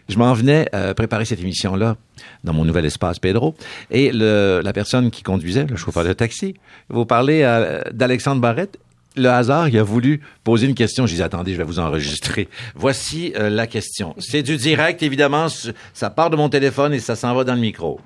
Je 0.09 0.17
m'en 0.17 0.33
venais 0.33 0.67
euh, 0.75 0.93
préparer 0.93 1.25
cette 1.25 1.39
émission-là 1.39 1.95
dans 2.43 2.53
mon 2.53 2.65
nouvel 2.65 2.85
espace 2.85 3.19
Pedro. 3.19 3.55
Et 3.91 4.11
le, 4.11 4.61
la 4.63 4.73
personne 4.73 5.09
qui 5.09 5.23
conduisait, 5.23 5.65
le 5.65 5.77
chauffeur 5.77 6.03
de 6.03 6.13
taxi, 6.13 6.55
vous 6.89 7.05
parlez 7.05 7.43
euh, 7.43 7.81
d'Alexandre 7.93 8.41
Barrette. 8.41 8.77
Le 9.15 9.29
hasard, 9.29 9.67
il 9.67 9.77
a 9.77 9.83
voulu 9.83 10.21
poser 10.43 10.67
une 10.67 10.75
question. 10.75 11.05
Je 11.05 11.15
dis, 11.15 11.23
attendez, 11.23 11.53
je 11.53 11.57
vais 11.57 11.63
vous 11.63 11.79
enregistrer. 11.79 12.47
Voici 12.75 13.33
euh, 13.37 13.49
la 13.49 13.67
question. 13.67 14.15
C'est 14.17 14.41
du 14.41 14.57
direct, 14.57 15.03
évidemment. 15.03 15.47
Ça 15.93 16.09
part 16.09 16.29
de 16.29 16.35
mon 16.35 16.49
téléphone 16.49 16.93
et 16.93 16.99
ça 16.99 17.15
s'en 17.15 17.33
va 17.33 17.43
dans 17.43 17.55
le 17.55 17.61
micro. 17.61 17.99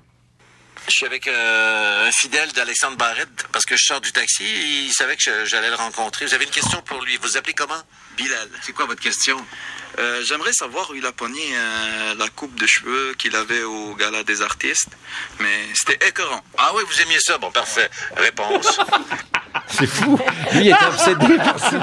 Je 0.88 0.92
suis 0.92 1.06
avec 1.06 1.28
euh, 1.28 2.08
un 2.08 2.12
fidèle 2.12 2.52
d'Alexandre 2.54 2.96
Barrette 2.98 3.48
parce 3.52 3.66
que 3.66 3.76
je 3.76 3.84
sors 3.86 4.02
du 4.02 4.12
taxi. 4.12 4.44
Il 4.86 4.94
savait 4.94 5.16
que 5.18 5.46
j'allais 5.46 5.70
le 5.70 5.76
rencontrer. 5.76 6.26
Vous 6.26 6.34
avez 6.36 6.46
une 6.46 6.52
question 6.52 6.82
pour 6.84 7.02
lui. 7.02 7.18
Vous 7.18 7.30
vous 7.30 7.38
appelez 7.38 7.54
comment? 7.54 7.82
Bilal. 8.18 8.48
C'est 8.62 8.74
quoi 8.74 8.86
votre 8.86 9.02
question? 9.02 9.38
Euh, 9.98 10.22
J'aimerais 10.28 10.52
savoir 10.52 10.90
où 10.92 10.96
il 10.96 11.06
a 11.06 11.12
pogné 11.14 11.40
euh, 11.54 12.14
la 12.20 12.28
coupe 12.36 12.60
de 12.60 12.66
cheveux 12.68 13.14
qu'il 13.18 13.36
avait 13.36 13.64
au 13.64 13.96
gala 13.96 14.24
des 14.24 14.42
artistes, 14.42 14.90
mais 15.40 15.48
c'était 15.74 16.06
écœurant. 16.08 16.42
Ah 16.58 16.72
oui, 16.76 16.84
vous 16.86 17.02
aimiez 17.02 17.20
ça? 17.20 17.38
Bon, 17.38 17.50
parfait. 17.52 17.90
Réponse. 18.18 18.78
C'est 19.68 19.88
fou. 19.88 20.20
Lui, 20.54 20.66
il 20.66 20.68
est 20.68 20.86
obsédé 20.86 21.38
par 21.38 21.58
ça. 21.60 21.80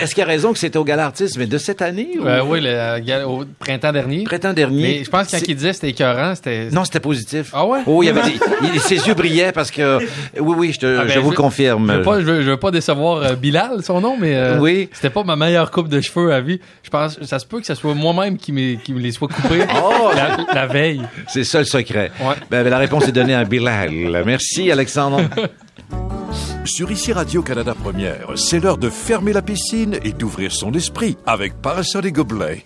Est-ce 0.00 0.14
qu'il 0.14 0.22
a 0.22 0.26
raison 0.26 0.52
que 0.52 0.58
c'était 0.58 0.78
au 0.78 0.84
Gala 0.84 1.06
Artiste, 1.06 1.36
mais 1.36 1.46
de 1.46 1.58
cette 1.58 1.82
année? 1.82 2.10
ou- 2.18 2.26
Euh, 2.26 2.42
oui, 2.44 2.60
le, 2.60 2.68
euh, 2.70 3.24
au 3.26 3.44
printemps 3.58 3.92
dernier. 3.92 4.22
Printemps 4.24 4.52
dernier. 4.52 4.82
Mais 4.82 5.04
je 5.04 5.10
pense 5.10 5.26
que 5.26 5.32
quand 5.32 5.42
il 5.46 5.54
disait 5.56 5.72
c'était 5.72 5.90
écœurant, 5.90 6.34
c'était. 6.36 6.68
Non, 6.70 6.84
c'était 6.84 7.00
positif. 7.00 7.50
Ah 7.52 7.66
ouais? 7.66 7.80
Oh, 7.86 8.02
il 8.04 8.08
avait 8.10 8.22
dit, 8.22 8.40
il- 8.72 8.80
ses 8.80 9.06
yeux 9.06 9.14
brillaient 9.14 9.52
parce 9.52 9.70
que, 9.70 9.98
oui, 10.38 10.54
oui, 10.56 10.72
je, 10.72 10.78
te, 10.80 10.98
Ah 11.00 11.04
ben, 11.04 11.10
je 11.12 11.18
vous 11.18 11.32
je- 11.32 11.36
confirme. 11.36 11.90
Je 11.90 11.96
veux 11.98 12.02
pas, 12.02 12.20
je 12.20 12.24
veux, 12.24 12.42
je 12.42 12.50
veux 12.50 12.56
pas 12.56 12.70
décevoir 12.70 13.18
euh, 13.22 13.34
Bilal, 13.34 13.82
son 13.84 14.00
nom, 14.00 14.16
mais 14.18 14.36
euh, 14.36 14.55
Oui. 14.60 14.88
c'était 14.92 15.10
pas 15.10 15.22
ma 15.24 15.36
meilleure 15.36 15.70
coupe 15.70 15.88
de 15.88 16.00
cheveux 16.00 16.32
à 16.32 16.40
vie. 16.40 16.60
Je 16.82 16.90
pense, 16.90 17.22
ça 17.22 17.38
se 17.38 17.46
peut 17.46 17.60
que 17.60 17.66
ce 17.66 17.74
soit 17.74 17.94
moi-même 17.94 18.36
qui, 18.36 18.52
me 18.52 18.98
les 18.98 19.12
soit 19.12 19.28
coupés 19.28 19.64
Oh! 19.82 20.10
la, 20.14 20.38
la 20.52 20.66
veille. 20.66 21.02
C'est 21.28 21.44
ça 21.44 21.58
le 21.58 21.64
secret. 21.64 22.10
Ouais. 22.20 22.34
Ben, 22.50 22.62
ben, 22.64 22.70
la 22.70 22.78
réponse 22.78 23.06
est 23.08 23.12
donnée 23.12 23.34
à 23.34 23.44
Bilal. 23.44 24.22
Merci, 24.24 24.70
Alexandre. 24.70 25.22
Sur 26.64 26.90
Ici 26.90 27.12
Radio-Canada 27.12 27.74
Première, 27.80 28.32
c'est 28.34 28.58
l'heure 28.58 28.76
de 28.76 28.90
fermer 28.90 29.32
la 29.32 29.40
piscine 29.42 29.98
et 30.02 30.12
d'ouvrir 30.12 30.50
son 30.50 30.72
esprit 30.72 31.16
avec 31.24 31.54
Parasol 31.62 32.06
et 32.06 32.12
Gobelet. 32.12 32.64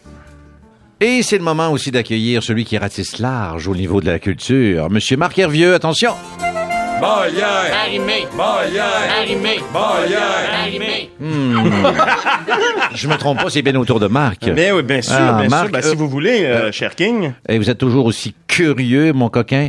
Et 1.00 1.22
c'est 1.22 1.38
le 1.38 1.44
moment 1.44 1.70
aussi 1.70 1.90
d'accueillir 1.90 2.42
celui 2.42 2.64
qui 2.64 2.76
ratisse 2.78 3.18
large 3.18 3.68
au 3.68 3.74
niveau 3.74 4.00
de 4.00 4.06
la 4.06 4.18
culture. 4.18 4.90
Monsieur 4.90 5.16
Marc 5.16 5.38
Hervieux, 5.38 5.74
attention! 5.74 6.12
Molière! 7.00 7.72
Arrimé! 7.86 8.26
Molière! 8.36 8.84
Arrimé! 9.20 9.58
Molière! 9.72 10.50
Arrimé! 10.62 11.10
Je 12.94 13.08
me 13.08 13.16
trompe 13.16 13.42
pas, 13.42 13.48
c'est 13.50 13.62
bien 13.62 13.74
autour 13.76 14.00
de 14.00 14.06
Marc. 14.06 14.44
Bien 14.50 14.74
oui, 14.74 14.82
bien 14.82 15.00
sûr, 15.00 15.14
Ah, 15.16 15.38
bien 15.40 15.48
Marc, 15.48 15.64
sûr. 15.64 15.72
Ben, 15.72 15.78
euh, 15.84 15.90
si 15.90 15.96
vous 15.96 16.08
voulez, 16.08 16.44
euh, 16.44 16.72
cher 16.72 16.94
King. 16.94 17.32
Et 17.48 17.58
vous 17.58 17.70
êtes 17.70 17.78
toujours 17.78 18.04
aussi 18.06 18.34
curieux, 18.46 19.12
mon 19.12 19.28
coquin. 19.30 19.68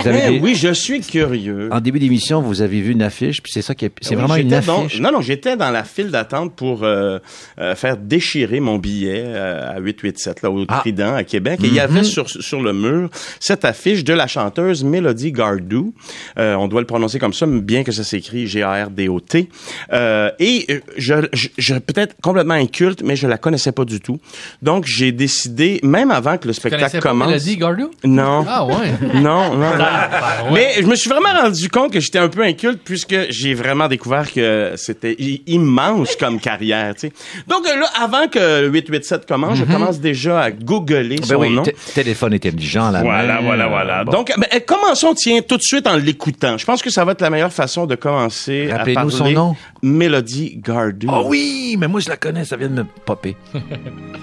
Vous 0.00 0.08
avez 0.08 0.20
Eh 0.26 0.30
des- 0.30 0.40
oui, 0.40 0.54
je 0.56 0.72
suis 0.72 1.00
curieux. 1.02 1.68
En 1.70 1.80
début 1.80 1.98
d'émission, 2.00 2.40
vous 2.40 2.62
avez 2.62 2.80
vu 2.80 2.92
une 2.92 3.02
affiche, 3.02 3.42
puis 3.42 3.52
c'est 3.52 3.62
ça 3.62 3.74
qui 3.74 3.84
est, 3.84 3.92
c'est 4.00 4.10
Oui, 4.10 4.16
vraiment 4.16 4.36
une 4.36 4.50
j'étais 4.50 4.66
dans- 4.66 4.84
affiche. 4.84 5.00
non, 5.00 5.12
non, 5.12 5.20
j'étais 5.20 5.56
dans 5.56 5.70
la 5.70 5.84
file 5.84 6.10
d'attente 6.10 6.56
pour 6.56 6.82
euh, 6.82 7.18
euh, 7.60 7.74
faire 7.76 7.96
déchirer 7.96 8.58
mon 8.60 8.78
billet 8.78 9.22
euh, 9.26 9.76
à 9.76 9.78
887, 9.80 10.42
là, 10.42 10.50
au 10.50 10.64
Ah. 10.68 10.78
Trident, 10.80 11.14
à 11.14 11.24
Québec. 11.24 11.60
Et 11.62 11.66
il 11.68 11.74
y 11.74 11.80
avait 11.80 12.00
Mhm. 12.00 12.04
sur, 12.04 12.28
sur 12.28 12.60
le 12.62 12.72
mur 12.72 13.08
cette 13.38 13.64
affiche 13.64 14.02
de 14.02 14.14
la 14.14 14.26
chanteuse 14.26 14.82
Melody 14.82 15.30
Gardou. 15.32 15.94
Euh, 16.38 16.54
on 16.54 16.68
doit 16.72 16.80
le 16.80 16.86
prononcer 16.86 17.18
comme 17.18 17.32
ça, 17.32 17.46
bien 17.46 17.84
que 17.84 17.92
ça 17.92 18.02
s'écrit 18.04 18.46
G-A-R-D-O-T. 18.48 19.48
Euh, 19.92 20.30
et 20.38 20.66
euh, 20.70 20.80
je, 20.96 21.14
je, 21.32 21.48
je 21.58 21.74
peut-être 21.74 22.16
complètement 22.22 22.54
inculte, 22.54 23.02
mais 23.04 23.14
je 23.16 23.26
la 23.26 23.38
connaissais 23.38 23.72
pas 23.72 23.84
du 23.84 24.00
tout. 24.00 24.18
Donc, 24.62 24.84
j'ai 24.86 25.12
décidé, 25.12 25.80
même 25.82 26.10
avant 26.10 26.38
que 26.38 26.48
le 26.48 26.54
Tu 26.54 26.60
spectacle 26.60 27.00
pas 27.00 27.08
commence... 27.08 27.28
Mélodie 27.28 27.56
Gardou? 27.56 27.90
Non. 28.04 28.44
Ah 28.48 28.64
ouais. 28.66 28.74
Non, 29.14 29.54
non, 29.54 29.76
non. 29.76 29.84
Ah, 29.84 30.08
ben 30.44 30.52
ouais. 30.52 30.52
Mais 30.76 30.82
je 30.82 30.86
me 30.86 30.94
suis 30.96 31.08
vraiment 31.10 31.32
rendu 31.40 31.68
compte 31.68 31.92
que 31.92 32.00
j'étais 32.00 32.18
un 32.18 32.28
peu 32.28 32.42
inculte 32.42 32.80
puisque 32.84 33.14
j'ai 33.30 33.54
vraiment 33.54 33.88
découvert 33.88 34.32
que 34.32 34.72
c'était 34.76 35.14
i- 35.18 35.42
immense 35.46 36.16
comme 36.16 36.40
carrière, 36.40 36.94
tu 36.94 37.08
sais. 37.08 37.12
Donc 37.46 37.66
euh, 37.66 37.76
là, 37.78 37.86
avant 38.00 38.26
que 38.28 38.62
le 38.62 38.68
887 38.68 39.26
commence, 39.26 39.58
je 39.58 39.64
commence 39.64 40.00
déjà 40.00 40.40
à 40.40 40.50
googler 40.50 41.16
Ben 41.16 41.24
son 41.26 41.34
oui, 41.36 41.50
nom. 41.50 41.62
téléphone 41.94 42.34
intelligent, 42.34 42.90
là. 42.90 43.02
Voilà, 43.02 43.40
voilà, 43.42 43.66
voilà. 43.68 44.04
Donc, 44.04 44.32
ben, 44.36 44.46
euh, 44.54 44.60
commençons, 44.66 45.14
tiens, 45.14 45.40
tout 45.46 45.56
de 45.56 45.62
suite 45.62 45.86
en 45.86 45.96
l'écoutant. 45.96 46.56
Je 46.62 46.64
pense 46.64 46.80
que 46.80 46.90
ça 46.90 47.04
va 47.04 47.10
être 47.10 47.22
la 47.22 47.30
meilleure 47.30 47.52
façon 47.52 47.86
de 47.86 47.96
commencer 47.96 48.70
à 48.70 48.84
parler. 48.84 49.10
son 49.10 49.28
nom. 49.32 49.56
Mélodie 49.82 50.60
Gardou. 50.64 51.08
Oh 51.10 51.24
oui, 51.26 51.74
mais 51.76 51.88
moi 51.88 51.98
je 51.98 52.08
la 52.08 52.16
connais, 52.16 52.44
ça 52.44 52.56
vient 52.56 52.68
de 52.68 52.74
me 52.74 52.84
popper. 53.04 53.36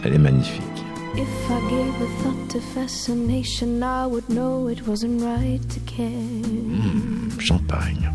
Elle 0.06 0.14
est 0.14 0.18
magnifique. 0.18 0.62
If 1.16 1.28
I 1.50 1.60
gave 1.70 2.02
a 2.02 2.08
thought 2.24 2.48
to 2.52 2.62
fascination, 2.74 3.84
I 3.84 4.06
would 4.06 4.30
know 4.30 4.70
it 4.70 4.88
wasn't 4.88 5.22
right 5.22 5.60
to 5.68 5.82
care. 5.86 6.08
Champagne. 7.40 8.10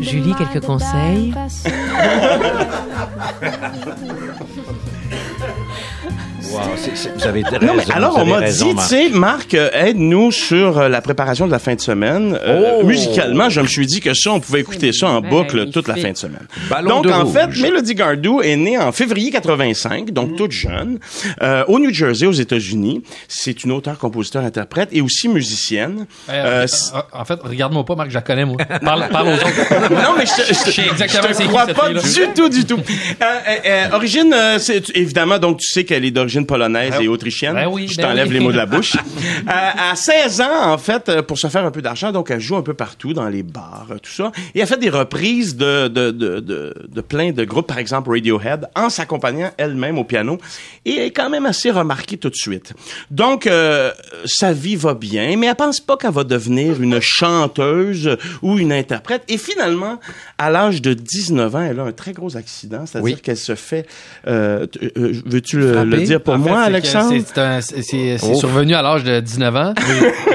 Julie, 0.00 0.22
lie 0.22 0.34
quelques 0.34 0.64
conseils? 0.64 1.34
I'm 6.54 6.70
Wow, 6.70 6.76
c'est- 6.76 6.96
c'est- 6.96 7.12
vous 7.14 7.26
avez 7.26 7.42
raison. 7.42 7.66
Non, 7.66 7.72
mais 7.76 7.92
alors, 7.92 8.18
on 8.18 8.24
m'a 8.26 8.36
raison, 8.38 8.66
dit, 8.66 8.70
tu 8.70 8.76
Marc. 8.76 8.88
sais, 8.88 9.08
Marc, 9.10 9.54
euh, 9.54 9.70
aide-nous 9.72 10.30
sur 10.32 10.78
euh, 10.78 10.88
la 10.88 11.00
préparation 11.00 11.46
de 11.46 11.52
la 11.52 11.58
fin 11.58 11.74
de 11.74 11.80
semaine. 11.80 12.38
Euh, 12.42 12.78
Oh! 12.80 12.84
Musicalement, 12.84 13.48
je 13.50 13.60
me 13.60 13.66
suis 13.66 13.86
dit 13.86 14.00
que 14.00 14.14
ça, 14.14 14.30
on 14.32 14.40
pouvait 14.40 14.60
écouter 14.60 14.92
ça 14.92 15.08
en 15.08 15.20
boucle 15.20 15.70
toute 15.70 15.88
la 15.88 15.96
fin 15.96 16.12
de 16.12 16.16
semaine. 16.16 16.46
Ballon 16.70 16.88
donc, 16.96 17.04
de 17.06 17.10
en 17.10 17.24
rouge. 17.24 17.32
fait, 17.34 17.60
Melody 17.62 17.94
Gardou 17.94 18.40
est 18.42 18.56
née 18.56 18.78
en 18.78 18.92
février 18.92 19.30
85, 19.30 20.10
donc 20.12 20.36
toute 20.36 20.52
jeune, 20.52 20.98
euh, 21.42 21.64
au 21.68 21.78
New 21.78 21.92
Jersey, 21.92 22.26
aux 22.26 22.32
États-Unis. 22.32 23.02
C'est 23.28 23.64
une 23.64 23.72
auteure, 23.72 23.98
compositeur, 23.98 24.44
interprète 24.44 24.88
et 24.92 25.00
aussi 25.00 25.28
musicienne. 25.28 26.06
Euh, 26.28 26.64
Euh, 26.64 26.66
en- 27.12 27.24
fait, 27.24 27.38
regarde-moi 27.42 27.84
pas, 27.84 27.94
Marc, 27.96 28.10
je 28.10 28.14
la 28.14 28.20
connais, 28.22 28.44
moi. 28.44 28.56
Parle, 28.84 29.08
parle 29.10 29.28
aux 29.28 29.34
autres. 29.34 29.90
non, 29.90 30.14
mais 30.16 30.26
je, 30.26 30.42
te- 30.42 30.54
je, 30.54 30.60
te- 30.64 30.70
Je 30.70 30.70
sais 30.70 30.86
exactement 30.88 31.22
je 31.24 31.28
te 31.28 31.34
c'est 31.34 31.42
qui, 31.42 31.48
crois 31.48 31.66
pas 31.66 31.88
du 31.88 31.94
tout, 32.34 32.48
du 32.48 32.64
tout. 32.64 32.76
Euh, 32.78 33.24
euh, 33.24 33.56
euh, 33.66 33.84
origine, 33.96 34.32
euh, 34.34 34.58
c'est 34.58 34.90
évidemment, 34.96 35.38
donc 35.38 35.58
tu 35.58 35.68
sais 35.70 35.84
qu'elle 35.84 36.04
est 36.04 36.10
d'origine 36.10 36.43
polonaise 36.44 36.94
et 37.00 37.08
autrichienne. 37.08 37.54
Ben 37.54 37.68
oui, 37.68 37.88
je 37.88 37.96
ben 37.96 38.08
t'enlève 38.08 38.28
oui. 38.28 38.34
les 38.34 38.40
mots 38.40 38.52
de 38.52 38.56
la 38.56 38.66
bouche. 38.66 38.96
Euh, 39.46 39.90
à 39.90 39.94
16 39.94 40.40
ans, 40.40 40.72
en 40.72 40.78
fait, 40.78 41.08
euh, 41.08 41.22
pour 41.22 41.38
se 41.38 41.48
faire 41.48 41.64
un 41.64 41.70
peu 41.70 41.82
d'argent, 41.82 42.12
donc 42.12 42.30
elle 42.30 42.40
joue 42.40 42.56
un 42.56 42.62
peu 42.62 42.72
partout 42.74 43.12
dans 43.12 43.28
les 43.28 43.42
bars, 43.42 43.86
euh, 43.90 43.98
tout 43.98 44.10
ça. 44.10 44.32
Et 44.54 44.60
elle 44.60 44.66
fait 44.66 44.78
des 44.78 44.88
reprises 44.88 45.56
de 45.56 45.88
de, 45.88 46.10
de, 46.10 46.40
de, 46.40 46.74
de 46.88 47.00
plein 47.00 47.32
de 47.32 47.44
groupes, 47.44 47.66
par 47.66 47.78
exemple 47.78 48.10
Radiohead, 48.10 48.68
en 48.74 48.88
s'accompagnant 48.88 49.50
elle-même 49.58 49.98
au 49.98 50.04
piano. 50.04 50.38
Et 50.84 50.94
elle 50.96 51.02
est 51.06 51.10
quand 51.10 51.28
même 51.30 51.46
assez 51.46 51.70
remarquée 51.70 52.16
tout 52.16 52.30
de 52.30 52.34
suite. 52.36 52.72
Donc, 53.10 53.46
euh, 53.46 53.90
sa 54.24 54.52
vie 54.52 54.76
va 54.76 54.94
bien, 54.94 55.36
mais 55.36 55.46
elle 55.46 55.54
pense 55.54 55.80
pas 55.80 55.96
qu'elle 55.96 56.12
va 56.12 56.24
devenir 56.24 56.80
une 56.82 57.00
chanteuse 57.00 58.16
ou 58.42 58.58
une 58.58 58.72
interprète. 58.72 59.22
Et 59.28 59.38
finalement, 59.38 59.98
à 60.38 60.50
l'âge 60.50 60.80
de 60.82 60.94
19 60.94 61.54
ans, 61.54 61.62
elle 61.62 61.80
a 61.80 61.84
un 61.84 61.92
très 61.92 62.12
gros 62.12 62.36
accident, 62.36 62.86
c'est-à-dire 62.86 63.14
Oui. 63.16 63.20
qu'elle 63.20 63.36
se 63.36 63.54
fait... 63.54 63.86
Euh, 64.26 64.66
euh, 64.96 65.12
Veux-tu 65.26 65.58
le 65.58 65.84
dire? 66.04 66.20
Pour 66.24 66.34
En 66.34 66.42
fait, 66.42 66.50
moi, 66.50 66.60
Alexandre? 66.62 67.10
c'est- 67.10 67.24
C'est 67.34 67.38
un- 67.40 67.60
c'est- 67.60 67.82
c'est- 67.82 68.18
c'est 68.18 68.30
Oh. 68.32 68.34
survenu 68.34 68.74
à 68.74 68.82
l'âge 68.82 69.04
de 69.04 69.20
19 69.20 69.54
ans. 69.56 69.74
Puis, 69.76 69.84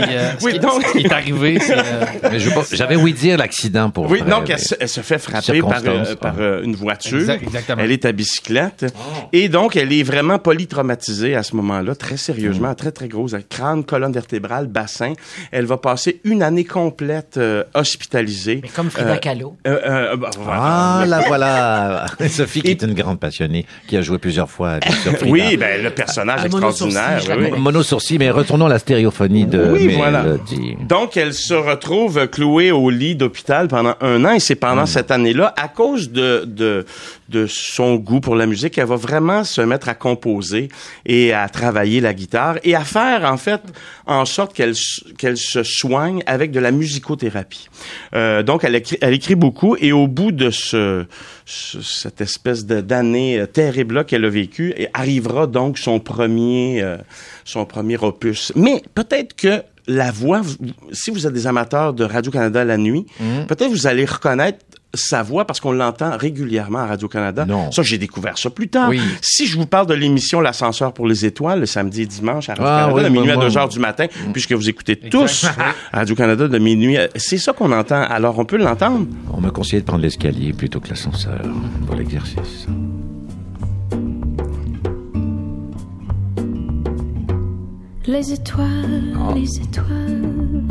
euh, 0.09 0.31
ce, 0.39 0.45
Oui, 0.45 0.53
qui, 0.53 0.59
donc- 0.59 0.83
ce 0.85 0.91
qui 0.97 1.05
est 1.05 1.11
arrivé, 1.11 1.59
c'est... 1.59 1.77
euh, 1.77 2.39
J'avais 2.71 2.95
ouï 2.95 3.13
dire 3.13 3.37
l'accident 3.37 3.89
pour 3.89 4.09
Oui, 4.09 4.19
vrai, 4.19 4.29
donc 4.29 4.49
elle 4.49 4.59
se, 4.59 4.75
elle 4.79 4.89
se 4.89 5.01
fait 5.01 5.17
frapper 5.17 5.61
par, 5.61 5.81
euh, 5.85 6.15
par 6.15 6.35
ah. 6.37 6.41
euh, 6.41 6.63
une 6.63 6.75
voiture. 6.75 7.19
Exact- 7.19 7.43
exactement. 7.43 7.81
Elle 7.83 7.91
est 7.91 8.05
à 8.05 8.11
bicyclette. 8.11 8.85
Et 9.33 9.49
donc, 9.49 9.75
elle 9.75 9.91
est 9.91 10.03
vraiment 10.03 10.39
polytraumatisée 10.39 11.35
à 11.35 11.43
ce 11.43 11.55
moment-là, 11.55 11.95
très 11.95 12.17
sérieusement, 12.17 12.73
très, 12.75 12.91
très 12.91 13.07
grosse. 13.07 13.35
Crâne, 13.49 13.83
colonne 13.83 14.13
vertébrale, 14.13 14.67
bassin. 14.67 15.13
Elle 15.51 15.65
va 15.65 15.77
passer 15.77 16.21
une 16.23 16.43
année 16.43 16.65
complète 16.65 17.37
euh, 17.37 17.63
hospitalisée. 17.73 18.59
Mais 18.63 18.69
comme 18.69 18.89
Frida 18.89 19.17
Kahlo. 19.17 19.57
euh, 19.67 19.79
euh, 20.13 20.15
bah, 20.17 20.29
Ah, 20.47 21.03
voilà. 21.03 21.05
là 21.05 21.23
voilà. 21.27 22.05
Sophie, 22.29 22.61
qui 22.61 22.71
est 22.71 22.81
une 22.83 22.93
grande 22.93 23.19
passionnée, 23.19 23.65
qui 23.87 23.97
a 23.97 24.01
joué 24.01 24.17
plusieurs 24.17 24.49
fois 24.49 24.79
sûr, 25.03 25.11
Frida. 25.17 25.31
Oui, 25.31 25.57
ben, 25.57 25.78
le 25.81 25.89
personnage 25.91 26.45
extraordinaire. 26.45 27.19
Oui, 27.27 27.33
oui. 27.37 27.49
connais. 27.49 27.57
Mono 27.59 27.83
sourcil, 27.83 28.19
mais 28.19 28.29
retournons 28.29 28.65
à 28.65 28.69
la 28.69 28.79
stéréophonie 28.79 29.45
de 29.45 29.69
Oui, 29.71 29.87
voilà. 29.95 30.23
Donc, 30.87 31.17
elle 31.17 31.33
se 31.33 31.53
retrouve 31.53 32.27
clouée 32.27 32.71
au 32.71 32.89
lit 32.89 33.15
d'hôpital 33.15 33.67
pendant 33.67 33.95
un 34.01 34.23
an 34.25 34.31
et 34.33 34.39
c'est 34.39 34.55
pendant 34.55 34.85
cette 34.85 35.11
année-là, 35.11 35.53
à 35.57 35.67
cause 35.67 36.11
de, 36.11 36.43
de, 36.45 36.85
de 37.29 37.45
son 37.47 37.95
goût 37.95 38.19
pour 38.19 38.35
la 38.35 38.45
musique, 38.45 38.77
elle 38.77 38.85
va 38.85 38.95
vraiment 38.95 39.43
se 39.43 39.61
mettre 39.61 39.89
à 39.89 39.93
composer 39.95 40.69
et 41.05 41.33
à 41.33 41.47
travailler 41.49 42.01
la 42.01 42.13
guitare 42.13 42.55
et 42.63 42.75
à 42.75 42.81
faire, 42.83 43.23
en 43.31 43.37
fait, 43.37 43.61
en 44.05 44.25
sorte 44.25 44.53
qu'elle 44.53 44.73
qu'elle 45.17 45.37
se 45.37 45.63
soigne 45.63 46.23
avec 46.25 46.51
de 46.51 46.59
la 46.59 46.71
musicothérapie. 46.71 47.67
Euh, 48.15 48.43
donc, 48.43 48.63
elle 48.63 48.75
écrit, 48.75 48.97
elle 49.01 49.13
écrit 49.13 49.35
beaucoup 49.35 49.75
et 49.79 49.91
au 49.91 50.07
bout 50.07 50.31
de 50.31 50.49
ce- 50.49 51.05
cette 51.49 52.21
espèce 52.21 52.65
de- 52.65 52.81
d'année 52.81 53.39
euh, 53.39 53.45
terrible-là 53.47 54.03
qu'elle 54.03 54.25
a 54.25 54.29
vécue, 54.29 54.73
et 54.77 54.87
arrivera 54.93 55.47
donc 55.47 55.77
son 55.77 55.99
premier, 55.99 56.81
euh, 56.81 56.97
son 57.45 57.65
premier 57.65 57.97
opus. 57.97 58.51
Mais 58.55 58.81
peut-être 58.93 59.35
que 59.35 59.63
la 59.87 60.11
voix, 60.11 60.41
si 60.91 61.09
vous 61.09 61.25
êtes 61.25 61.33
des 61.33 61.47
amateurs 61.47 61.93
de 61.93 62.03
Radio-Canada 62.03 62.63
la 62.63 62.77
nuit, 62.77 63.07
peut-être 63.47 63.69
vous 63.71 63.87
allez 63.87 64.05
reconnaître 64.05 64.59
sa 64.93 65.21
voix 65.23 65.45
parce 65.45 65.59
qu'on 65.59 65.71
l'entend 65.71 66.17
régulièrement 66.17 66.79
à 66.79 66.87
Radio-Canada. 66.87 67.45
Non. 67.45 67.71
Ça, 67.71 67.83
j'ai 67.83 67.97
découvert 67.97 68.37
ça 68.37 68.49
plus 68.49 68.69
tard. 68.69 68.89
Oui. 68.89 68.99
Si 69.21 69.45
je 69.45 69.57
vous 69.57 69.65
parle 69.67 69.85
de 69.87 69.93
l'émission 69.93 70.41
L'ascenseur 70.41 70.93
pour 70.93 71.05
les 71.07 71.25
étoiles, 71.25 71.59
le 71.59 71.65
samedi 71.65 72.01
et 72.01 72.05
dimanche 72.05 72.49
à 72.49 72.53
Ah, 72.59 72.87
Radio-Canada, 72.87 72.93
oui, 72.95 73.03
de 73.03 73.09
minuit 73.09 73.25
moi, 73.27 73.33
à 73.33 73.35
moi. 73.37 73.45
2 73.49 73.57
heures 73.57 73.69
du 73.69 73.79
matin, 73.79 74.07
puisque 74.33 74.53
vous 74.53 74.67
écoutez 74.69 74.95
tous 74.95 75.45
Radio-Canada 75.93 76.47
de 76.47 76.57
minuit, 76.57 76.97
à- 76.97 77.07
c'est 77.15 77.37
ça 77.37 77.53
qu'on 77.53 77.71
entend. 77.71 78.01
Alors, 78.01 78.39
on 78.39 78.45
peut 78.45 78.57
l'entendre? 78.57 79.05
On 79.33 79.41
m'a 79.41 79.51
conseillé 79.51 79.81
de 79.81 79.85
prendre 79.85 80.01
l'escalier 80.01 80.53
plutôt 80.53 80.79
que 80.79 80.89
l'ascenseur 80.89 81.39
pour 81.85 81.95
l'exercice. 81.95 82.65
Les 88.09 88.33
étoiles, 88.33 89.13
les 89.35 89.61
étoiles, 89.61 90.63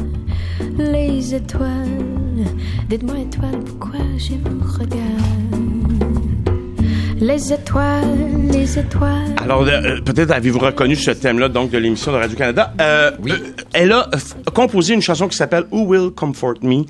les 0.77 1.35
étoiles. 1.37 2.47
Dites-moi, 2.89 3.21
étoile, 3.21 3.61
pourquoi 3.65 4.01
je 4.17 4.33
vous 4.33 4.59
regarde? 4.77 5.78
Les 7.21 7.53
étoiles, 7.53 8.05
les 8.53 8.79
étoiles. 8.79 9.35
Alors, 9.43 9.63
euh, 9.67 10.01
peut-être 10.05 10.31
avez-vous 10.31 10.61
reconnu 10.61 10.95
ce 10.95 11.11
thème-là, 11.11 11.49
donc, 11.49 11.71
de 11.71 11.79
l'émission 11.79 12.13
de 12.13 12.17
Radio-Canada. 12.17 12.73
Euh, 12.81 13.11
Oui. 13.21 13.33
euh, 13.33 13.37
elle 13.73 13.91
a 13.93 14.09
euh, 14.15 14.19
composé 14.55 14.95
une 14.95 15.03
chanson 15.03 15.27
qui 15.27 15.37
s'appelle 15.37 15.65
Who 15.73 15.87
Will 15.87 16.11
Comfort 16.11 16.55
Me, 16.63 16.85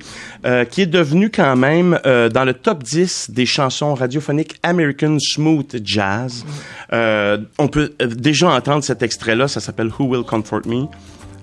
euh, 0.45 0.65
qui 0.65 0.81
est 0.81 0.85
devenue 0.85 1.31
quand 1.31 1.55
même 1.55 1.99
euh, 2.05 2.29
dans 2.29 2.45
le 2.45 2.53
top 2.53 2.83
10 2.83 3.31
des 3.31 3.47
chansons 3.47 3.95
radiophoniques 3.95 4.55
American 4.61 5.17
Smooth 5.19 5.77
Jazz. 5.83 6.45
Euh, 6.93 7.39
on 7.57 7.67
peut 7.67 7.93
euh, 8.01 8.07
déjà 8.07 8.51
entendre 8.51 8.83
cet 8.83 9.01
extrait-là, 9.01 9.47
ça 9.47 9.59
s'appelle 9.59 9.89
Who 9.97 10.05
Will 10.09 10.23
Comfort 10.23 10.61
Me, 10.67 10.85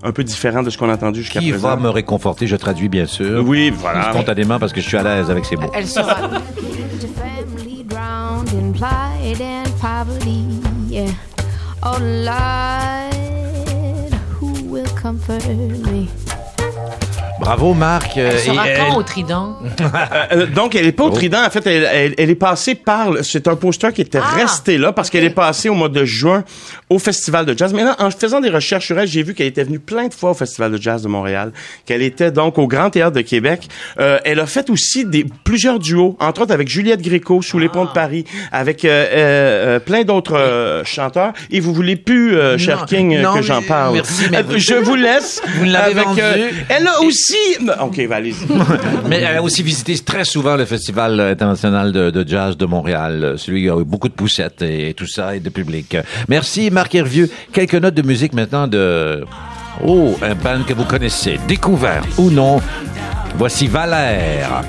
un 0.05 0.13
peu 0.13 0.23
différent 0.23 0.63
de 0.63 0.71
ce 0.71 0.79
qu'on 0.79 0.89
a 0.91 0.95
entendu 0.95 1.23
jusqu'à 1.23 1.41
Qui 1.41 1.51
présent. 1.51 1.69
va 1.71 1.77
me 1.77 1.89
réconforter? 1.89 2.47
Je 2.47 2.55
traduis 2.57 2.89
bien 2.89 3.07
sûr. 3.07 3.43
Oui, 3.45 3.71
voilà. 3.75 4.13
Spontanément 4.13 4.61
parce 4.61 4.73
que 4.73 4.81
je 4.81 4.87
suis 4.87 4.97
à 4.97 5.03
l'aise 5.03 5.29
avec 5.31 5.45
ces 5.45 5.57
mots. 5.57 5.71
Elle 5.75 5.89
sera. 5.89 6.17
Plight 8.77 9.41
and 9.41 9.73
poverty. 9.81 10.45
Yeah. 10.87 11.15
Oh 11.83 11.97
Lord, 11.99 13.15
who 14.37 14.65
will 14.65 14.87
comfort 14.89 15.49
me? 15.49 16.11
Bravo, 17.47 17.75
Marc. 17.75 18.17
Elle 18.17 18.27
Euh, 18.35 18.39
sera 18.39 18.69
et 18.69 18.75
quand 18.75 18.87
elle- 18.91 18.99
au 18.99 19.03
Trident? 19.05 19.57
Euh, 20.33 20.47
donc, 20.47 20.75
elle 20.75 20.85
est 20.87 20.91
pas 20.93 21.05
au 21.05 21.11
Oh. 21.11 21.15
Trident. 21.15 21.45
En 21.47 21.51
fait, 21.51 21.65
elle, 21.69 21.89
elle- 21.93 22.15
elle 22.19 22.29
est 22.31 22.35
passée 22.35 22.75
par... 22.75 23.13
le- 23.13 23.23
C'est 23.23 23.47
un 23.47 23.55
poster 23.55 23.93
qui 23.93 24.01
était 24.01 24.19
Ah, 24.21 24.35
resté 24.35 24.79
là 24.79 24.91
parce 24.93 25.11
qu'elle 25.11 25.23
est 25.23 25.31
passée 25.31 25.69
au 25.69 25.75
mois 25.75 25.89
de 25.89 26.05
juin 26.05 26.43
au 26.91 26.99
Festival 26.99 27.47
de 27.47 27.57
Jazz. 27.57 27.73
Mais 27.73 27.85
là, 27.85 27.95
en 28.01 28.11
faisant 28.11 28.41
des 28.41 28.51
recherches 28.51 28.87
sur 28.87 28.99
elle, 28.99 29.07
j'ai 29.07 29.23
vu 29.23 29.33
qu'elle 29.35 29.47
était 29.47 29.63
venue 29.63 29.79
plein 29.79 30.09
de 30.09 30.15
fois 30.15 30.31
au 30.31 30.35
Festival 30.35 30.73
de 30.73 30.83
Jazz 30.83 31.03
de 31.05 31.09
Montréal, 31.09 31.53
qu'elle 31.87 32.03
était 32.03 32.33
donc 32.33 32.59
au 32.59 32.67
Grand 32.67 32.91
Théâtre 32.91 33.15
de 33.15 33.21
Québec. 33.21 33.69
Euh, 34.01 34.19
elle 34.25 34.41
a 34.41 34.47
fait 34.47 34.69
aussi 34.69 35.05
des 35.05 35.25
plusieurs 35.45 35.79
duos, 35.79 36.17
entre 36.19 36.43
autres 36.43 36.53
avec 36.53 36.67
Juliette 36.69 37.01
Gréco 37.03 37.43
sous 37.43 37.61
les 37.61 37.69
ponts 37.69 37.85
de 37.85 37.91
Paris, 37.93 38.25
avec 38.51 38.85
euh, 38.85 38.89
euh, 38.89 39.77
euh, 39.77 39.79
plein 39.79 40.03
d'autres 40.03 40.37
euh, 40.37 40.83
chanteurs. 40.85 41.33
Et 41.53 41.61
vous 41.61 41.73
voulez 41.73 41.95
plus, 41.95 42.37
euh, 42.37 42.59
cher 42.59 42.81
Non, 42.81 42.87
King, 42.87 43.15
euh, 43.17 43.23
non, 43.23 43.35
que 43.35 43.43
j'en 43.43 43.63
parle? 43.63 43.95
merci, 43.95 44.25
mais 44.33 44.39
Euh, 44.39 44.43
vous- 44.49 44.59
Je 44.59 44.75
vous 44.75 44.97
laisse. 44.97 45.41
Vous 45.59 45.65
l'avez 45.65 46.01
euh, 46.19 46.51
elle 46.71 46.89
a 46.89 47.01
aussi... 47.03 47.36
OK, 47.81 48.01
va, 48.01 48.17
allez-y. 48.17 48.47
Mais 49.09 49.21
elle 49.21 49.37
a 49.37 49.43
aussi 49.43 49.63
visité 49.63 49.99
très 49.99 50.25
souvent 50.25 50.57
le 50.57 50.65
Festival 50.65 51.21
international 51.21 51.93
de, 51.93 52.11
de 52.11 52.29
jazz 52.29 52.57
de 52.57 52.67
Montréal, 52.67 53.25
euh, 53.25 53.37
celui 53.37 53.59
où 53.59 53.61
il 53.61 53.67
y 53.67 53.71
a 53.71 53.81
eu 53.81 53.85
beaucoup 53.85 54.09
de 54.09 54.15
poussettes 54.15 54.63
et 54.63 54.95
tout 54.95 55.07
ça 55.07 55.37
et 55.37 55.41
de 55.41 55.49
public. 55.49 55.97
Merci 56.29 56.71
Marc 56.71 56.95
Hervieux. 56.95 57.31
Quelques 57.53 57.75
notes 57.75 57.95
de 57.95 58.03
musique 58.03 58.33
maintenant 58.33 58.67
de... 58.67 59.25
Oh, 59.85 60.17
un 60.23 60.35
band 60.35 60.63
que 60.67 60.73
vous 60.73 60.85
connaissez, 60.85 61.39
découvert 61.47 62.03
ou 62.17 62.31
non. 62.31 62.61
Voici 63.37 63.67
Valère. 63.67 64.63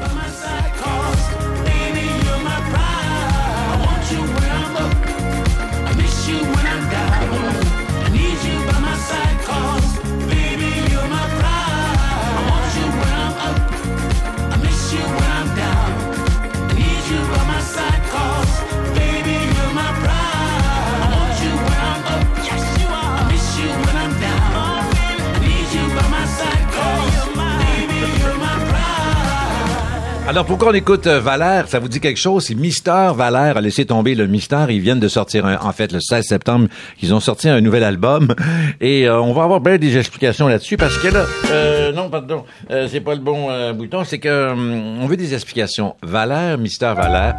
Alors 30.37 30.45
pourquoi 30.45 30.69
on 30.69 30.73
écoute 30.75 31.07
euh, 31.07 31.19
Valère 31.19 31.67
Ça 31.67 31.79
vous 31.79 31.87
dit 31.87 31.99
quelque 31.99 32.19
chose? 32.19 32.45
C'est 32.45 32.53
Mister 32.53 33.07
Valère 33.15 33.57
a 33.57 33.61
laissé 33.61 33.85
tomber 33.87 34.13
le 34.13 34.27
mystère. 34.27 34.69
Ils 34.69 34.81
viennent 34.81 34.99
de 34.99 35.07
sortir, 35.07 35.47
un- 35.47 35.57
en 35.59 35.71
fait, 35.71 35.91
le 35.91 35.99
16 35.99 36.23
septembre, 36.23 36.67
ils 37.01 37.11
ont 37.11 37.19
sorti 37.19 37.49
un 37.49 37.59
nouvel 37.59 37.83
album 37.83 38.35
et 38.79 39.07
euh, 39.07 39.19
on 39.19 39.33
va 39.33 39.45
avoir 39.45 39.61
bien 39.61 39.79
des 39.79 39.97
explications 39.97 40.47
là-dessus 40.47 40.77
parce 40.77 40.95
que 40.99 41.07
là, 41.07 41.25
euh, 41.49 41.91
non, 41.91 42.11
pardon, 42.11 42.45
euh, 42.69 42.87
c'est 42.87 42.99
pas 42.99 43.15
le 43.15 43.21
bon 43.21 43.49
euh, 43.49 43.73
bouton. 43.73 44.03
C'est 44.03 44.19
que 44.19 44.51
hum, 44.51 44.99
on 45.01 45.07
veut 45.07 45.17
des 45.17 45.33
explications. 45.33 45.95
Valère, 46.03 46.59
Mister 46.59 46.93
Valère. 46.95 47.33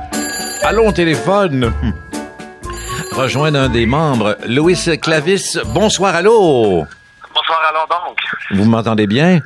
Allons 0.65 0.89
au 0.89 0.93
téléphone. 0.93 1.73
Rejoindre 3.13 3.61
un 3.61 3.69
des 3.69 3.87
membres, 3.87 4.37
Louis 4.49 4.75
Clavis. 5.01 5.57
Bonsoir, 5.73 6.17
allô. 6.17 6.85
Bonsoir, 7.33 7.61
alors 7.71 7.87
donc. 7.89 8.19
Vous 8.59 8.69
m'entendez 8.69 9.07
bien? 9.07 9.39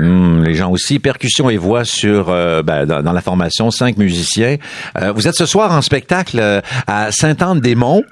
Hum, 0.00 0.42
les 0.44 0.54
gens 0.54 0.70
aussi, 0.70 0.98
percussion 0.98 1.50
et 1.50 1.56
voix 1.56 1.84
sur 1.84 2.28
euh, 2.28 2.62
ben, 2.62 2.86
dans, 2.86 3.02
dans 3.02 3.12
la 3.12 3.20
formation, 3.20 3.70
cinq 3.70 3.96
musiciens. 3.96 4.56
Euh, 5.00 5.12
vous 5.12 5.28
êtes 5.28 5.36
ce 5.36 5.46
soir 5.46 5.72
en 5.72 5.82
spectacle 5.82 6.38
euh, 6.40 6.60
à 6.86 7.12
Sainte-Anne-des-Monts. 7.12 8.04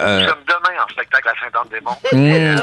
Euh, 0.00 0.20
Nous 0.22 0.28
sommes 0.28 0.38
demain 0.48 0.76
en 0.84 0.88
spectacle 0.92 1.28
à 1.28 1.32
Saint-Anne-des-Monts. 1.40 1.98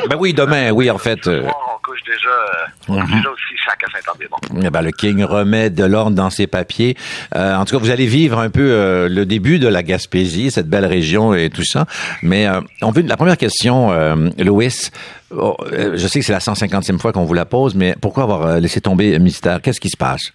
hum, 0.01 0.09
ben 0.09 0.17
oui, 0.19 0.33
demain, 0.33 0.71
oui, 0.71 0.89
en 0.89 0.97
fait. 0.97 1.27
euh, 1.27 1.41
Ce 1.41 1.41
soir, 1.43 1.55
on 1.75 1.83
couche 1.83 1.99
déjà, 2.05 2.29
euh, 2.29 2.65
on 2.89 2.93
couche 3.01 3.09
Mhm. 3.11 3.17
déjà 3.17 3.29
aussi 3.29 3.43
chaque 3.65 3.83
à 3.83 3.87
Saint-Anne-des-Monts. 3.91 4.63
eh 4.65 4.69
ben, 4.69 4.81
le 4.81 4.91
King 4.91 5.23
remet 5.23 5.69
de 5.69 5.83
l'ordre 5.85 6.15
dans 6.15 6.29
ses 6.29 6.47
papiers. 6.47 6.95
Euh, 7.35 7.55
en 7.55 7.65
tout 7.65 7.75
cas, 7.77 7.83
vous 7.83 7.89
allez 7.91 8.05
vivre 8.07 8.39
un 8.39 8.49
peu 8.49 8.61
euh, 8.71 9.07
le 9.09 9.25
début 9.25 9.59
de 9.59 9.67
la 9.67 9.83
Gaspésie, 9.83 10.51
cette 10.51 10.67
belle 10.69 10.85
région 10.85 11.33
et 11.33 11.49
tout 11.49 11.63
ça. 11.65 11.85
Mais 12.23 12.47
euh, 12.47 12.61
on 12.81 12.91
veut 12.91 13.03
la 13.03 13.17
première 13.17 13.37
question, 13.37 13.91
euh, 13.91 14.29
Louis. 14.39 14.89
oh, 15.31 15.55
euh, 15.71 15.91
je 15.95 16.07
sais 16.07 16.19
que 16.19 16.25
c'est 16.25 16.33
la 16.33 16.39
150e 16.39 16.99
fois 16.99 17.11
qu'on 17.11 17.25
vous 17.25 17.33
la 17.33 17.45
pose, 17.45 17.75
mais 17.75 17.95
pourquoi 18.01 18.23
avoir 18.23 18.45
euh, 18.45 18.59
laissé 18.59 18.81
tomber 18.81 19.17
Mystère? 19.19 19.61
Qu'est-ce 19.61 19.79
qui 19.81 19.89
se 19.89 19.97
passe? 19.97 20.31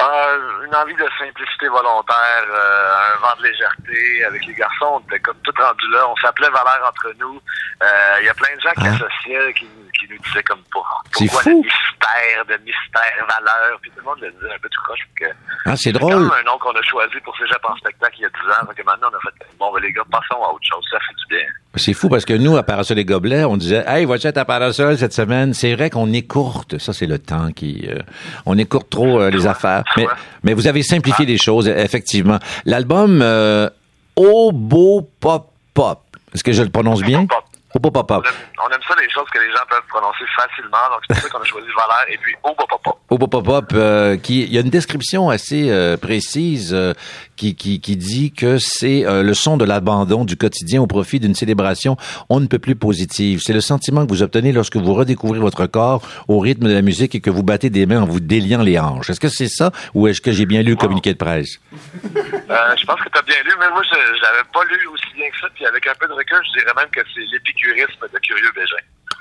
Euh, 0.00 0.02
une 0.74 0.82
envie 0.82 0.94
de 0.94 1.08
simplicité 1.18 1.68
volontaire, 1.68 2.44
euh, 2.50 3.14
un 3.14 3.20
vent 3.20 3.34
de 3.38 3.44
légèreté 3.46 4.24
avec 4.26 4.44
les 4.46 4.54
garçons, 4.54 4.98
on 4.98 5.00
était 5.06 5.20
comme 5.20 5.36
tout 5.44 5.52
rendu 5.56 5.86
là. 5.92 6.08
On 6.08 6.16
s'appelait 6.16 6.50
Valère 6.50 6.82
entre 6.88 7.12
nous. 7.20 7.40
Euh, 7.82 7.86
Il 8.20 8.26
y 8.26 8.28
a 8.28 8.34
plein 8.34 8.54
de 8.56 8.60
gens 8.60 8.72
qui 8.74 8.86
Hein? 8.88 8.94
associaient, 8.98 9.52
qui, 9.54 9.66
qui 9.98 10.06
nous 10.10 10.18
disaient 10.18 10.42
comme 10.42 10.62
pour, 10.72 10.84
C'est 11.12 11.26
pourquoi 11.26 11.42
fou. 11.42 11.50
le 11.50 11.56
mystère, 11.62 12.44
de 12.48 12.56
mystère, 12.64 13.26
valeur? 13.28 13.78
Puis 13.82 13.90
tout 13.92 13.98
le 14.00 14.04
monde 14.04 14.18
le 14.20 14.30
disait 14.32 14.54
un 14.54 14.58
peu 14.58 14.68
du 14.68 14.78
croche. 14.78 14.98
Ah, 15.66 15.76
c'est 15.76 15.84
C'est 15.84 15.92
drôle. 15.92 16.12
même 16.14 16.30
un 16.32 16.42
nom 16.44 16.58
qu'on 16.58 16.72
a 16.76 16.82
choisi 16.82 17.18
pour 17.24 17.36
Cégep 17.38 17.64
en 17.64 17.76
spectacle 17.76 18.16
il 18.18 18.22
y 18.22 18.26
a 18.26 18.28
10 18.28 18.34
ans. 18.50 18.66
Que 18.76 18.82
maintenant, 18.82 19.08
on 19.12 19.16
a 19.16 19.20
fait, 19.20 19.46
bon, 19.58 19.72
ben, 19.72 19.80
les 19.80 19.92
gars, 19.92 20.02
passons 20.10 20.42
à 20.42 20.48
autre 20.50 20.64
chose. 20.68 20.84
Ça 20.90 20.98
fait 21.00 21.14
du 21.14 21.36
bien. 21.36 21.46
C'est 21.76 21.94
fou 21.94 22.08
parce 22.08 22.24
que 22.24 22.34
nous, 22.34 22.56
à 22.56 22.62
Parasol 22.62 22.98
et 22.98 23.04
Gobelets, 23.04 23.44
on 23.44 23.56
disait, 23.56 23.82
hey, 23.86 24.04
va-tu 24.04 24.26
être 24.26 24.36
à 24.38 24.44
Parasol 24.44 24.96
cette 24.98 25.12
semaine? 25.12 25.54
C'est 25.54 25.74
vrai 25.74 25.90
qu'on 25.90 26.12
écourte. 26.12 26.78
Ça, 26.78 26.92
c'est 26.92 27.06
le 27.06 27.18
temps 27.18 27.50
qui, 27.52 27.88
euh, 27.88 27.98
on 28.46 28.58
écourte 28.58 28.90
trop 28.90 29.20
euh, 29.20 29.30
les 29.30 29.46
affaires. 29.46 29.82
Mais, 29.96 30.06
mais 30.42 30.52
vous 30.54 30.63
avez 30.66 30.82
simplifié 30.82 31.26
les 31.26 31.38
choses, 31.38 31.68
effectivement. 31.68 32.38
L'album, 32.64 33.20
euh, 33.22 33.68
Obo 34.16 35.08
Pop 35.20 35.50
Pop. 35.74 36.00
Est-ce 36.34 36.44
que 36.44 36.52
je 36.52 36.62
le 36.62 36.68
prononce 36.68 37.02
bien? 37.02 37.26
Obo 37.74 37.90
Pop 37.90 38.06
Pop. 38.06 38.26
On 38.64 38.72
aime 38.72 38.80
ça, 38.88 38.94
les 38.98 39.10
choses 39.10 39.28
que 39.30 39.38
les 39.38 39.50
gens 39.50 39.64
peuvent 39.68 39.86
prononcer 39.88 40.24
facilement. 40.34 40.78
Donc, 40.90 41.00
c'est 41.06 41.14
pour 41.14 41.22
ça 41.24 41.28
qu'on 41.28 41.42
a 41.42 41.44
choisi 41.44 41.66
Valère 41.68 42.06
et 42.08 42.16
puis 42.16 42.34
Oh, 42.42 42.54
bah, 42.56 42.64
bah, 42.70 42.76
bah. 42.84 42.96
Obo 43.10 43.26
Pop 43.26 43.44
Pop, 43.44 43.72
euh, 43.74 44.16
qui, 44.16 44.42
il 44.42 44.52
y 44.52 44.56
a 44.56 44.62
une 44.62 44.70
description 44.70 45.28
assez 45.28 45.70
euh, 45.70 45.98
précise 45.98 46.72
euh, 46.72 46.94
qui, 47.36 47.54
qui, 47.54 47.80
qui 47.80 47.96
dit 47.96 48.32
que 48.32 48.56
c'est 48.58 49.04
euh, 49.04 49.22
le 49.22 49.34
son 49.34 49.58
de 49.58 49.64
l'abandon 49.64 50.24
du 50.24 50.36
quotidien 50.36 50.80
au 50.80 50.86
profit 50.86 51.20
d'une 51.20 51.34
célébration 51.34 51.96
on 52.30 52.40
ne 52.40 52.46
peut 52.46 52.58
plus 52.58 52.76
positive. 52.76 53.40
C'est 53.42 53.52
le 53.52 53.60
sentiment 53.60 54.06
que 54.06 54.10
vous 54.10 54.22
obtenez 54.22 54.52
lorsque 54.52 54.76
vous 54.76 54.94
redécouvrez 54.94 55.38
votre 55.38 55.66
corps 55.66 56.02
au 56.28 56.38
rythme 56.38 56.66
de 56.66 56.72
la 56.72 56.82
musique 56.82 57.14
et 57.14 57.20
que 57.20 57.30
vous 57.30 57.42
battez 57.42 57.68
des 57.68 57.84
mains 57.84 58.02
en 58.02 58.06
vous 58.06 58.20
déliant 58.20 58.62
les 58.62 58.78
hanches. 58.78 59.10
Est-ce 59.10 59.20
que 59.20 59.28
c'est 59.28 59.48
ça 59.48 59.70
ou 59.92 60.08
est-ce 60.08 60.22
que 60.22 60.32
j'ai 60.32 60.46
bien 60.46 60.62
lu 60.62 60.70
le 60.70 60.76
communiqué 60.76 61.12
de 61.12 61.18
presse? 61.18 61.60
Je 61.72 62.86
pense 62.86 63.00
que 63.00 63.08
tu 63.08 63.18
as 63.18 63.22
bien 63.22 63.42
lu, 63.44 63.52
mais 63.58 63.68
moi, 63.70 63.82
je, 63.82 63.96
l'avais 64.22 64.44
pas 64.52 64.64
lu 64.64 64.86
aussi 64.86 65.14
bien 65.14 65.28
que 65.30 65.38
ça. 65.40 65.46
Puis 65.54 65.66
avec 65.66 65.86
un 65.86 65.94
peu 65.98 66.06
de 66.06 66.12
recul, 66.12 66.38
je 66.46 66.60
dirais 66.60 66.72
même 66.76 66.90
que 66.90 67.00
c'est 67.14 67.24
l'épicurisme 67.32 68.00
de 68.12 68.18
Curieux 68.18 68.52
Bégin. 68.54 68.76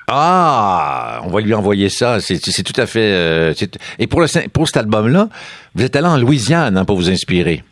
Ah, 0.10 1.22
on 1.24 1.30
va 1.30 1.39
lui 1.41 1.54
envoyer 1.54 1.89
ça. 1.89 2.19
C'est 2.19 2.38
tout 2.63 2.80
à 2.80 2.86
fait. 2.86 3.12
euh, 3.13 3.54
et 4.00 4.08
pour 4.08 4.22
le 4.22 4.28
pour 4.50 4.67
cet 4.67 4.78
album-là, 4.78 5.28
vous 5.76 5.84
êtes 5.84 5.96
allé 5.96 6.08
en 6.08 6.17
Louisiane 6.17 6.78
hein, 6.78 6.86
pour 6.86 6.98
vous 6.98 7.10
inspirer. 7.10 7.63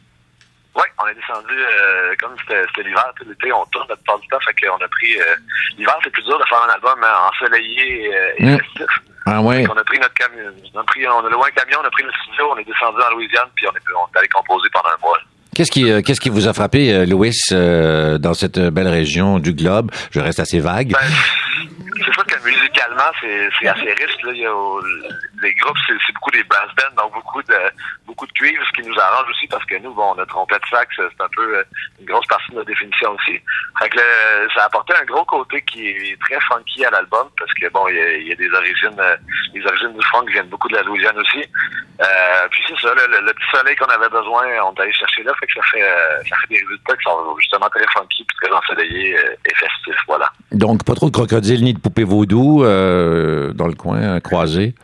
Oui, 0.74 0.84
on 1.04 1.08
est 1.10 1.14
descendu, 1.16 1.54
euh, 1.54 2.14
comme 2.22 2.32
c'était 2.48 2.84
l'hiver, 2.88 3.04
tout 3.20 3.26
l'été, 3.28 3.52
on 3.52 3.66
tourne 3.66 3.86
notre 3.90 4.02
part 4.06 4.18
du 4.20 4.28
temps, 4.30 4.38
fait 4.40 4.56
qu'on 4.66 4.78
a 4.78 4.88
pris... 4.88 5.20
euh, 5.20 5.36
l'hiver, 5.78 5.94
c'est 6.02 6.10
plus 6.12 6.24
dur 6.24 6.40
de 6.40 6.46
faire 6.48 6.64
un 6.66 6.74
album 6.74 6.98
euh, 7.04 7.30
ensoleillé 7.30 8.08
euh, 8.16 8.32
et 8.38 8.46
Mm. 8.46 8.58
festif. 8.58 8.88
Ah 9.26 9.42
ouais. 9.42 9.66
Qu'on 9.66 9.74
a 9.78 9.84
pris 9.84 10.00
notre 10.00 10.14
camion, 10.14 10.50
on 10.74 10.80
a, 10.80 10.84
pris, 10.86 11.06
on 11.06 11.26
a 11.26 11.30
loué 11.30 11.44
un 11.52 11.60
camion, 11.60 11.80
on 11.84 11.86
a 11.86 11.92
pris 11.92 12.04
le 12.04 12.12
studio, 12.24 12.46
on 12.54 12.58
est 12.58 12.64
descendu 12.64 12.98
en 13.02 13.14
Louisiane, 13.16 13.50
puis 13.54 13.68
on 13.68 13.72
est, 13.76 13.82
on 13.94 14.16
est 14.16 14.20
allé 14.20 14.30
composer 14.30 14.70
pendant 14.72 14.88
un 14.96 15.02
mois. 15.02 15.18
Qu'est-ce 15.54 15.70
qui 15.72 15.92
euh, 15.92 16.02
qu'est-ce 16.02 16.22
qui 16.22 16.30
vous 16.30 16.48
a 16.48 16.54
frappé, 16.54 17.06
Louis, 17.06 17.38
euh, 17.52 18.18
dans 18.18 18.34
cette 18.34 18.58
belle 18.58 18.88
région 18.88 19.40
du 19.40 19.52
globe? 19.54 19.92
Je 20.12 20.22
reste 20.22 20.40
assez 20.40 20.62
vague. 20.62 20.94
C'est 22.04 22.14
sûr 22.14 22.26
que 22.26 22.44
musicalement, 22.44 23.12
c'est 23.22 23.68
assez 23.68 23.94
riche. 23.94 24.18
Là. 24.24 24.32
Les 25.42 25.54
groupes, 25.54 25.78
c'est 25.88 26.14
beaucoup 26.14 26.32
des 26.32 26.44
brass 26.44 26.70
bands, 26.76 27.04
donc 27.04 27.14
beaucoup 27.14 27.44
de 27.44 27.56
beaucoup 28.12 28.28
de 28.28 28.32
cuivre, 28.34 28.62
ce 28.68 28.82
qui 28.82 28.88
nous 28.88 29.00
arrange 29.00 29.30
aussi 29.30 29.48
parce 29.48 29.64
que 29.66 29.78
nous, 29.78 29.94
bon, 29.94 30.14
notre 30.16 30.32
trompette 30.32 30.62
sax, 30.70 30.96
c'est 30.98 31.24
un 31.24 31.30
peu 31.36 31.58
euh, 31.58 31.64
une 32.00 32.06
grosse 32.06 32.28
partie 32.28 32.52
de 32.52 32.56
notre 32.56 32.68
définition 32.68 33.12
aussi. 33.12 33.40
Fait 33.80 33.90
que 33.90 34.00
ça 34.54 34.64
a 34.64 34.66
apporté 34.66 34.94
un 34.94 35.06
gros 35.06 35.24
côté 35.26 35.62
qui 35.62 35.88
est 35.88 36.20
très 36.20 36.40
funky 36.42 36.84
à 36.86 36.92
l'album 36.92 37.30
parce 37.38 37.54
que 37.54 37.70
bon, 37.70 37.88
il 37.88 38.28
y 38.28 38.32
a, 38.32 38.36
des 38.36 38.52
origines, 38.52 39.00
euh, 39.00 39.16
les 39.54 39.66
origines 39.66 39.94
du 39.94 40.06
funk 40.08 40.26
viennent 40.28 40.50
beaucoup 40.50 40.68
de 40.68 40.76
la 40.76 40.84
Louisiane 40.84 41.18
aussi. 41.18 41.44
Euh, 42.02 42.48
puis 42.50 42.64
c'est 42.68 42.80
ça, 42.80 42.94
le, 42.96 43.34
petit 43.34 43.52
soleil 43.52 43.76
qu'on 43.76 43.86
avait 43.86 44.10
besoin, 44.10 44.44
on 44.66 44.74
est 44.74 44.82
allé 44.82 44.94
chercher 44.94 45.24
là, 45.24 45.34
fait 45.40 45.48
que 45.48 45.54
ça 45.54 45.62
fait 45.72 45.82
ça 46.28 46.36
fait 46.42 46.56
des 46.56 46.62
résultats 46.62 46.98
qui 46.98 47.04
sont 47.04 47.38
justement 47.40 47.70
très 47.70 47.86
funky, 47.94 48.26
puis 48.26 48.38
très 48.42 48.52
ensoleillés 48.52 49.16
et 49.46 49.56
festifs, 49.56 50.02
voilà. 50.08 50.32
Donc 50.52 50.84
pas 50.84 50.96
trop 50.96 51.08
de 51.08 51.12
crocodiles 51.12 51.51
ni 51.60 51.74
de 51.74 51.80
poupées 51.80 52.04
vaudou 52.04 52.64
euh, 52.64 53.54
dans 53.54 53.68
le 53.68 53.74
coin 53.74 53.98
euh, 53.98 54.20
croisé. 54.20 54.76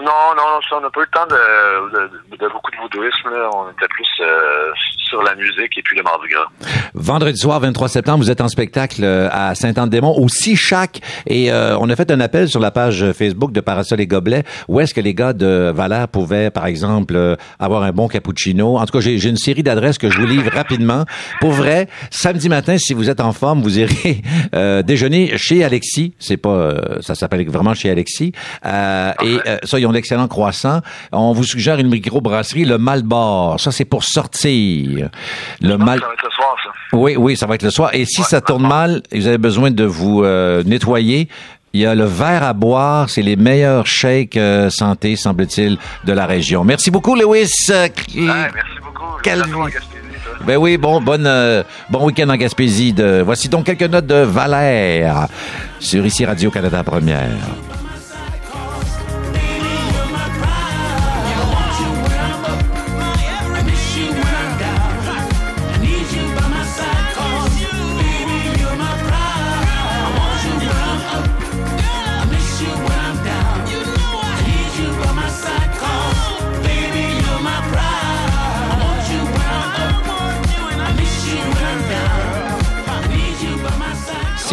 Non, 0.00 0.34
non, 0.36 0.60
ça, 0.68 0.76
on 0.76 0.80
n'a 0.80 0.90
pas 0.90 1.00
eu 1.00 1.04
le 1.04 1.10
temps 1.10 1.26
de, 1.26 1.98
de, 1.98 2.36
de 2.36 2.52
beaucoup 2.52 2.70
de 2.70 2.76
voodooisme. 2.76 3.30
Là. 3.30 3.50
On 3.54 3.70
était 3.70 3.88
plus 3.88 4.06
euh, 4.20 4.70
sur 5.08 5.22
la 5.22 5.34
musique 5.34 5.76
et 5.76 5.82
puis 5.82 5.96
le 5.96 6.02
Mardi 6.02 6.28
Gras. 6.28 6.46
Vendredi 6.94 7.38
soir, 7.38 7.60
23 7.60 7.88
septembre, 7.88 8.18
vous 8.18 8.30
êtes 8.30 8.40
en 8.40 8.48
spectacle 8.48 9.02
euh, 9.02 9.28
à 9.32 9.54
Saint-Anne-des-Monts, 9.54 10.16
au 10.18 10.28
Chichac, 10.28 11.00
et 11.26 11.50
euh, 11.50 11.76
on 11.78 11.88
a 11.88 11.96
fait 11.96 12.10
un 12.10 12.20
appel 12.20 12.48
sur 12.48 12.60
la 12.60 12.70
page 12.70 13.12
Facebook 13.12 13.52
de 13.52 13.60
Parasol 13.60 14.00
et 14.00 14.06
Gobelets, 14.06 14.44
où 14.68 14.80
est-ce 14.80 14.94
que 14.94 15.00
les 15.00 15.14
gars 15.14 15.32
de 15.32 15.72
Valère 15.74 16.08
pouvaient, 16.08 16.50
par 16.50 16.66
exemple, 16.66 17.16
euh, 17.16 17.36
avoir 17.58 17.82
un 17.82 17.92
bon 17.92 18.08
cappuccino? 18.08 18.78
En 18.78 18.86
tout 18.86 18.92
cas, 18.92 19.00
j'ai 19.00 19.28
une 19.28 19.36
série 19.36 19.62
d'adresses 19.62 19.98
que 19.98 20.10
je 20.10 20.18
vous 20.20 20.26
livre 20.26 20.50
rapidement. 20.52 21.04
Pour 21.40 21.52
vrai, 21.52 21.88
samedi 22.10 22.48
matin, 22.48 22.76
si 22.78 22.94
vous 22.94 23.10
êtes 23.10 23.20
en 23.20 23.32
forme, 23.32 23.62
vous 23.62 23.78
irez 23.78 24.22
euh, 24.54 24.82
déjeuner 24.82 25.36
chez 25.36 25.64
Alexis. 25.64 26.14
C'est 26.18 26.36
pas, 26.36 26.50
euh, 26.50 27.00
ça 27.00 27.14
s'appelle 27.14 27.48
vraiment 27.48 27.74
chez 27.74 27.90
Alexis. 27.90 28.32
Euh, 28.64 29.12
et 29.22 29.38
euh, 29.46 29.58
ça, 29.64 29.78
ils 29.78 29.86
ont 29.88 29.92
d'excellents 29.92 30.28
croissants. 30.28 30.80
On 31.12 31.32
vous 31.32 31.44
suggère 31.44 31.78
une 31.78 31.88
microbrasserie, 31.88 32.64
le 32.64 32.78
Malbord. 32.78 33.60
Ça, 33.60 33.72
c'est 33.72 33.84
pour 33.84 34.04
sortir. 34.04 35.08
Le 35.60 35.76
mal. 35.76 36.00
Ça 36.00 36.06
va 36.06 36.12
être 36.12 36.22
ce 36.22 36.30
soir, 36.30 36.56
ça. 36.64 36.70
Oui, 36.96 37.16
oui, 37.16 37.36
ça 37.36 37.46
va 37.46 37.54
être 37.54 37.62
le 37.62 37.70
soir. 37.70 37.90
Et 37.92 38.04
si 38.04 38.22
ça 38.22 38.40
tourne 38.40 38.66
mal 38.66 39.02
vous 39.12 39.26
avez 39.26 39.38
besoin 39.38 39.70
de 39.70 39.84
vous 39.84 40.22
euh, 40.22 40.62
nettoyer, 40.64 41.28
il 41.72 41.80
y 41.80 41.86
a 41.86 41.94
le 41.94 42.04
verre 42.04 42.42
à 42.42 42.52
boire. 42.52 43.10
C'est 43.10 43.22
les 43.22 43.36
meilleurs 43.36 43.86
shakes 43.86 44.36
euh, 44.36 44.70
santé, 44.70 45.16
semble-t-il, 45.16 45.78
de 46.04 46.12
la 46.12 46.26
région. 46.26 46.64
Merci 46.64 46.90
beaucoup, 46.90 47.14
Lewis. 47.14 47.52
Euh, 47.70 47.88
merci 48.16 48.80
beaucoup. 48.82 49.04
Quel-. 49.22 49.42
Ben 50.46 50.56
oui, 50.56 50.78
bon, 50.78 51.00
bonne, 51.00 51.26
euh, 51.26 51.62
bon 51.90 52.06
week-end 52.06 52.28
en 52.28 52.36
Gaspésie. 52.36 52.92
De... 52.92 53.22
Voici 53.24 53.48
donc 53.48 53.66
quelques 53.66 53.82
notes 53.82 54.06
de 54.06 54.22
Valère 54.22 55.26
sur 55.80 56.04
ici 56.06 56.24
Radio-Canada 56.24 56.82
Première. 56.84 57.28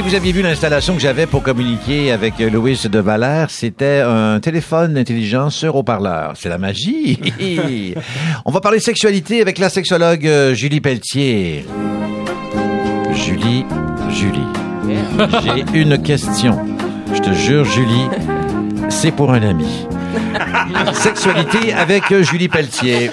Vous 0.05 0.13
aviez 0.13 0.31
vu 0.31 0.43
l'installation 0.43 0.93
que 0.93 1.01
j'avais 1.01 1.25
pour 1.25 1.41
communiquer 1.41 2.11
avec 2.11 2.39
euh, 2.39 2.51
Louis 2.51 2.79
de 2.85 2.99
Valère, 2.99 3.49
c'était 3.49 4.03
un 4.05 4.39
téléphone 4.39 4.99
intelligent 4.99 5.49
sur 5.49 5.75
haut-parleur. 5.75 6.33
C'est 6.35 6.47
la 6.47 6.59
magie. 6.59 7.19
On 8.45 8.51
va 8.51 8.61
parler 8.61 8.79
sexualité 8.79 9.41
avec 9.41 9.57
la 9.57 9.67
sexologue 9.69 10.27
euh, 10.27 10.53
Julie 10.53 10.79
Pelletier. 10.79 11.65
Julie, 13.13 13.65
Julie, 14.11 14.47
j'ai 15.73 15.79
une 15.79 15.99
question. 15.99 16.59
Je 17.11 17.21
te 17.21 17.33
jure, 17.33 17.65
Julie, 17.65 18.07
c'est 18.89 19.11
pour 19.11 19.31
un 19.33 19.41
ami. 19.41 19.87
Sexualité 20.93 21.73
avec 21.73 22.11
euh, 22.11 22.21
Julie 22.21 22.47
Pelletier. 22.47 23.09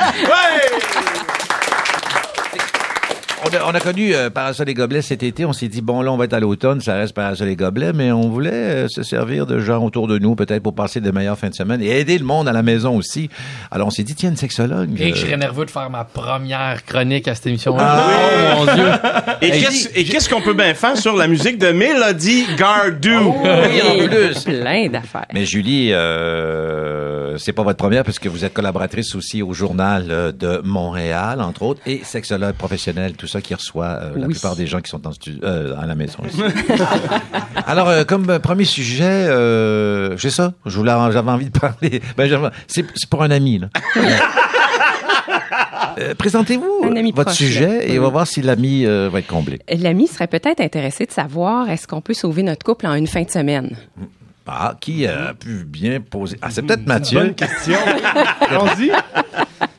On 3.45 3.49
a, 3.49 3.65
on 3.67 3.75
a 3.75 3.81
connu 3.81 4.15
euh, 4.15 4.31
Parasol 4.31 4.69
et 4.69 4.75
Gobelets 4.75 5.03
cet 5.03 5.25
été. 5.25 5.45
On 5.45 5.53
s'est 5.53 5.67
dit, 5.67 5.81
bon, 5.83 6.01
là, 6.01 6.13
on 6.13 6.17
va 6.17 6.27
être 6.27 6.33
à 6.33 6.39
l'automne, 6.39 6.81
ça 6.81 6.95
reste 6.95 7.13
Parasol 7.13 7.49
et 7.49 7.57
Gobelets, 7.57 7.93
mais 7.93 8.13
on 8.13 8.29
voulait 8.29 8.51
euh, 8.53 8.89
se 8.89 9.03
servir 9.03 9.47
de 9.47 9.59
gens 9.59 9.85
autour 9.85 10.07
de 10.07 10.17
nous, 10.19 10.37
peut-être 10.37 10.63
pour 10.63 10.77
passer 10.77 11.01
de 11.01 11.11
meilleures 11.11 11.37
fins 11.37 11.49
de 11.49 11.55
semaine 11.55 11.83
et 11.83 11.99
aider 11.99 12.17
le 12.19 12.25
monde 12.25 12.49
à 12.49 12.53
la 12.53 12.63
maison 12.63 12.97
aussi. 12.97 13.31
Alors, 13.73 13.89
on 13.89 13.91
s'est 13.91 14.05
dit, 14.05 14.15
tiens, 14.15 14.31
une 14.31 14.37
sexologue. 14.37 14.91
Et 15.01 15.11
que 15.11 15.17
je 15.17 15.23
euh, 15.23 15.27
serais 15.27 15.37
nerveux 15.37 15.65
de 15.65 15.71
faire 15.71 15.91
ma 15.91 16.05
première 16.05 16.85
chronique 16.85 17.27
à 17.27 17.35
cette 17.35 17.47
émission. 17.47 17.75
Ah 17.79 18.07
oh 18.61 18.65
mon 18.65 18.75
Dieu. 18.75 18.87
Et 19.43 19.49
Hey, 19.49 20.05
qu'est-ce 20.05 20.29
qu'on 20.29 20.41
peut 20.41 20.55
bien 20.55 20.75
faire 20.75 20.97
sur 20.97 21.17
la 21.17 21.27
musique 21.27 21.59
de 21.59 21.73
Mélodie 21.73 22.47
Gardou? 22.57 23.35
oui, 23.43 24.05
en 24.05 24.09
plus. 24.09 24.45
Plein 24.45 24.89
d'affaires. 24.89 25.27
Mais 25.35 25.47
Julie, 25.47 25.93
euh, 25.93 27.37
c'est 27.39 27.53
pas 27.53 27.65
votre 27.65 27.79
première 27.79 28.05
puisque 28.05 28.29
vous 28.29 28.45
êtes 28.45 28.55
collaboratrice 28.55 29.15
aussi 29.17 29.43
au 29.43 29.53
journal 29.53 30.33
de 30.39 30.61
Montréal, 30.65 31.41
entre 31.41 31.63
autres, 31.63 31.81
et 31.87 32.03
sexologue 32.05 32.55
professionnel, 32.55 33.15
tout 33.15 33.27
ça 33.27 33.41
qui 33.43 33.55
reçoit 33.55 33.85
euh, 34.01 34.13
la 34.17 34.27
Oui. 34.27 34.33
plupart 34.33 34.57
des 34.57 34.67
gens 34.67 34.81
qui 34.81 34.91
sont 34.91 35.01
euh, 35.43 35.75
à 35.79 35.87
la 35.87 35.95
maison. 35.95 36.19
ici. 36.27 36.41
Alors, 37.67 37.89
euh, 37.89 38.05
comme 38.05 38.39
premier 38.39 38.65
sujet, 38.65 39.27
j'ai 40.17 40.31
ça. 40.31 40.55
J'avais 40.67 41.31
envie 41.31 41.51
de 41.51 41.59
parler. 41.59 42.01
Ben, 42.17 42.51
c'est, 42.67 42.85
pour 43.11 43.23
un 43.23 43.31
ami. 43.31 43.59
Là. 43.59 43.69
Euh, 45.99 46.15
présentez-vous 46.15 46.83
votre 47.15 47.25
proche, 47.25 47.37
sujet 47.37 47.67
là. 47.79 47.85
et 47.85 47.99
on 47.99 48.03
va 48.03 48.09
voir 48.09 48.27
si 48.27 48.41
l'ami 48.41 48.87
euh, 48.87 49.09
va 49.13 49.19
être 49.19 49.27
comblé. 49.27 49.61
L'ami 49.69 50.07
serait 50.07 50.27
peut-être 50.27 50.61
intéressé 50.61 51.05
de 51.05 51.11
savoir 51.13 51.69
est-ce 51.69 51.87
qu'on 51.87 52.01
peut 52.01 52.15
sauver 52.15 52.43
notre 52.43 52.65
couple 52.65 52.87
en 52.87 52.95
une 52.95 53.07
fin 53.07 53.23
de 53.23 53.31
semaine? 53.31 53.77
Ah, 54.47 54.75
qui 54.81 55.07
a 55.07 55.35
pu 55.35 55.65
bien 55.65 56.01
poser 56.01 56.37
Ah, 56.43 56.49
c'est 56.51 56.63
peut-être 56.63 56.87
Mathieu. 56.87 57.21
Bonne 57.21 57.35
question. 57.35 57.79
Allons-y. 58.41 58.91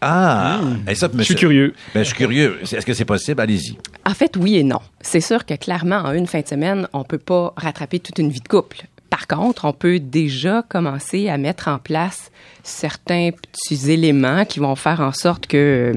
Ah, 0.01 0.59
et 0.88 0.95
ça, 0.95 1.09
Je 1.18 1.24
suis 1.24 1.36
curieux. 1.36 1.74
Ben, 1.93 2.01
je 2.01 2.07
suis 2.07 2.16
curieux. 2.18 2.59
Est-ce 2.61 2.86
que 2.86 2.93
c'est 2.93 3.05
possible? 3.05 3.41
Allez-y. 3.41 3.78
En 4.05 4.14
fait, 4.14 4.36
oui 4.38 4.57
et 4.57 4.64
non. 4.64 4.80
C'est 5.01 5.22
sûr 5.22 5.45
que 5.45 5.53
clairement, 5.55 5.97
en 5.97 6.14
une 6.14 6.28
fin 6.28 6.41
de 6.41 6.47
semaine, 6.47 6.88
on 6.93 7.03
peut 7.03 7.18
pas 7.18 7.53
rattraper 7.57 7.99
toute 7.99 8.20
une 8.20 8.30
vie 8.30 8.41
de 8.41 8.47
couple. 8.47 8.84
Par 9.28 9.40
contre, 9.40 9.66
on 9.66 9.74
peut 9.74 10.00
déjà 10.00 10.64
commencer 10.68 11.30
à 11.30 11.38
mettre 11.38 11.68
en 11.68 11.78
place 11.80 12.32
certains 12.64 13.30
petits 13.32 13.92
éléments 13.92 14.46
qui 14.46 14.60
vont 14.60 14.76
faire 14.76 15.00
en 15.02 15.12
sorte 15.12 15.48
que 15.48 15.94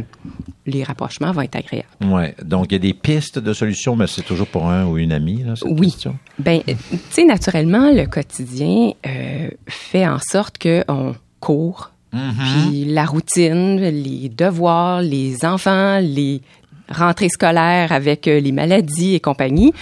les 0.67 0.83
rapprochements 0.85 1.33
vont 1.33 1.43
être 1.43 1.57
agréables. 1.57 1.87
Ouais. 2.05 2.35
Donc, 2.45 2.67
il 2.71 2.73
y 2.73 2.77
a 2.77 2.79
des 2.81 2.95
pistes 2.95 3.39
de 3.39 3.53
solutions, 3.53 3.97
mais 3.97 4.07
c'est 4.07 4.23
toujours 4.23 4.47
pour 4.49 4.69
un 4.69 4.87
ou 4.87 4.99
une 4.99 5.13
amie, 5.13 5.43
là, 5.45 5.55
cette 5.57 5.69
Oui. 5.71 5.91
question? 5.93 6.17
Ben, 6.39 6.61
euh, 6.69 6.75
tu 6.91 6.99
sais, 7.11 7.25
naturellement, 7.25 7.91
le 7.93 8.07
quotidien 8.07 8.93
euh, 9.07 9.49
fait 9.69 10.07
en 10.07 10.19
sorte 10.19 10.57
qu'on 10.63 11.15
court, 11.41 11.93
puis 12.13 12.87
la 12.87 13.05
routine, 13.05 13.77
les 13.79 14.29
devoirs, 14.31 15.03
les 15.03 15.45
enfants, 15.45 15.99
les 16.01 16.41
rentrées 16.89 17.29
scolaires 17.29 17.93
avec 17.93 18.27
euh, 18.27 18.41
les 18.41 18.53
maladies 18.53 19.15
et 19.17 19.21
compagnie 19.21 19.73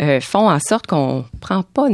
euh, 0.00 0.20
font 0.20 0.48
en 0.48 0.58
sorte 0.60 0.86
qu'on 0.86 1.24
prend 1.40 1.62
pas 1.64 1.88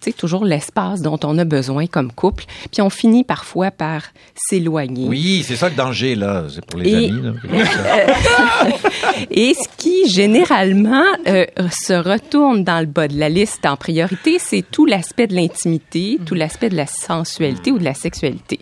tu 0.00 0.10
sais, 0.10 0.12
toujours 0.16 0.44
l'espace 0.44 1.02
dont 1.02 1.18
on 1.24 1.36
a 1.38 1.44
besoin 1.44 1.86
comme 1.86 2.12
couple, 2.12 2.44
puis 2.72 2.80
on 2.82 2.90
finit 2.90 3.24
parfois 3.24 3.70
par 3.70 4.02
s'éloigner. 4.34 5.08
Oui, 5.08 5.44
c'est 5.46 5.56
ça 5.56 5.68
le 5.68 5.74
danger, 5.74 6.14
là. 6.14 6.44
C'est 6.52 6.64
pour 6.64 6.80
les 6.80 6.90
Et- 6.90 7.08
amis. 7.08 7.22
Et 9.30 9.54
ce 9.54 9.68
qui, 9.76 10.08
généralement, 10.10 11.04
euh, 11.26 11.44
se 11.70 11.92
retourne 11.92 12.64
dans 12.64 12.80
le 12.80 12.86
bas 12.86 13.08
de 13.08 13.18
la 13.18 13.28
liste 13.28 13.64
en 13.66 13.76
priorité, 13.76 14.38
c'est 14.38 14.64
tout 14.70 14.86
l'aspect 14.86 15.26
de 15.26 15.34
l'intimité, 15.34 16.18
tout 16.24 16.34
l'aspect 16.34 16.68
de 16.68 16.76
la 16.76 16.86
sensualité 16.86 17.70
ou 17.70 17.78
de 17.78 17.84
la 17.84 17.94
sexualité. 17.94 18.60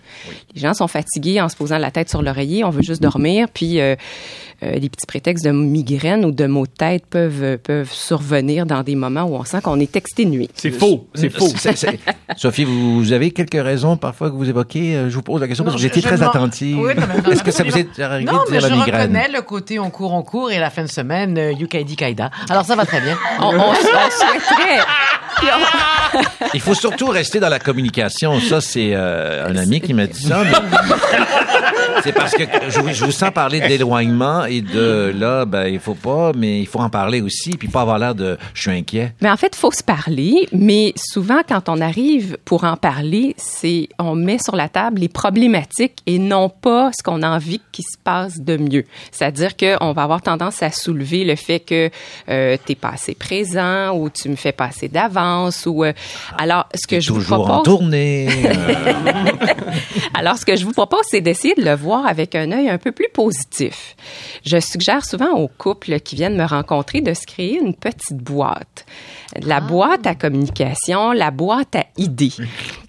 Les 0.55 0.61
gens 0.61 0.75
sont 0.75 0.89
fatigués 0.89 1.41
en 1.41 1.49
se 1.49 1.57
posant 1.57 1.79
la 1.79 1.91
tête 1.91 2.09
sur 2.09 2.23
l'oreiller, 2.23 2.65
on 2.65 2.71
veut 2.71 2.83
juste 2.83 3.03
dormir, 3.03 3.49
puis 3.53 3.81
euh, 3.81 3.97
euh, 4.63 4.73
les 4.73 4.89
petits 4.89 5.07
prétextes 5.07 5.45
de 5.45 5.51
migraine 5.51 6.25
ou 6.25 6.33
de 6.33 6.47
maux 6.47 6.67
de 6.67 6.73
tête 6.73 7.05
peuvent, 7.09 7.43
euh, 7.43 7.57
peuvent 7.57 7.93
survenir 7.93 8.67
dans 8.67 8.83
des 8.83 8.97
moments 8.97 9.23
où 9.23 9.35
on 9.37 9.45
sent 9.45 9.61
qu'on 9.63 9.79
est 9.81 9.95
exténué. 9.97 10.49
C'est 10.55 10.71
faux. 10.71 11.07
C'est 11.15 11.31
faux. 11.31 11.49
C'est- 11.57 11.77
c'est- 11.77 11.99
Sophie, 12.37 12.65
vous, 12.65 12.97
vous 12.99 13.13
avez 13.13 13.31
quelques 13.31 13.63
raisons 13.63 13.97
parfois 13.97 14.31
que 14.31 14.35
vous 14.37 14.49
évoquez. 14.49 14.97
Euh, 14.97 15.11
Je 15.11 15.15
vous 15.15 15.23
pose 15.23 15.41
la 15.41 15.47
question 15.47 15.65
parce 15.65 15.77
que 15.77 15.83
j'étais 15.83 16.01
je- 16.01 16.07
très 16.07 16.17
je 16.17 16.25
attentive. 16.25 16.79
Oui, 16.79 16.93
mais 16.97 17.33
Est-ce 17.33 17.43
que 17.45 17.51
ça 17.51 17.63
vous 17.65 17.77
est 17.77 17.99
arrivé 18.01 18.31
Non, 18.31 18.39
de 18.45 18.51
mais 18.51 18.59
dire 18.59 18.61
je 18.61 18.67
la 18.75 18.77
migraine? 18.77 19.01
reconnais 19.03 19.29
le 19.33 19.43
côté 19.43 19.79
on 19.79 19.91
court, 19.91 20.13
on 20.13 20.23
court 20.23 20.51
et 20.51 20.59
la 20.59 20.71
fin 20.71 20.83
de 20.83 20.89
semaine, 20.89 21.39
euh, 21.39 21.53
Yukaidi 21.53 21.97
Kaida. 21.97 22.31
Alors 22.51 22.65
ça 22.65 22.75
va 22.77 22.85
très 22.85 23.01
bien. 23.01 23.17
On, 23.41 23.47
on, 23.47 23.55
on 23.71 23.75
souhaiterait... 23.75 24.81
Il 26.55 26.61
faut 26.61 26.75
surtout 26.75 27.09
rester 27.09 27.41
dans 27.41 27.49
la 27.49 27.59
communication. 27.59 28.41
Ça, 28.41 28.61
c'est 28.61 28.91
euh, 28.95 29.47
un 29.47 29.57
ami 29.57 29.81
qui 29.81 29.95
m'a 29.95 30.07
dit 30.07 30.23
ça. 30.23 30.43
mais- 30.45 30.53
c'est 32.03 32.13
parce 32.13 32.33
que 32.35 32.45
je, 32.69 32.81
vous- 32.81 32.93
je 32.93 33.05
vous 33.05 33.13
sens 33.13 33.31
parler 33.31 33.61
d'éloignement 33.61 34.45
et 34.45 34.61
de 34.61 35.13
là, 35.15 35.45
ben, 35.45 35.67
il 35.67 35.79
faut 35.81 35.95
pas, 35.95 36.33
mais 36.37 36.61
il 36.61 36.67
faut 36.67 36.79
en 36.81 36.91
parler 36.91 37.21
aussi, 37.21 37.51
puis 37.51 37.69
pas 37.69 37.83
avoir 37.83 37.99
l'air 37.99 38.15
de 38.15 38.39
je 38.55 38.63
suis 38.63 38.71
inquiet. 38.71 39.13
Mais 39.21 39.31
en 39.31 39.37
fait, 39.37 39.55
faut 39.55 39.71
se 39.73 39.83
parler, 39.83 40.49
mais 40.53 40.93
souvent 40.97 41.41
quand 41.47 41.69
on 41.69 41.81
arrive 41.81 42.39
pour 42.45 42.65
en 42.65 42.77
parler, 42.77 43.35
c'est 43.37 43.89
on 43.99 44.15
met 44.15 44.39
sur 44.39 44.57
la 44.57 44.69
table 44.69 45.01
les 45.01 45.09
problématiques 45.09 45.99
et 46.07 46.19
non 46.19 46.49
pas 46.49 46.91
ce 46.97 47.03
qu'on 47.03 47.23
a 47.23 47.29
envie 47.29 47.61
qu'il 47.73 47.85
se 47.85 47.99
passe 48.03 48.41
de 48.41 48.57
mieux. 48.57 48.85
C'est-à-dire 49.13 49.57
qu'on 49.57 49.93
va 49.93 50.03
avoir 50.03 50.23
tendance 50.23 50.63
à 50.63 50.71
soulever 50.71 51.25
le 51.25 51.37
fait 51.37 51.61
que 51.61 51.91
euh, 52.29 52.57
t'es 52.65 52.75
pas 52.75 52.91
assez 52.95 53.15
présent 53.15 53.91
ou 53.95 54.09
tu 54.11 54.29
me 54.29 54.37
fais 54.37 54.53
pas 54.53 54.67
assez 54.67 54.89
ou 55.67 55.85
euh, 55.85 55.93
alors 56.37 56.67
ce 56.75 56.87
que 56.87 57.01
je 57.01 57.13
vous 57.13 57.21
Toujours 57.21 57.41
en 57.41 57.45
propose 57.45 57.65
tournée. 57.65 58.29
euh, 58.45 58.95
alors, 60.15 60.37
ce 60.37 60.45
que 60.45 60.57
je 60.57 60.65
vous 60.65 60.73
propose, 60.73 61.03
c'est 61.09 61.21
d'essayer 61.21 61.55
de 61.55 61.63
le 61.65 61.75
voir 61.75 62.07
avec 62.07 62.35
un 62.35 62.51
œil 62.53 62.69
un 62.69 62.79
peu 62.79 62.93
plus 62.93 63.09
positif. 63.13 63.97
Je 64.45 64.59
suggère 64.61 65.05
souvent 65.05 65.33
aux 65.33 65.49
couples 65.49 66.01
qui 66.01 66.17
viennent 66.17 66.37
me 66.37 66.47
rencontrer 66.47 67.01
de 67.01 67.15
se 67.15 67.27
créer 67.27 67.59
une 67.59 67.75
petite 67.75 68.19
boîte. 68.19 68.87
La 69.43 69.61
boîte 69.61 70.07
à 70.07 70.15
communication, 70.15 71.13
la 71.13 71.31
boîte 71.31 71.77
à 71.77 71.85
idées. 71.97 72.33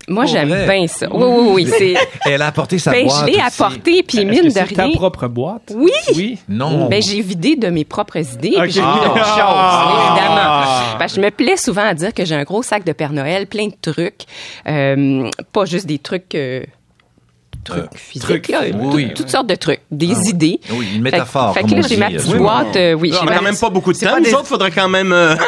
Moi, 0.09 0.25
j'aime 0.25 0.49
bien 0.67 0.87
ça. 0.87 1.07
Oui, 1.11 1.23
oui, 1.23 1.49
oui. 1.53 1.67
C'est... 1.77 1.93
Elle 2.25 2.41
a 2.41 2.47
apporté 2.47 2.79
sa 2.79 2.91
Ben, 2.91 3.05
boîte. 3.05 3.19
je 3.21 3.25
l'ai 3.27 3.31
aussi. 3.33 3.41
apporté, 3.61 4.03
puis 4.03 4.25
mine 4.25 4.39
que 4.41 4.45
de 4.45 4.49
c'est 4.49 4.63
rien. 4.63 4.89
ta 4.89 4.95
propre 4.97 5.27
boîte? 5.27 5.71
Oui! 5.75 5.91
Oui. 6.15 6.37
Non. 6.49 6.87
Ben, 6.89 7.01
j'ai 7.01 7.21
vidé 7.21 7.55
de 7.55 7.67
mes 7.69 7.85
propres 7.85 8.17
idées, 8.17 8.53
Ok. 8.57 8.63
puis 8.63 8.71
j'ai 8.71 8.81
mis 8.81 8.87
Ah. 8.89 9.01
d'autres 9.05 9.15
choses, 9.25 9.25
Ah. 9.37 10.15
évidemment. 10.15 10.99
Ben, 10.99 11.07
je 11.07 11.21
me 11.21 11.29
plais 11.31 11.57
souvent 11.57 11.85
à 11.85 11.93
dire 11.93 12.13
que 12.13 12.25
j'ai 12.25 12.35
un 12.35 12.43
gros 12.43 12.63
sac 12.63 12.83
de 12.83 12.91
Père 12.91 13.13
Noël, 13.13 13.47
plein 13.47 13.67
de 13.67 13.73
trucs. 13.91 14.23
Euh, 14.67 15.29
pas 15.53 15.65
juste 15.65 15.85
des 15.85 15.99
trucs... 15.99 16.35
euh, 16.35 16.63
trucs 17.63 17.95
physiques, 17.95 18.21
trucs, 18.27 18.47
là, 18.49 18.61
oui, 18.63 18.71
tout- 18.71 18.95
oui. 18.95 19.13
toutes 19.13 19.29
sortes 19.29 19.47
de 19.47 19.55
trucs, 19.55 19.81
des 19.91 20.11
Ah 20.15 20.29
idées. 20.29 20.59
Oui, 20.71 20.87
une 20.95 21.01
métaphore, 21.01 21.53
Fait, 21.53 21.63
que- 21.63 21.69
fait 21.69 21.75
là, 21.75 21.81
j'ai 21.87 21.97
ma 21.97 22.07
petite 22.09 22.31
Oui, 22.31 22.37
boîte. 22.39 22.75
euh, 22.75 22.93
oui, 22.93 23.13
on 23.21 23.25
n'a 23.25 23.35
quand 23.37 23.43
même 23.43 23.57
pas 23.57 23.69
beaucoup 23.69 23.93
de 23.93 23.97
temps. 23.99 24.17
Nous 24.17 24.23
des- 24.23 24.33
autres, 24.33 24.47
faudrait 24.47 24.71
quand 24.71 24.89
même. 24.89 25.11
euh, 25.13 25.35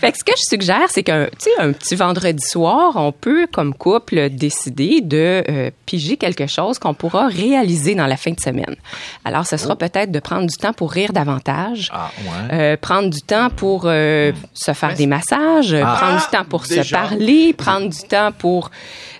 Fait 0.00 0.12
que 0.12 0.18
ce 0.18 0.24
que 0.24 0.32
je 0.36 0.42
suggère, 0.48 0.88
c'est 0.88 1.02
qu'un 1.02 1.26
tu 1.26 1.50
sais, 1.50 1.50
un 1.58 1.72
petit 1.72 1.94
vendredi 1.94 2.42
soir, 2.46 2.92
on 2.96 3.12
peut, 3.12 3.46
comme 3.52 3.74
couple, 3.74 4.28
décider 4.30 5.00
de 5.00 5.42
euh, 5.48 5.70
piger 5.86 6.16
quelque 6.16 6.46
chose 6.46 6.78
qu'on 6.78 6.94
pourra 6.94 7.26
réaliser 7.28 7.94
dans 7.94 8.06
la 8.06 8.16
fin 8.16 8.30
de 8.32 8.40
semaine. 8.40 8.76
Alors, 9.24 9.46
ce 9.46 9.56
sera 9.56 9.76
peut-être 9.76 10.10
de 10.10 10.20
prendre 10.20 10.46
du 10.46 10.56
temps 10.56 10.72
pour 10.72 10.90
rire 10.92 11.12
davantage, 11.12 11.90
Oh. 11.92 11.96
Ah, 11.96 12.10
ouais. 12.22 12.54
euh, 12.58 12.76
prendre 12.80 13.10
du 13.10 13.20
temps 13.20 13.48
pour 13.50 13.82
euh, 13.86 14.32
se 14.54 14.72
faire 14.72 14.94
des 14.94 15.06
massages, 15.06 15.72
euh, 15.74 15.82
Ah. 15.84 15.96
prendre 16.00 16.20
du 16.20 16.26
temps 16.30 16.44
pour 16.48 16.66
se 16.66 16.90
parler, 16.90 17.52
prendre 17.52 17.88
du 17.88 18.02
temps 18.08 18.30
pour 18.36 18.70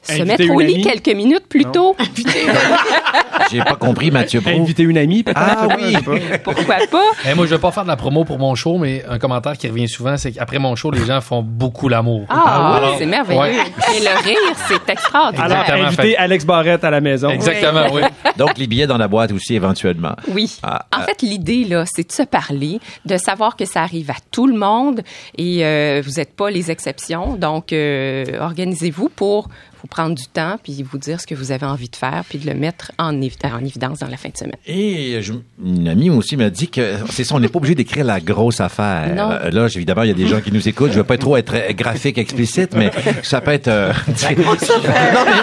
se 0.02 0.12
Inviter 0.12 0.24
mettre 0.44 0.50
au 0.54 0.60
lit 0.60 0.74
amie. 0.74 0.82
quelques 0.82 1.16
minutes 1.16 1.46
plus 1.48 1.64
tôt. 1.66 1.94
J'ai 3.50 3.58
pas 3.62 3.74
compris, 3.76 4.10
Mathieu 4.10 4.40
Pro. 4.40 4.50
Inviter 4.60 4.82
une 4.84 4.98
amie, 4.98 5.22
peut-être? 5.22 5.40
Ah 5.40 5.68
oui. 5.76 5.96
Pourquoi 6.44 6.76
pas? 6.90 7.02
Eh, 7.28 7.34
moi, 7.34 7.46
je 7.46 7.54
vais 7.54 7.60
pas 7.60 7.70
faire 7.72 7.82
de 7.82 7.88
la 7.88 7.96
promo 7.96 8.24
pour 8.24 8.38
mon 8.38 8.54
show, 8.54 8.78
mais 8.78 9.04
un 9.08 9.18
commentaire 9.18 9.56
qui 9.58 9.66
revient 9.68 9.88
souvent, 9.88 10.16
c'est 10.16 10.32
qu'après 10.32 10.58
mon 10.58 10.76
show, 10.76 10.90
les 10.90 11.04
gens 11.04 11.20
font 11.20 11.42
beaucoup 11.42 11.88
l'amour. 11.88 12.26
Ah, 12.28 12.76
Alors, 12.76 12.94
c'est 12.98 13.06
merveilleux. 13.06 13.40
ouais. 13.40 13.54
Et 13.96 14.00
le 14.00 14.22
rire, 14.24 14.56
c'est 14.68 14.88
extraordinaire. 14.92 15.44
Alors, 15.46 15.58
Exactement, 15.60 15.86
inviter 15.88 16.02
fait- 16.02 16.16
Alex 16.16 16.44
Barrette 16.46 16.84
à 16.84 16.90
la 16.90 17.00
maison. 17.00 17.30
Exactement, 17.30 17.86
oui. 17.92 18.02
Donc, 18.36 18.56
les 18.58 18.66
billets 18.66 18.86
dans 18.86 18.98
la 18.98 19.08
boîte 19.08 19.32
aussi, 19.32 19.54
éventuellement. 19.54 20.14
Oui. 20.28 20.58
Ah, 20.62 20.86
en 20.96 21.02
fait, 21.02 21.22
l'idée, 21.22 21.64
là, 21.64 21.84
c'est 21.86 22.06
de 22.06 22.12
se 22.12 22.22
parler, 22.22 22.78
de 23.04 23.16
savoir 23.16 23.56
que 23.56 23.64
ça 23.64 23.82
arrive 23.82 24.10
à 24.10 24.16
tout 24.30 24.46
le 24.46 24.56
monde 24.56 25.00
et 25.36 25.64
euh, 25.64 26.02
vous 26.04 26.12
n'êtes 26.18 26.36
pas 26.36 26.50
les 26.50 26.70
exceptions. 26.70 27.34
Donc, 27.36 27.72
euh, 27.72 28.24
organisez-vous 28.40 29.08
pour 29.08 29.48
vous 29.82 29.88
prendre 29.88 30.14
du 30.14 30.26
temps 30.26 30.56
puis 30.62 30.82
vous 30.82 30.98
dire 30.98 31.20
ce 31.20 31.26
que 31.26 31.34
vous 31.34 31.52
avez 31.52 31.66
envie 31.66 31.88
de 31.88 31.96
faire 31.96 32.22
puis 32.28 32.38
de 32.38 32.46
le 32.46 32.54
mettre 32.54 32.92
en, 32.98 33.12
évi- 33.14 33.36
en 33.44 33.64
évidence 33.64 33.98
dans 34.00 34.08
la 34.08 34.16
fin 34.16 34.28
de 34.28 34.36
semaine. 34.36 34.56
Et 34.66 35.20
je- 35.22 35.32
une 35.64 35.88
amie 35.88 36.10
aussi 36.10 36.36
m'a 36.36 36.50
dit 36.50 36.68
que 36.68 36.94
c'est 37.10 37.24
ça, 37.24 37.34
on 37.34 37.40
n'est 37.40 37.48
pas 37.48 37.58
obligé 37.58 37.74
d'écrire 37.74 38.04
la 38.04 38.20
grosse 38.20 38.60
affaire. 38.60 39.14
Non. 39.14 39.30
Euh, 39.32 39.50
Là, 39.50 39.66
évidemment, 39.66 40.02
il 40.02 40.08
y 40.08 40.12
a 40.12 40.14
des 40.14 40.26
gens 40.28 40.40
qui 40.40 40.52
nous 40.52 40.68
écoutent. 40.68 40.92
Je 40.92 40.98
veux 40.98 41.04
pas 41.04 41.18
trop 41.18 41.36
être 41.36 41.54
euh, 41.54 41.72
graphique, 41.72 42.18
explicite, 42.18 42.74
mais 42.74 42.90
ça 43.22 43.40
peut 43.40 43.50
être. 43.52 43.68
euh, 43.68 43.92
non, 44.08 44.14
mais 44.28 44.34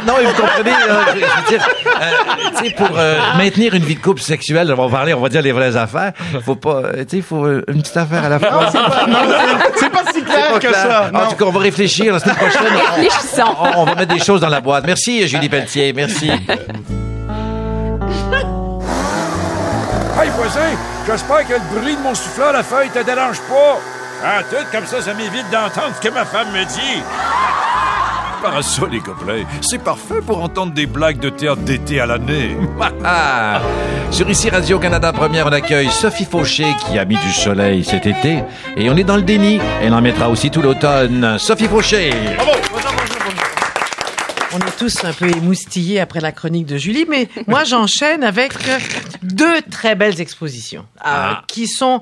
non, 0.06 0.14
mais 0.18 0.26
vous 0.26 0.34
comprenez. 0.42 0.70
là, 0.72 1.06
je, 1.14 1.20
je 1.20 1.26
veux 1.26 1.58
dire, 1.58 1.68
euh, 2.02 2.58
tu 2.58 2.66
sais, 2.70 2.74
pour 2.76 2.98
euh, 2.98 3.18
maintenir 3.38 3.74
une 3.74 3.84
vie 3.84 3.96
de 3.96 4.00
couple 4.02 4.22
sexuelle, 4.22 4.72
on 4.78 4.88
va 4.88 4.90
parler, 4.98 5.14
on 5.14 5.20
va 5.22 5.30
dire 5.30 5.42
les 5.42 5.52
vraies 5.52 5.76
affaires. 5.76 6.14
Faut 6.44 6.56
pas, 6.56 6.84
tu 7.08 7.18
sais, 7.18 7.22
faut 7.22 7.46
une 7.48 7.82
petite 7.82 7.98
affaire 7.98 8.24
à 8.26 8.30
la 8.30 8.40
fois. 8.40 8.70
c'est 8.72 8.78
pas, 8.78 9.08
non, 9.08 9.18
c'est- 9.28 9.80
c'est 9.80 9.90
pas 9.92 10.04
si 10.14 10.22
clair 10.24 10.48
Pas 10.52 10.60
que 10.60 10.68
clair. 10.68 10.74
ça. 10.74 11.12
En 11.14 11.30
tout 11.30 11.36
cas, 11.36 11.46
on 11.46 11.52
va 11.52 11.60
réfléchir 11.60 12.14
la 12.14 12.20
semaine 12.20 12.36
prochaine. 12.36 12.62
on- 12.74 12.96
Réfléchissons. 13.02 13.56
On, 13.60 13.82
on 13.82 13.86
va 13.86 13.96
mettre 13.96 14.14
des 14.14 14.20
dans 14.36 14.50
la 14.50 14.60
boîte. 14.62 14.86
Merci, 14.86 15.28
Julie 15.28 15.50
Pelletier. 15.50 15.94
Merci. 15.94 16.30
Hey, 20.20 20.32
voisin, 20.36 20.76
j'espère 21.06 21.48
que 21.48 21.54
le 21.54 21.80
bruit 21.80 21.96
de 21.96 22.02
mon 22.02 22.16
souffleur 22.16 22.56
à 22.56 22.64
feuille 22.64 22.90
te 22.90 23.04
dérange 23.04 23.40
pas. 23.42 23.80
Ah, 24.26 24.42
tout 24.50 24.66
comme 24.72 24.88
ça, 24.88 25.00
ça 25.00 25.14
m'évite 25.14 25.46
d'entendre 25.52 25.94
ce 25.96 26.08
que 26.08 26.12
ma 26.12 26.26
femme 26.26 26.48
me 26.52 26.66
dit. 26.66 27.04
Parasol 28.42 28.96
et 28.96 29.00
gobelets, 29.00 29.46
c'est 29.62 29.78
parfait 29.78 30.22
pour 30.26 30.42
entendre 30.42 30.74
des 30.74 30.88
blagues 30.88 31.20
de 31.20 31.30
théâtre 31.30 31.62
d'été 31.62 32.00
à 32.00 32.08
l'année. 32.08 32.58
Ah, 33.06 33.62
sur 34.10 34.28
ici 34.28 34.50
Radio-Canada 34.50 35.14
Première, 35.14 35.46
on 35.46 35.52
accueille 35.52 35.90
Sophie 35.92 36.26
Fauché 36.26 36.66
qui 36.86 36.98
a 36.98 37.06
mis 37.06 37.18
du 37.18 37.32
soleil 37.32 37.84
cet 37.84 38.08
été. 38.08 38.40
Et 38.76 38.90
on 38.90 38.98
est 38.98 39.04
dans 39.04 39.18
le 39.18 39.22
déni. 39.22 39.60
Elle 39.84 39.94
en 39.94 40.02
mettra 40.02 40.30
aussi 40.30 40.50
tout 40.50 40.64
l'automne. 40.64 41.38
Sophie 41.38 41.68
Fauché. 41.68 42.10
On 44.60 44.66
est 44.66 44.78
tous 44.78 45.04
un 45.04 45.14
peu 45.14 45.30
émoustillés 45.30 46.00
après 46.00 46.20
la 46.20 46.32
chronique 46.32 46.66
de 46.66 46.78
Julie, 46.78 47.06
mais 47.08 47.30
moi 47.46 47.64
j'enchaîne 47.64 48.24
avec 48.24 48.54
deux 49.22 49.62
très 49.70 49.94
belles 49.94 50.20
expositions 50.20 50.82
euh, 50.98 51.04
Ah. 51.06 51.44
qui 51.48 51.68
sont 51.68 52.02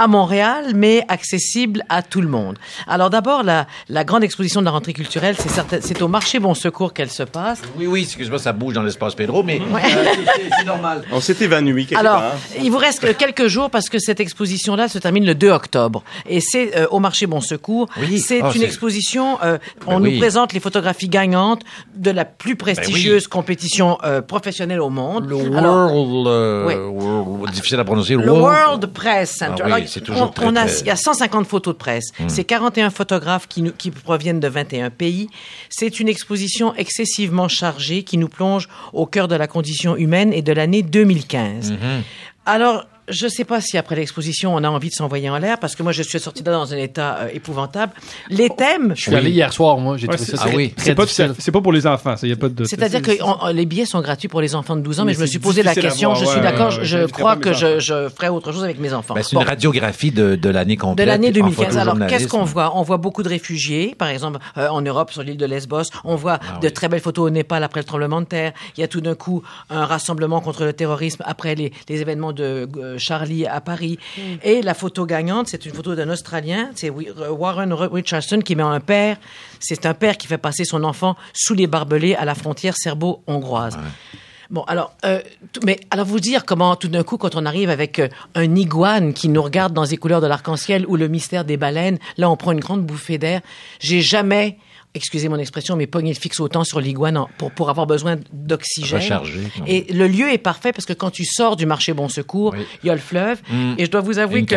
à 0.00 0.06
Montréal, 0.06 0.72
mais 0.74 1.04
accessibles 1.08 1.82
à 1.90 2.02
tout 2.02 2.22
le 2.22 2.28
monde. 2.28 2.56
Alors 2.88 3.10
d'abord, 3.10 3.42
la, 3.42 3.66
la 3.90 4.02
grande 4.04 4.24
exposition 4.24 4.60
de 4.60 4.64
la 4.64 4.70
rentrée 4.70 4.94
culturelle, 4.94 5.36
c'est 5.38 5.50
certain- 5.50 5.80
c'est 5.82 6.00
au 6.00 6.08
marché 6.08 6.38
Bon 6.38 6.54
Secours 6.54 6.94
qu'elle 6.94 7.10
se 7.10 7.22
passe. 7.22 7.60
Oui, 7.78 7.86
oui, 7.86 8.02
excuse-moi, 8.02 8.38
ça 8.38 8.52
bouge 8.52 8.72
dans 8.74 8.82
l'espace 8.82 9.14
Pedro, 9.14 9.42
mais 9.42 9.60
euh, 9.60 9.78
c'est- 9.82 9.90
c'est- 9.90 10.50
c'est 10.58 10.64
normal. 10.64 11.04
On 11.12 11.20
s'est 11.20 11.36
évanoui 11.40 11.84
quelque 11.86 11.98
Alors, 12.00 12.20
part. 12.20 12.32
il 12.62 12.70
vous 12.70 12.78
reste 12.78 13.00
que 13.00 13.12
quelques 13.12 13.46
jours 13.46 13.68
parce 13.68 13.90
que 13.90 13.98
cette 13.98 14.20
exposition-là 14.20 14.88
se 14.88 14.98
termine 14.98 15.26
le 15.26 15.34
2 15.34 15.50
octobre. 15.50 16.02
Et 16.26 16.40
c'est 16.40 16.76
euh, 16.78 16.86
au 16.90 16.98
marché 16.98 17.26
Bon 17.26 17.42
Secours. 17.42 17.86
Oui. 18.00 18.18
C'est 18.20 18.40
Ah, 18.42 18.46
une 18.54 18.60
c'est- 18.60 18.66
exposition, 18.66 19.38
euh, 19.42 19.58
on 19.86 19.94
Ben 19.94 20.04
nous 20.06 20.10
oui. 20.12 20.18
présente 20.18 20.54
les 20.54 20.60
photographies 20.60 21.08
gagnantes 21.10 21.60
de 21.94 22.10
la 22.10 22.24
plus 22.24 22.56
prestigieuse 22.56 23.26
compétition 23.28 23.98
euh, 24.04 24.22
professionnelle 24.22 24.80
au 24.80 24.88
monde. 24.88 25.28
Le 25.28 25.36
Alors, 25.58 25.94
World, 25.94 26.26
euh, 26.26 26.64
Oui. 26.66 26.74
World- 26.74 27.52
difficile 27.52 27.80
à 27.80 27.84
prononcer. 27.84 28.14
le 28.14 28.30
World 28.30 28.86
Press 28.86 29.36
Center. 29.36 29.62
Ah 29.64 29.66
oui, 29.66 29.72
Alors, 29.72 29.88
c'est 29.90 30.00
toujours 30.00 30.32
on, 30.40 30.56
a, 30.56 30.66
Il 30.66 30.86
y 30.86 30.90
a 30.90 30.96
150 30.96 31.46
photos 31.46 31.74
de 31.74 31.78
presse. 31.78 32.12
C'est 32.28 32.44
41 32.44 32.90
photographes 32.90 33.46
qui, 33.46 33.62
nous, 33.62 33.72
qui 33.72 33.90
proviennent 33.90 34.40
de 34.40 34.48
21 34.48 34.90
pays. 34.90 35.28
C'est 35.68 36.00
une 36.00 36.08
exposition 36.08 36.74
excessivement 36.76 37.48
chargée 37.48 38.02
qui 38.02 38.16
nous 38.18 38.28
plonge 38.28 38.68
au 38.92 39.06
cœur 39.06 39.28
de 39.28 39.34
la 39.34 39.46
condition 39.46 39.96
humaine 39.96 40.32
et 40.32 40.42
de 40.42 40.52
l'année 40.52 40.82
2015. 40.82 41.74
Alors, 42.46 42.86
je 43.10 43.24
ne 43.26 43.30
sais 43.30 43.44
pas 43.44 43.60
si 43.60 43.76
après 43.78 43.96
l'exposition, 43.96 44.54
on 44.54 44.62
a 44.64 44.68
envie 44.68 44.88
de 44.88 44.94
s'envoyer 44.94 45.28
en 45.30 45.38
l'air, 45.38 45.58
parce 45.58 45.74
que 45.74 45.82
moi, 45.82 45.92
je 45.92 46.02
suis 46.02 46.18
sorti 46.20 46.42
de 46.42 46.50
là 46.50 46.56
dans 46.56 46.72
un 46.72 46.76
état 46.78 47.18
euh, 47.22 47.28
épouvantable. 47.32 47.92
Les 48.28 48.48
thèmes... 48.50 48.94
Je 48.96 49.02
suis 49.02 49.14
allé 49.14 49.30
hier 49.30 49.52
soir, 49.52 49.78
moi. 49.78 49.96
J'ai 49.96 50.06
Ouais, 50.08 50.16
trouvé 50.16 50.30
ça 50.30 50.38
Ah 50.42 50.46
très, 50.48 50.56
oui. 50.56 50.70
très 50.70 50.84
C'est 50.86 50.94
pas, 50.94 51.04
pas 51.52 51.60
pour 51.62 51.72
les 51.72 51.86
enfants, 51.86 52.16
ça, 52.16 52.26
y 52.26 52.32
a 52.32 52.36
pas 52.36 52.48
de 52.48 52.54
doute. 52.54 52.66
C'est-à-dire 52.68 53.02
que 53.02 53.12
on- 53.22 53.48
les 53.52 53.66
billets 53.66 53.84
sont 53.86 54.00
gratuits 54.00 54.28
pour 54.28 54.40
les 54.40 54.54
enfants 54.54 54.76
de 54.76 54.80
12 54.80 55.00
ans, 55.00 55.04
mais, 55.04 55.12
Mais 55.12 55.16
je 55.16 55.20
me 55.20 55.26
suis 55.26 55.38
posé 55.38 55.62
la 55.62 55.74
question. 55.74 56.10
voir, 56.12 56.20
je 56.20 56.26
suis 56.30 56.40
d'accord, 56.40 56.78
ouais, 56.78 56.84
je 56.84 57.06
crois 57.06 57.36
que 57.36 57.52
je, 57.52 57.78
je 57.80 58.08
ferai 58.08 58.28
autre 58.28 58.52
chose 58.52 58.64
avec 58.64 58.78
mes 58.78 58.92
enfants. 58.92 59.14
Ben, 59.14 59.22
c'est 59.22 59.34
Bon. 59.34 59.42
une 59.42 59.48
radiographie 59.48 60.10
de, 60.10 60.36
de 60.36 60.48
l'année 60.48 60.76
De 60.76 60.80
complète. 60.80 61.06
l'année 61.06 61.28
en 61.28 61.32
2015. 61.32 61.76
Alors, 61.76 61.96
qu'est-ce 62.08 62.28
qu'on 62.28 62.44
voit? 62.44 62.72
On 62.76 62.82
voit 62.82 62.96
beaucoup 62.98 63.22
de 63.22 63.28
réfugiés, 63.28 63.94
par 63.98 64.08
exemple, 64.08 64.38
euh, 64.58 64.68
en 64.68 64.80
Europe, 64.82 65.12
sur 65.12 65.22
l'île 65.22 65.36
de 65.36 65.46
Lesbos. 65.46 65.82
On 66.04 66.16
voit 66.16 66.38
de 66.62 66.68
très 66.68 66.88
belles 66.88 67.00
photos 67.00 67.26
au 67.26 67.30
Népal 67.30 67.62
après 67.64 67.80
le 67.80 67.84
tremblement 67.84 68.20
de 68.20 68.26
terre. 68.26 68.52
Il 68.76 68.80
y 68.80 68.84
a 68.84 68.88
tout 68.88 69.00
d'un 69.00 69.14
coup 69.14 69.42
un 69.68 69.84
rassemblement 69.84 70.40
contre 70.40 70.64
le 70.64 70.72
terrorisme 70.72 71.22
après 71.26 71.54
les, 71.54 71.72
les 71.88 72.00
événements 72.00 72.32
de 72.32 72.68
euh, 72.76 72.98
Charlie 73.00 73.46
à 73.46 73.60
Paris. 73.60 73.98
Et 74.42 74.62
la 74.62 74.74
photo 74.74 75.06
gagnante, 75.06 75.48
c'est 75.48 75.66
une 75.66 75.72
photo 75.72 75.94
d'un 75.94 76.08
Australien, 76.10 76.70
c'est 76.74 76.90
euh, 76.90 77.30
Warren 77.30 77.72
Richardson 77.72 78.40
qui 78.40 78.54
met 78.54 78.62
un 78.62 78.80
père. 78.80 79.16
C'est 79.58 79.86
un 79.86 79.94
père 79.94 80.16
qui 80.16 80.26
fait 80.26 80.38
passer 80.38 80.64
son 80.64 80.84
enfant 80.84 81.16
sous 81.32 81.54
les 81.54 81.66
barbelés 81.66 82.14
à 82.14 82.24
la 82.24 82.34
frontière 82.34 82.76
serbo-hongroise. 82.76 83.78
Bon, 84.50 84.62
alors, 84.62 84.92
euh, 85.04 85.20
mais 85.64 85.78
alors 85.92 86.06
vous 86.06 86.18
dire 86.18 86.44
comment 86.44 86.74
tout 86.74 86.88
d'un 86.88 87.04
coup, 87.04 87.18
quand 87.18 87.36
on 87.36 87.46
arrive 87.46 87.70
avec 87.70 88.00
euh, 88.00 88.08
un 88.34 88.56
iguane 88.56 89.14
qui 89.14 89.28
nous 89.28 89.42
regarde 89.42 89.72
dans 89.72 89.84
les 89.84 89.96
couleurs 89.96 90.20
de 90.20 90.26
l'arc-en-ciel 90.26 90.84
ou 90.88 90.96
le 90.96 91.06
mystère 91.06 91.44
des 91.44 91.56
baleines, 91.56 91.98
là, 92.16 92.28
on 92.28 92.36
prend 92.36 92.50
une 92.50 92.58
grande 92.58 92.84
bouffée 92.84 93.16
d'air. 93.16 93.42
J'ai 93.78 94.00
jamais, 94.00 94.58
excusez 94.94 95.28
mon 95.28 95.36
expression, 95.38 95.76
mais 95.76 95.86
pogné 95.86 96.12
le 96.12 96.18
fixe 96.18 96.40
autant 96.40 96.64
sur 96.64 96.80
l'iguane 96.80 97.24
pour, 97.38 97.50
pour 97.52 97.70
avoir 97.70 97.86
besoin 97.86 98.16
d'oxygène. 98.32 99.20
Et 99.66 99.86
le 99.92 100.08
lieu 100.08 100.32
est 100.32 100.38
parfait 100.38 100.72
parce 100.72 100.84
que 100.84 100.92
quand 100.92 101.10
tu 101.10 101.24
sors 101.24 101.56
du 101.56 101.64
marché 101.66 101.92
Bon 101.92 102.08
Secours, 102.08 102.54
Oui. 102.56 102.64
il 102.82 102.86
y 102.88 102.90
a 102.90 102.94
le 102.94 103.00
fleuve. 103.00 103.38
Mm. 103.50 103.74
Et 103.78 103.84
je 103.86 103.90
dois 103.90 104.00
vous 104.00 104.18
avouer 104.18 104.44
que 104.44 104.56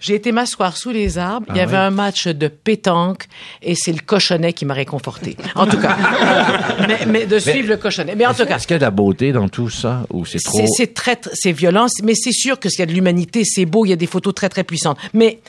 j'ai 0.00 0.14
été 0.14 0.32
m'asseoir 0.32 0.76
sous 0.76 0.90
les 0.90 1.16
arbres. 1.18 1.46
il 1.50 1.56
y 1.56 1.60
Ah 1.60 1.62
avait 1.62 1.72
oui. 1.76 1.82
un 1.84 1.90
match 1.90 2.26
de 2.28 2.48
pétanque 2.48 3.26
et 3.62 3.74
c'est 3.74 3.92
le 3.92 4.00
cochonnet 4.04 4.52
qui 4.52 4.64
m'a 4.66 4.74
réconforté. 4.74 5.36
En 5.54 5.66
tout 5.66 5.78
cas, 5.78 5.96
mais, 6.86 7.06
mais 7.06 7.26
de 7.26 7.38
suivre 7.38 7.68
le 7.68 7.76
cochonnet. 7.76 8.14
Mais 8.16 8.26
en 8.26 8.34
tout 8.34 8.44
cas, 8.44 8.56
Est-ce 8.56 8.66
qu'il 8.66 8.74
y 8.74 8.76
a 8.76 8.80
de 8.80 8.84
la 8.84 8.90
beauté 8.90 9.32
dans 9.32 9.48
tout 9.48 9.70
ça 9.70 10.04
ou 10.10 10.24
c'est 10.26 10.38
trop 10.42 10.64
c'est 10.76 10.92
très, 10.94 11.14
tr- 11.14 11.30
c'est 11.32 11.52
violent, 11.52 11.86
mais 12.02 12.14
c'est 12.14 12.32
sûr 12.32 12.58
que 12.60 12.68
s'il 12.68 12.80
y 12.80 12.82
a 12.82 12.86
de 12.86 12.92
l'humanité, 12.92 13.42
c'est 13.44 13.64
beau, 13.66 13.84
il 13.86 13.88
y 13.90 13.92
a 13.92 13.96
des 13.96 14.06
photos 14.06 14.34
très, 14.34 14.48
très 14.48 14.64
puissantes. 14.64 14.98
Mais 15.14 15.40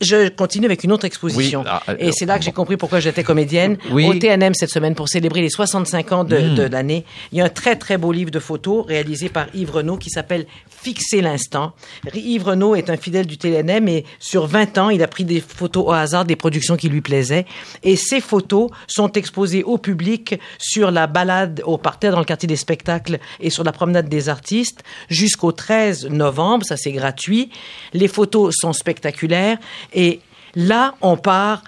je 0.00 0.28
continue 0.28 0.66
avec 0.66 0.84
une 0.84 0.92
autre 0.92 1.04
exposition. 1.04 1.60
Oui, 1.60 1.66
ah, 1.70 1.82
euh, 1.88 1.96
et 1.98 2.12
c'est 2.12 2.26
là 2.26 2.38
que 2.38 2.44
j'ai 2.44 2.52
compris 2.52 2.76
pourquoi 2.76 3.00
j'étais 3.00 3.22
comédienne. 3.24 3.78
Oui. 3.90 4.06
Au 4.06 4.14
TNM 4.14 4.54
cette 4.54 4.70
semaine, 4.70 4.94
pour 4.94 5.08
célébrer 5.08 5.40
les 5.40 5.48
65 5.48 6.12
ans 6.12 6.24
de, 6.24 6.38
Mm. 6.38 6.54
de 6.54 6.62
l'année, 6.64 7.04
il 7.32 7.38
y 7.38 7.40
a 7.40 7.44
un 7.44 7.48
très, 7.48 7.76
très 7.76 7.96
beau 7.96 8.12
livre 8.12 8.30
de 8.30 8.38
photos 8.38 8.84
réalisé 8.86 9.28
par 9.28 9.46
Yves 9.54 9.70
Renaud 9.70 9.96
qui 9.96 10.10
s'appelle 10.10 10.46
Fixer 10.68 11.22
l'instant. 11.22 11.72
Yves 12.14 12.44
Renaud 12.44 12.74
est 12.74 12.90
un 12.90 12.96
fidèle 12.96 13.26
du 13.26 13.38
TNM 13.38 13.88
et 13.88 14.04
sur 14.18 14.46
20 14.46 14.78
ans, 14.78 14.90
il 14.90 15.02
a 15.02 15.08
pris 15.08 15.24
des 15.24 15.40
photos 15.40 15.84
au 15.86 15.92
hasard 15.92 16.24
des 16.24 16.36
productions 16.36 16.76
qui 16.76 16.88
lui 16.88 17.00
plaisaient. 17.00 17.46
Et 17.82 17.96
ces 17.96 18.20
photos 18.20 18.70
sont 18.86 19.10
exposées 19.12 19.62
au 19.62 19.78
public 19.78 20.38
sur 20.58 20.90
la 20.90 21.06
balade 21.06 21.62
au 21.64 21.78
parterre 21.78 22.12
dans 22.12 22.18
le 22.18 22.24
quartier 22.24 22.46
des 22.46 22.56
spectacles 22.56 23.18
et 23.40 23.50
sur 23.50 23.64
la 23.64 23.72
promenade 23.72 24.08
des 24.08 24.28
artistes 24.28 24.82
jusqu'au 25.08 25.52
13 25.52 26.08
novembre. 26.10 26.66
Ça, 26.66 26.76
c'est 26.76 26.92
gratuit. 26.92 27.50
Les 27.92 28.08
photos 28.08 28.54
sont 28.58 28.72
spectaculaires 28.72 29.43
et 29.92 30.20
Là, 30.56 30.94
on 31.00 31.16
part 31.16 31.62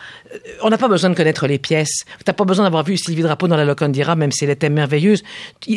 on 0.62 0.70
n'a 0.70 0.78
pas 0.78 0.88
besoin 0.88 1.10
de 1.10 1.14
connaître 1.14 1.46
les 1.46 1.58
pièces. 1.58 2.04
T'as 2.24 2.32
pas 2.32 2.44
besoin 2.44 2.64
d'avoir 2.64 2.84
vu 2.84 2.96
Sylvie 2.96 3.22
Drapeau 3.22 3.48
dans 3.48 3.56
la 3.56 3.64
Locondira, 3.64 4.16
même 4.16 4.32
si 4.32 4.44
elle 4.44 4.50
était 4.50 4.70
merveilleuse. 4.70 5.22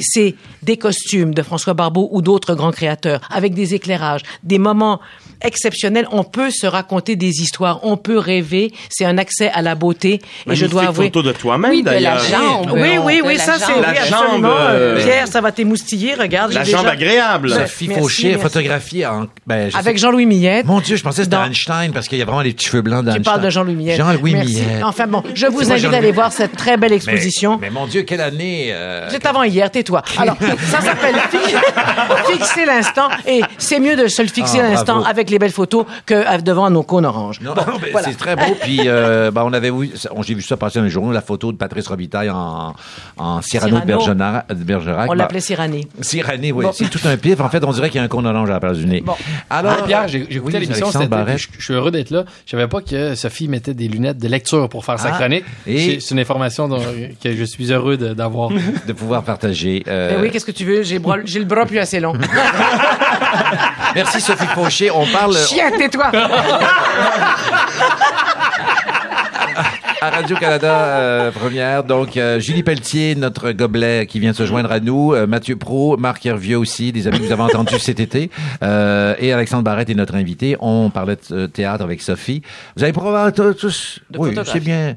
C'est 0.01 0.35
des 0.63 0.77
costumes 0.77 1.33
de 1.33 1.41
François 1.41 1.73
Barbeau 1.73 2.09
ou 2.11 2.21
d'autres 2.21 2.55
grands 2.55 2.71
créateurs, 2.71 3.21
avec 3.31 3.53
des 3.53 3.73
éclairages, 3.73 4.21
des 4.43 4.59
moments 4.59 4.99
exceptionnels. 5.43 6.07
On 6.11 6.23
peut 6.23 6.49
se 6.51 6.67
raconter 6.67 7.15
des 7.15 7.41
histoires, 7.41 7.79
on 7.83 7.97
peut 7.97 8.17
rêver. 8.17 8.71
C'est 8.89 9.05
un 9.05 9.17
accès 9.17 9.49
à 9.51 9.61
la 9.61 9.75
beauté. 9.75 10.21
Et 10.49 10.55
je 10.55 10.65
dois 10.65 10.83
avouer. 10.87 11.05
photo 11.07 11.23
de 11.23 11.31
toi-même, 11.31 11.71
Oui, 11.71 11.81
de 11.81 11.87
la 11.87 11.93
d'ailleurs. 11.93 12.19
jambe. 12.23 12.71
Oui, 12.73 12.97
oui, 13.03 13.21
oui, 13.23 13.35
la 13.37 13.43
ça 13.43 13.53
c'est 13.59 13.67
jambe. 13.67 13.75
oui, 13.87 13.93
La 13.95 14.05
jambe, 14.05 14.21
absolument. 14.23 14.49
euh, 14.59 15.03
Pierre, 15.03 15.27
ça 15.27 15.41
va 15.41 15.51
t'émoustiller. 15.51 16.13
Regarde, 16.15 16.51
La 16.53 16.63
jambe 16.63 16.81
déjà- 16.81 16.91
agréable. 16.93 17.49
Sophie 17.51 17.87
Merci, 17.87 18.01
Fauché, 18.01 18.27
merci. 18.29 18.41
photographiée 18.43 19.05
en. 19.05 19.27
Ben, 19.47 19.69
je 19.71 19.77
Avec 19.77 19.97
sais- 19.97 20.01
Jean-Louis 20.03 20.25
Millette. 20.25 20.65
Mon 20.65 20.79
Dieu, 20.81 20.95
je 20.95 21.03
pensais 21.03 21.17
que 21.21 21.23
c'était 21.25 21.35
Dans- 21.37 21.45
Einstein 21.45 21.91
parce 21.93 22.07
qu'il 22.07 22.17
y 22.17 22.21
a 22.21 22.25
vraiment 22.25 22.41
les 22.41 22.53
petits 22.53 22.67
cheveux 22.67 22.81
blancs 22.81 22.99
Tu 23.01 23.05
d'Einstein. 23.05 23.23
parles 23.23 23.41
de 23.41 23.49
Jean-Louis 23.49 23.75
Millette. 23.75 23.97
Jean-Louis. 23.97 24.35
Millette. 24.35 24.83
Enfin 24.83 25.07
bon, 25.07 25.23
je 25.33 25.45
vous 25.47 25.71
invite 25.71 25.93
à 25.93 25.97
aller 25.97 26.11
voir 26.11 26.31
cette 26.31 26.55
très 26.55 26.77
belle 26.77 26.89
Mais- 26.91 26.95
exposition. 26.97 27.57
Mais, 27.61 27.69
mon 27.69 27.87
Dieu, 27.87 28.03
quelle 28.03 28.21
année 28.21 28.69
euh, 28.71 29.07
C'est 29.09 29.25
avant 29.25 29.43
hier, 29.43 29.69
tais-toi. 29.71 30.01
Alors, 30.17 30.37
ça 30.71 30.81
s'appelle 30.81 31.15
fi- 31.31 32.31
fixer 32.33 32.65
l'instant 32.65 33.09
et 33.27 33.41
c'est 33.57 33.79
mieux 33.79 33.95
de 33.95 34.07
se 34.07 34.21
le 34.21 34.27
fixer 34.27 34.59
Ah, 34.59 34.69
l'instant 34.69 34.93
bravo. 34.99 35.09
Avec 35.29 35.31
les 35.31 35.39
belles 35.39 35.51
photos 35.51 35.85
que 36.05 36.13
euh, 36.13 36.37
devant 36.39 36.69
nos 36.69 36.83
cônes 36.83 37.05
oranges. 37.05 37.39
Non, 37.41 37.53
Bon, 37.53 37.61
non, 37.67 37.77
mais 37.81 37.91
voilà. 37.91 38.07
c'est 38.09 38.15
très 38.17 38.35
beau. 38.35 38.55
Puis, 38.61 38.81
euh, 38.85 39.31
ben, 39.35 39.43
on 39.45 39.53
avait 39.53 39.71
vu, 39.71 39.91
on- 40.11 40.21
j'ai 40.23 40.33
vu 40.33 40.41
ça 40.41 40.57
passer 40.57 40.79
dans 40.79 40.85
les 40.85 40.91
journaux, 40.91 41.11
la 41.11 41.21
photo 41.21 41.51
de 41.51 41.57
Patrice 41.57 41.87
Robitaille 41.87 42.29
en, 42.29 42.73
en 43.17 43.41
Cyrano 43.41 43.79
de 43.79 43.81
Cyrano. 43.85 43.85
Bergerac. 43.85 44.47
de 44.49 44.63
Bergerac. 44.63 45.05
On 45.07 45.13
Ben, 45.13 45.15
l'appelait 45.17 45.39
Cyrano. 45.39 45.77
Cyrano, 46.01 46.41
oui. 46.41 46.65
Bon. 46.65 46.71
C'est 46.73 46.89
tout 46.89 46.99
un 47.05 47.17
pif. 47.17 47.39
En 47.41 47.49
fait, 47.49 47.63
on 47.63 47.71
dirait 47.71 47.89
qu'il 47.89 47.97
y 47.99 48.01
a 48.01 48.05
un 48.05 48.07
cône 48.07 48.25
orange 48.25 48.49
à 48.49 48.53
la 48.53 48.59
place 48.59 48.77
du 48.77 48.85
nez. 48.85 49.01
Bon. 49.01 49.13
Alors, 49.49 49.75
Ah, 49.79 49.83
Pierre, 49.85 50.07
j'ai 50.07 50.25
j'ai 50.29 50.37
écouté 50.37 50.57
oui, 50.57 50.63
l'émission, 50.65 50.87
je, 50.91 51.47
je 51.57 51.63
suis 51.63 51.73
heureux 51.73 51.91
d'être 51.91 52.09
là. 52.11 52.23
Je 52.45 52.51
savais 52.51 52.67
pas 52.67 52.81
que 52.81 53.15
Sophie 53.15 53.47
mettait 53.47 53.73
des 53.73 53.87
lunettes 53.87 54.17
de 54.17 54.27
lecture 54.27 54.67
pour 54.69 54.83
faire 54.85 54.99
sa 54.99 55.09
Ah, 55.13 55.17
chronique. 55.17 55.45
et- 55.67 55.99
C'est 55.99 56.13
une 56.13 56.19
information 56.19 56.67
dont- 56.67 56.79
que 57.23 57.35
je 57.35 57.43
suis 57.43 57.71
heureux 57.71 57.97
de- 57.97 58.13
d'avoir. 58.13 58.49
de 58.49 58.93
pouvoir 58.93 59.23
partager. 59.23 59.83
euh, 59.87 60.15
Ben 60.15 60.21
oui, 60.21 60.31
qu'est-ce 60.31 60.45
que 60.45 60.51
tu 60.51 60.65
veux? 60.65 60.83
J'ai 60.83 60.99
le 60.99 61.45
bras 61.45 61.65
plus 61.65 61.79
assez 61.79 61.99
long. 61.99 62.13
Merci 63.95 64.21
Sophie 64.21 64.47
Fauché. 64.47 64.91
On 64.91 65.05
parle 65.07 65.35
Chien, 65.37 65.71
tais-toi! 65.71 66.11
à 70.01 70.09
Radio-Canada 70.11 70.71
euh, 70.71 71.31
première. 71.31 71.83
Donc, 71.83 72.15
euh, 72.15 72.39
Julie 72.39 72.63
Pelletier, 72.63 73.15
notre 73.15 73.51
gobelet 73.51 74.05
qui 74.05 74.19
vient 74.19 74.31
de 74.31 74.35
se 74.35 74.45
joindre 74.45 74.71
à 74.71 74.79
nous. 74.79 75.13
euh, 75.13 75.27
Mathieu 75.27 75.55
Pro, 75.55 75.97
Marc 75.97 76.25
Hervieux 76.25 76.57
aussi, 76.57 76.91
des 76.91 77.07
amis 77.07 77.19
que 77.19 77.25
vous 77.25 77.31
avez 77.31 77.41
entendus 77.43 77.79
cet 77.79 77.99
été. 77.99 78.29
Euh, 78.63 79.15
et 79.19 79.33
Alexandre 79.33 79.63
Barrette 79.63 79.89
est 79.89 79.95
notre 79.95 80.15
invité. 80.15 80.55
On 80.59 80.89
parlait 80.89 81.17
de 81.29 81.47
théâtre 81.47 81.83
avec 81.83 82.01
Sophie. 82.01 82.41
Vous 82.75 82.83
avez 82.83 82.93
probablement 82.93 83.53
tous... 83.53 83.99
Oui, 84.17 84.33
c'est 84.45 84.59
bien. 84.59 84.95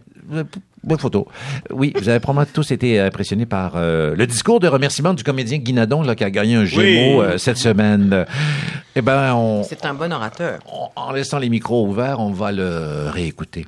Euh, 0.84 0.88
Bonne 0.88 0.98
photo. 0.98 1.28
Oui, 1.70 1.92
vous 1.96 2.08
avez 2.08 2.20
probablement 2.20 2.50
tous 2.52 2.70
été 2.72 2.98
impressionnés 3.00 3.46
par 3.46 3.72
euh, 3.76 4.14
le 4.16 4.26
discours 4.26 4.58
de 4.60 4.68
remerciement 4.68 5.14
du 5.14 5.22
comédien 5.24 5.58
Guy 5.58 5.72
Nadon, 5.72 6.02
là, 6.02 6.14
qui 6.14 6.24
a 6.24 6.30
gagné 6.30 6.56
un 6.56 6.64
Gémeaux 6.64 7.20
Oui. 7.20 7.24
euh, 7.26 7.38
cette 7.38 7.56
semaine. 7.58 8.26
Eh 8.96 9.00
ben, 9.02 9.34
on, 9.34 9.62
C'est 9.64 9.84
un 9.84 9.94
bon 9.94 10.12
orateur. 10.12 10.58
on- 10.66 10.88
en 10.96 11.12
laissant 11.12 11.38
les 11.38 11.48
micros 11.48 11.86
ouverts, 11.86 12.18
on 12.20 12.32
va 12.32 12.52
le 12.52 13.08
réécouter. 13.10 13.66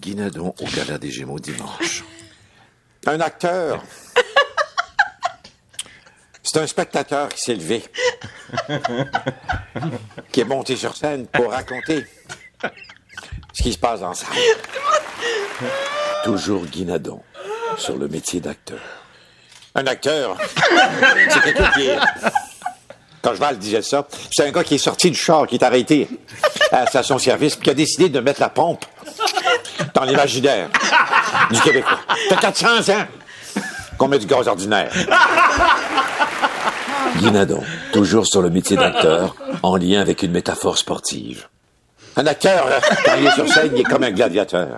Guinadon 0.00 0.54
au 0.60 0.64
Gala 0.76 0.98
des 0.98 1.10
Gémeaux 1.10 1.38
dimanche. 1.38 2.04
Un 3.06 3.20
acteur. 3.20 3.82
C'est 6.44 6.60
un 6.60 6.66
spectateur 6.66 7.28
qui 7.30 7.40
s'est 7.40 7.54
levé, 7.54 7.82
qui 10.32 10.40
est 10.40 10.44
monté 10.44 10.76
sur 10.76 10.94
scène 10.96 11.26
pour 11.26 11.50
raconter 11.50 12.04
ce 13.52 13.62
qui 13.62 13.72
se 13.72 13.78
passe 13.78 14.00
dans 14.00 14.14
sa 14.14 14.26
Toujours 16.24 16.64
Guinadon 16.66 17.20
sur 17.76 17.96
le 17.96 18.08
métier 18.08 18.40
d'acteur. 18.40 18.78
Un 19.74 19.86
acteur, 19.86 20.36
c'est 21.30 21.42
quelqu'un 21.42 21.70
qui 21.70 21.86
est... 21.86 21.98
Quand 23.22 23.34
Val 23.34 23.56
disait 23.56 23.82
ça, 23.82 24.06
c'est 24.32 24.46
un 24.46 24.50
gars 24.50 24.64
qui 24.64 24.74
est 24.74 24.78
sorti 24.78 25.10
du 25.10 25.16
char, 25.16 25.46
qui 25.46 25.54
est 25.54 25.62
arrêté 25.62 26.08
à 26.72 26.80
la 26.80 26.86
station 26.86 27.18
service, 27.18 27.54
puis 27.54 27.64
qui 27.64 27.70
a 27.70 27.74
décidé 27.74 28.08
de 28.08 28.18
mettre 28.18 28.40
la 28.40 28.48
pompe 28.48 28.84
dans 29.94 30.02
l'imaginaire 30.02 30.68
du 31.50 31.60
Québécois. 31.60 32.00
Ça 32.28 32.36
fait 32.36 32.40
400 32.40 32.92
ans 32.92 33.06
qu'on 33.96 34.08
met 34.08 34.18
du 34.18 34.26
gaz 34.26 34.48
ordinaire. 34.48 34.92
Guinadon, 37.16 37.62
toujours 37.92 38.26
sur 38.26 38.42
le 38.42 38.50
métier 38.50 38.76
d'acteur, 38.76 39.36
en 39.62 39.76
lien 39.76 40.00
avec 40.00 40.24
une 40.24 40.32
métaphore 40.32 40.76
sportive. 40.76 41.46
Un 42.16 42.26
acteur, 42.26 42.66
quand 43.04 43.12
il 43.18 43.26
est 43.26 43.30
sur 43.32 43.48
scène, 43.48 43.70
il 43.74 43.80
est 43.80 43.84
comme 43.84 44.02
un 44.02 44.10
gladiateur. 44.10 44.68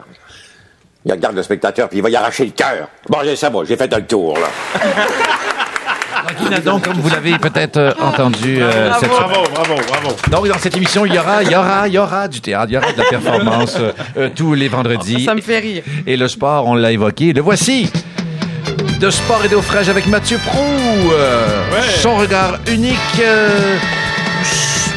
Il 1.05 1.13
regarde 1.13 1.37
le 1.37 1.43
spectateur, 1.43 1.89
puis 1.89 1.99
il 1.99 2.03
va 2.03 2.09
y 2.11 2.17
arracher 2.17 2.45
le 2.47 2.53
cœur. 2.53 2.89
Bon, 3.09 3.19
j'ai 3.25 3.37
ça, 3.37 3.51
moi, 3.51 3.65
j'ai 3.67 3.77
fait 3.77 3.93
le 3.95 4.07
tour, 4.07 4.39
là. 4.39 4.49
Nadon, 6.51 6.81
comme 6.81 6.95
vous 6.95 7.11
l'avez 7.11 7.37
peut-être 7.39 7.77
euh, 7.77 7.93
entendu 8.01 8.63
euh, 8.63 8.91
cette 8.99 9.11
Bravo, 9.11 9.43
bravo, 9.53 9.75
bravo. 9.89 10.17
Donc, 10.31 10.49
dans 10.49 10.59
cette 10.59 10.77
émission, 10.77 11.05
il 11.05 11.15
y 11.15 11.19
aura, 11.19 11.43
il 11.43 11.51
y 11.51 11.57
aura, 11.57 11.89
il 11.89 11.95
y 11.95 11.99
aura 11.99 12.29
du 12.29 12.41
théâtre, 12.41 12.67
il 12.71 12.75
y 12.75 12.79
aura 12.79 12.93
de 12.93 12.99
la 12.99 13.05
performance 13.05 13.77
euh, 13.79 13.93
euh, 14.17 14.31
tous 14.35 14.55
les 14.55 14.69
vendredis. 14.69 15.25
Ça 15.25 15.35
me 15.35 15.43
fait 15.43 15.59
rire. 15.59 15.83
Et 16.07 16.17
le 16.17 16.29
sport, 16.29 16.67
on 16.67 16.75
l'a 16.75 16.93
évoqué. 16.93 17.33
Le 17.33 17.43
voici. 17.43 17.91
De 19.01 19.11
sport 19.11 19.45
et 19.45 19.49
d'eau 19.49 19.61
fraîche 19.61 19.89
avec 19.89 20.07
Mathieu 20.07 20.39
Prou. 20.39 20.63
Euh, 21.13 21.61
Son 22.01 22.17
regard 22.17 22.59
unique. 22.69 23.21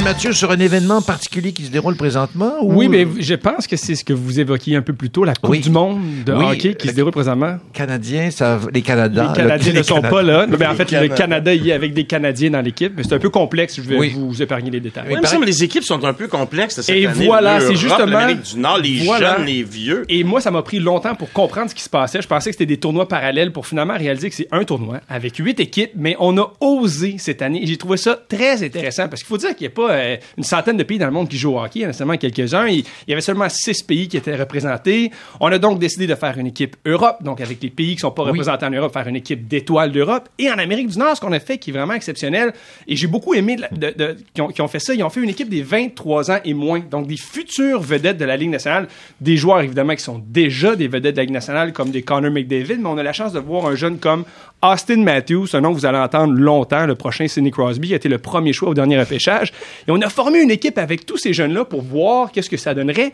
Mathieu, 0.04 0.32
sur 0.32 0.52
un 0.52 0.60
événement 0.60 1.02
particulier 1.02 1.52
qui 1.52 1.64
se 1.66 1.70
déroule 1.72 1.96
présentement? 1.98 2.54
ou- 2.62 2.74
Oui, 2.76 2.88
mais 2.88 3.06
je 3.20 3.34
pense 3.34 3.68
que 3.68 3.76
c'est 3.76 3.94
ce 3.96 4.06
que 4.06 4.14
vous 4.14 4.40
évoquiez 4.40 4.76
un 4.78 4.82
peu 4.82 4.94
plus 4.94 5.10
tôt, 5.10 5.26
la 5.26 5.34
Coupe 5.34 5.50
Oui. 5.50 5.60
du 5.60 5.70
monde 5.70 6.00
de 6.26 6.32
Oui, 6.34 6.46
hockey 6.46 6.76
qui 6.76 6.88
le- 6.88 6.92
se 6.92 6.96
déroule 6.96 7.12
présentement. 7.12 7.58
Canadiens, 7.74 8.32
ça, 8.32 8.58
les 8.74 8.82
Canadiens. 8.82 9.28
Les 9.30 9.34
Canadiens 9.36 9.74
ne 9.74 9.84
sont 9.84 10.02
pas 10.02 10.22
là. 10.24 10.46
Mais 10.48 10.66
en 10.66 10.76
fait, 10.76 10.90
le 10.92 11.08
Canada. 11.10 11.54
Y 11.54 11.70
est 11.70 11.74
avec 11.74 11.94
des 11.94 12.06
Canadiens 12.06 12.52
dans 12.52 12.62
l'équipe. 12.62 12.94
Mais 12.96 13.04
c'est 13.04 13.14
un 13.14 13.20
peu 13.20 13.30
complexe. 13.30 13.76
Je 13.78 13.82
vais 13.82 13.98
Oui. 13.98 14.14
vous 14.16 14.42
épargner 14.42 14.72
les 14.72 14.80
détails. 14.80 15.06
Oui, 15.08 15.16
il 15.18 15.22
me 15.22 15.26
semble 15.26 15.42
que 15.42 15.48
les 15.50 15.64
équipes 15.64 15.84
sont 15.84 16.02
un 16.06 16.14
peu 16.14 16.28
complexes 16.28 16.80
cette 16.80 16.96
Et 16.96 17.06
année. 17.06 17.26
voilà, 17.26 17.60
c'est 17.60 17.76
justement- 17.76 18.06
L'Amérique 18.06 18.44
du 18.44 18.60
Nord, 18.60 18.78
les 18.78 19.00
Voilà. 19.04 19.38
jeunes, 19.38 19.46
les 19.48 19.64
vieux. 19.64 20.06
Et 20.08 20.24
moi, 20.24 20.40
ça 20.40 20.52
m'a 20.52 20.62
pris 20.62 20.80
longtemps 20.80 21.16
pour 21.16 21.32
comprendre 21.34 21.70
ce 21.70 21.76
qui 21.76 21.84
se 21.84 21.90
passait. 21.90 22.22
Je 22.22 22.28
pensais 22.28 22.52
que 22.52 22.56
c'était 22.56 22.66
des 22.66 22.78
tournois 22.78 23.08
parallèles 23.10 23.52
pour 23.52 23.68
finalement 23.68 23.98
réaliser 23.98 24.30
que 24.30 24.36
c'est 24.36 24.48
un 24.52 24.64
tournoi 24.64 25.02
avec 25.10 25.36
huit 25.38 25.60
équipes, 25.60 25.92
mais 25.96 26.16
on 26.20 26.38
a 26.38 26.54
osé 26.62 27.16
cette 27.18 27.42
année. 27.42 27.62
Et 27.64 27.68
j'ai 27.68 27.78
trouvé 27.78 27.98
ça 27.98 28.18
très 28.30 28.64
intéressant 28.64 29.10
parce 29.10 29.22
qu'il 29.24 29.28
faut 29.28 29.38
dire 29.38 29.50
qu'il 29.56 29.68
n'y 29.68 29.74
a 29.74 29.76
pas 29.76 29.87
euh, 29.90 30.16
une 30.38 30.44
centaine 30.44 30.78
de 30.78 30.84
pays 30.84 30.98
dans 30.98 31.06
le 31.08 31.12
monde 31.12 31.30
qui 31.30 31.38
jouent 31.38 31.56
au 31.56 31.60
hockey. 31.60 31.80
Il 31.80 31.82
y 31.84 31.86
en 31.86 31.90
a 31.90 31.94
seulement 31.94 32.18
quelques-uns. 32.18 32.68
Il 32.68 32.78
il 33.08 33.12
y 33.12 33.14
avait 33.14 33.22
seulement 33.22 33.48
six 33.50 33.82
pays 33.84 34.08
qui 34.08 34.18
étaient 34.18 34.36
représentés. 34.36 35.12
On 35.40 35.48
a 35.52 35.58
donc 35.60 35.80
décidé 35.80 36.08
de 36.08 36.16
faire 36.16 36.38
une 36.38 36.48
équipe 36.48 36.76
Europe, 36.86 37.18
donc 37.24 37.42
avec 37.42 37.62
les 37.62 37.70
pays 37.70 37.96
qui 37.96 38.00
sont 38.02 38.12
pas 38.12 38.24
représentés 38.24 38.66
en 38.66 38.70
Europe, 38.72 38.94
faire 38.94 39.08
une 39.08 39.16
équipe 39.16 39.48
d'étoiles 39.48 39.92
d'Europe. 39.92 40.30
Et 40.40 40.50
en 40.52 40.58
Amérique 40.58 40.88
du 40.90 40.98
Nord, 40.98 41.16
ce 41.16 41.22
qu'on 41.22 41.32
a 41.32 41.40
fait 41.40 41.58
qui 41.58 41.70
est 41.70 41.74
vraiment 41.74 41.94
exceptionnel, 41.94 42.54
et 42.88 42.96
j'ai 42.96 43.08
beaucoup 43.08 43.34
aimé 43.34 43.56
de 43.56 43.62
la- 43.62 43.70
de- 43.70 43.98
de- 43.98 44.18
qui, 44.34 44.42
ont, 44.42 44.48
qui 44.50 44.62
ont 44.62 44.68
fait 44.68 44.80
ça, 44.80 44.94
ils 44.94 45.04
ont 45.04 45.10
fait 45.10 45.22
une 45.22 45.30
équipe 45.30 45.50
des 45.50 45.62
23 45.62 46.32
ans 46.32 46.40
et 46.46 46.54
moins, 46.54 46.80
donc 46.80 47.08
des 47.08 47.18
futures 47.18 47.82
vedettes 47.82 48.18
de 48.18 48.26
la 48.26 48.38
Ligue 48.38 48.50
nationale, 48.52 48.88
des 49.22 49.38
joueurs 49.38 49.62
évidemment 49.62 49.96
qui 49.96 50.04
sont 50.04 50.22
déjà 50.28 50.76
des 50.76 50.88
vedettes 50.88 51.16
de 51.16 51.18
la 51.22 51.24
Ligue 51.24 51.34
nationale 51.34 51.74
comme 51.74 51.90
des 51.92 52.02
Connor 52.04 52.32
McDavid, 52.32 52.78
mais 52.80 52.88
on 52.90 52.98
a 52.98 53.04
la 53.04 53.14
chance 53.14 53.34
de 53.34 53.40
voir 53.40 53.66
un 53.66 53.76
jeune 53.76 53.98
comme 54.00 54.24
Austin 54.64 54.98
Matthews, 54.98 55.48
un 55.54 55.62
nom 55.62 55.74
que 55.74 55.80
vous 55.80 55.86
allez 55.86 55.98
entendre 56.00 56.34
longtemps, 56.34 56.86
le 56.86 56.96
prochain 56.96 57.28
Sidney 57.28 57.52
Crosby, 57.52 57.94
a 57.94 57.98
été 57.98 58.10
le 58.10 58.18
premier 58.18 58.54
choix 58.54 58.70
au 58.70 58.74
dernier 58.74 59.00
repêchage. 59.00 59.54
Et 59.88 59.92
on 59.92 60.02
a 60.02 60.10
formé 60.10 60.42
une 60.42 60.50
équipe 60.52 60.78
avec 60.80 61.06
tous 61.06 61.18
ces 61.18 61.32
jeunes-là 61.34 61.66
pour 61.66 61.82
voir 61.84 62.32
qu'est-ce 62.32 62.50
que 62.50 62.58
ça 62.58 62.74
donnerait. 62.74 63.12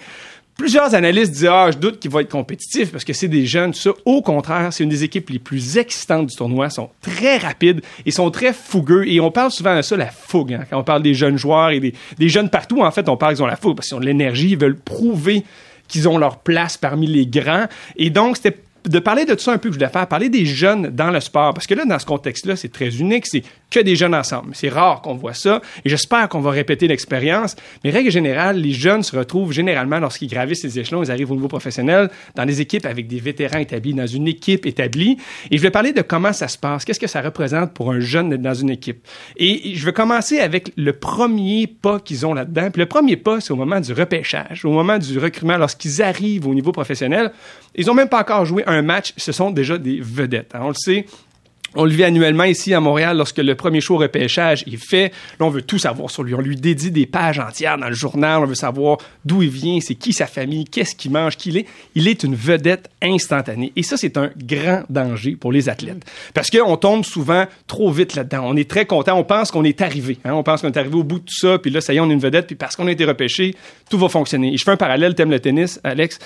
Plusieurs 0.58 0.94
analystes 0.94 1.32
disent 1.32 1.50
Ah, 1.52 1.70
je 1.72 1.78
doute 1.80 2.00
qu'il 2.00 2.12
va 2.12 2.22
être 2.22 2.30
compétitif 2.32 2.91
parce 2.91 3.04
que 3.04 3.12
c'est 3.12 3.28
des 3.28 3.46
jeunes, 3.46 3.74
ça. 3.74 3.89
Au 4.06 4.22
contraire, 4.22 4.72
c'est 4.72 4.84
une 4.84 4.89
des 4.89 5.04
équipes 5.04 5.32
les 5.32 5.39
plus 5.39 5.78
excitantes 5.78 6.28
du 6.28 6.36
tournoi. 6.36 6.68
Ils 6.68 6.72
sont 6.72 6.89
très 7.02 7.38
rapides 7.38 7.82
et 8.06 8.12
sont 8.12 8.30
très 8.32 8.54
fougueux. 8.54 9.08
Et 9.08 9.20
on 9.20 9.32
parle 9.32 9.50
souvent 9.52 9.76
de 9.76 9.82
ça, 9.82 9.98
la 9.98 10.12
fougue. 10.12 10.54
hein. 10.54 10.64
Quand 10.70 10.80
on 10.80 10.84
parle 10.84 11.02
des 11.02 11.16
jeunes 11.16 11.38
joueurs 11.38 11.72
et 11.72 11.80
des, 11.80 11.94
des 12.20 12.30
jeunes 12.30 12.50
partout, 12.52 12.82
en 12.84 12.91
fait, 12.91 13.10
on 13.10 13.18
parle 13.18 13.34
qu'ils 13.34 13.44
ont 13.44 13.48
la 13.48 13.56
fougue 13.56 13.76
parce 13.76 13.88
qu'ils 13.88 13.98
ont 13.98 14.00
de 14.00 14.06
l'énergie, 14.06 14.52
ils 14.52 14.58
veulent 14.58 14.78
prouver 14.78 15.44
qu'ils 15.88 16.08
ont 16.08 16.18
leur 16.20 16.38
place 16.38 16.78
parmi 16.78 17.08
les 17.08 17.26
grands. 17.26 17.66
Et 17.98 18.12
donc, 18.12 18.38
c'était 18.38 18.58
de 18.86 19.00
parler 19.00 19.26
de 19.26 19.34
tout 19.34 19.40
ça 19.40 19.54
un 19.54 19.58
peu 19.58 19.70
que 19.70 19.74
je 19.74 19.80
voulais 19.80 19.92
faire, 19.92 20.08
parler 20.08 20.30
des 20.30 20.46
jeunes 20.46 20.90
dans 20.90 21.10
le 21.10 21.20
sport. 21.20 21.54
Parce 21.54 21.68
que 21.68 21.74
là, 21.74 21.86
dans 21.86 22.00
ce 22.00 22.06
contexte-là, 22.06 22.56
c'est 22.56 22.72
très 22.72 22.90
unique. 22.98 23.26
C'est 23.28 23.44
que 23.70 23.80
des 23.80 23.96
jeunes 23.96 24.14
ensemble. 24.14 24.52
C'est 24.54 24.70
rare 24.70 25.02
qu'on 25.02 25.16
voit 25.16 25.34
ça. 25.34 25.62
Et 25.84 25.90
j'espère 25.90 26.30
qu'on 26.30 26.42
va 26.42 26.52
répéter 26.52 26.88
l'expérience. 26.88 27.56
Mais 27.84 27.90
règle 27.90 28.12
générale, 28.12 28.58
les 28.58 28.74
jeunes 28.74 29.04
se 29.04 29.16
retrouvent 29.16 29.52
généralement 29.52 30.00
lorsqu'ils 30.00 30.30
gravissent 30.30 30.64
les 30.64 30.80
échelons, 30.80 31.04
ils 31.04 31.12
arrivent 31.12 31.32
au 31.32 31.36
niveau 31.36 31.48
professionnel, 31.48 32.10
dans 32.36 32.46
des 32.46 32.62
équipes 32.62 32.86
avec 32.86 33.08
des 33.08 33.20
vétérans 33.20 33.60
établis, 33.60 33.94
dans 33.94 34.08
une 34.08 34.28
équipe 34.28 34.66
établie. 34.66 35.18
Et 35.50 35.58
je 35.58 35.62
vais 35.62 35.72
parler 35.72 35.94
de 35.94 36.02
comment 36.02 36.34
ça 36.34 36.48
se 36.48 36.58
passe. 36.58 36.86
Qu'est-ce 36.86 37.00
que 37.00 37.08
ça 37.08 37.22
représente 37.22 37.74
pour 37.74 37.92
un 37.92 38.00
jeune 38.00 38.38
dans 38.38 38.54
une 38.54 38.70
équipe? 38.70 39.08
Et 39.38 39.76
je 39.76 39.86
vais 39.86 39.94
commencer 39.94 40.40
avec 40.40 40.72
le 40.76 40.94
premier 40.94 41.68
pas 41.68 42.00
qu'ils 42.00 42.26
ont 42.26 42.34
là-dedans. 42.34 42.70
Le 42.76 42.86
premier 42.86 43.18
pas, 43.18 43.40
c'est 43.40 43.52
au 43.52 43.56
moment 43.56 43.80
du 43.80 43.94
repêchage, 43.94 44.66
au 44.66 44.72
moment 44.72 44.98
du 44.98 45.18
recrutement, 45.18 45.58
lorsqu'ils 45.58 46.02
arrivent 46.02 46.48
au 46.48 46.54
niveau 46.54 46.72
professionnel. 46.72 47.32
Ils 47.76 47.90
ont 47.90 47.94
même 47.94 48.10
pas 48.10 48.22
encore 48.22 48.46
joué 48.46 48.64
un 48.68 48.73
match, 48.82 49.14
ce 49.18 49.32
sont 49.32 49.52
déjà 49.52 49.78
des 49.78 50.00
vedettes. 50.02 50.52
On 50.54 50.70
le 50.70 50.74
sait, 50.74 51.06
On 51.76 51.86
le 51.86 51.90
vit 51.92 52.04
annuellement 52.04 52.44
ici 52.44 52.72
à 52.76 52.80
Montréal 52.80 53.18
lorsque 53.18 53.40
le 53.40 53.56
premier 53.56 53.82
show 53.82 53.98
repêchage 53.98 54.64
est 54.68 54.78
fait. 54.78 55.12
Là, 55.40 55.48
on 55.48 55.50
veut 55.50 55.64
tout 55.64 55.80
savoir 55.80 56.12
sur 56.12 56.22
lui. 56.22 56.36
On 56.36 56.40
lui 56.40 56.56
dédie 56.56 56.92
des 56.92 57.08
pages 57.08 57.40
entières 57.40 57.80
dans 57.80 57.90
le 57.90 57.96
journal. 57.96 58.44
On 58.44 58.46
veut 58.46 58.54
savoir 58.54 59.00
d'où 59.26 59.42
il 59.42 59.50
vient, 59.50 59.80
c'est 59.82 59.96
qui 59.96 60.14
sa 60.14 60.28
famille, 60.28 60.66
qu'est-ce 60.66 60.96
qu'il 60.96 61.10
mange, 61.10 61.36
qui 61.36 61.50
il 61.50 61.58
est. 61.58 61.66
Il 61.96 62.08
est 62.08 62.22
une 62.22 62.36
vedette 62.36 62.92
instantanée. 63.02 63.72
Et 63.76 63.82
ça, 63.82 63.98
c'est 63.98 64.18
un 64.18 64.30
grand 64.38 64.84
danger 64.90 65.36
pour 65.36 65.52
les 65.52 65.68
athlètes. 65.68 66.06
Parce 66.36 66.52
qu'on 66.52 66.78
tombe 66.78 67.04
souvent 67.06 67.46
trop 67.66 67.90
vite 67.92 68.14
là-dedans. 68.14 68.44
On 68.46 68.56
est 68.56 68.70
très 68.70 68.86
content. 68.86 69.18
On 69.18 69.24
pense 69.24 69.50
qu'on 69.50 69.64
est 69.64 69.82
arrivé. 69.82 70.20
hein. 70.26 70.34
On 70.34 70.44
pense 70.44 70.62
qu'on 70.62 70.68
est 70.68 70.78
arrivé 70.78 70.94
au 70.96 71.04
bout 71.04 71.18
de 71.18 71.26
tout 71.26 71.36
ça. 71.36 71.58
Puis 71.58 71.72
là, 71.72 71.82
ça 71.82 71.92
y 71.92 71.98
est, 71.98 72.00
on 72.02 72.10
est 72.12 72.14
une 72.14 72.20
vedette. 72.20 72.46
Puis 72.46 72.56
parce 72.56 72.76
qu'on 72.76 72.86
a 72.86 72.92
été 72.92 73.04
repêché, 73.04 73.56
tout 73.90 73.98
va 73.98 74.10
fonctionner. 74.10 74.54
Et 74.54 74.58
je 74.58 74.64
fais 74.64 74.70
un 74.72 74.78
parallèle. 74.78 75.16
T'aimes 75.16 75.32
le 75.32 75.40
tennis, 75.40 75.80
Alex? 75.84 76.20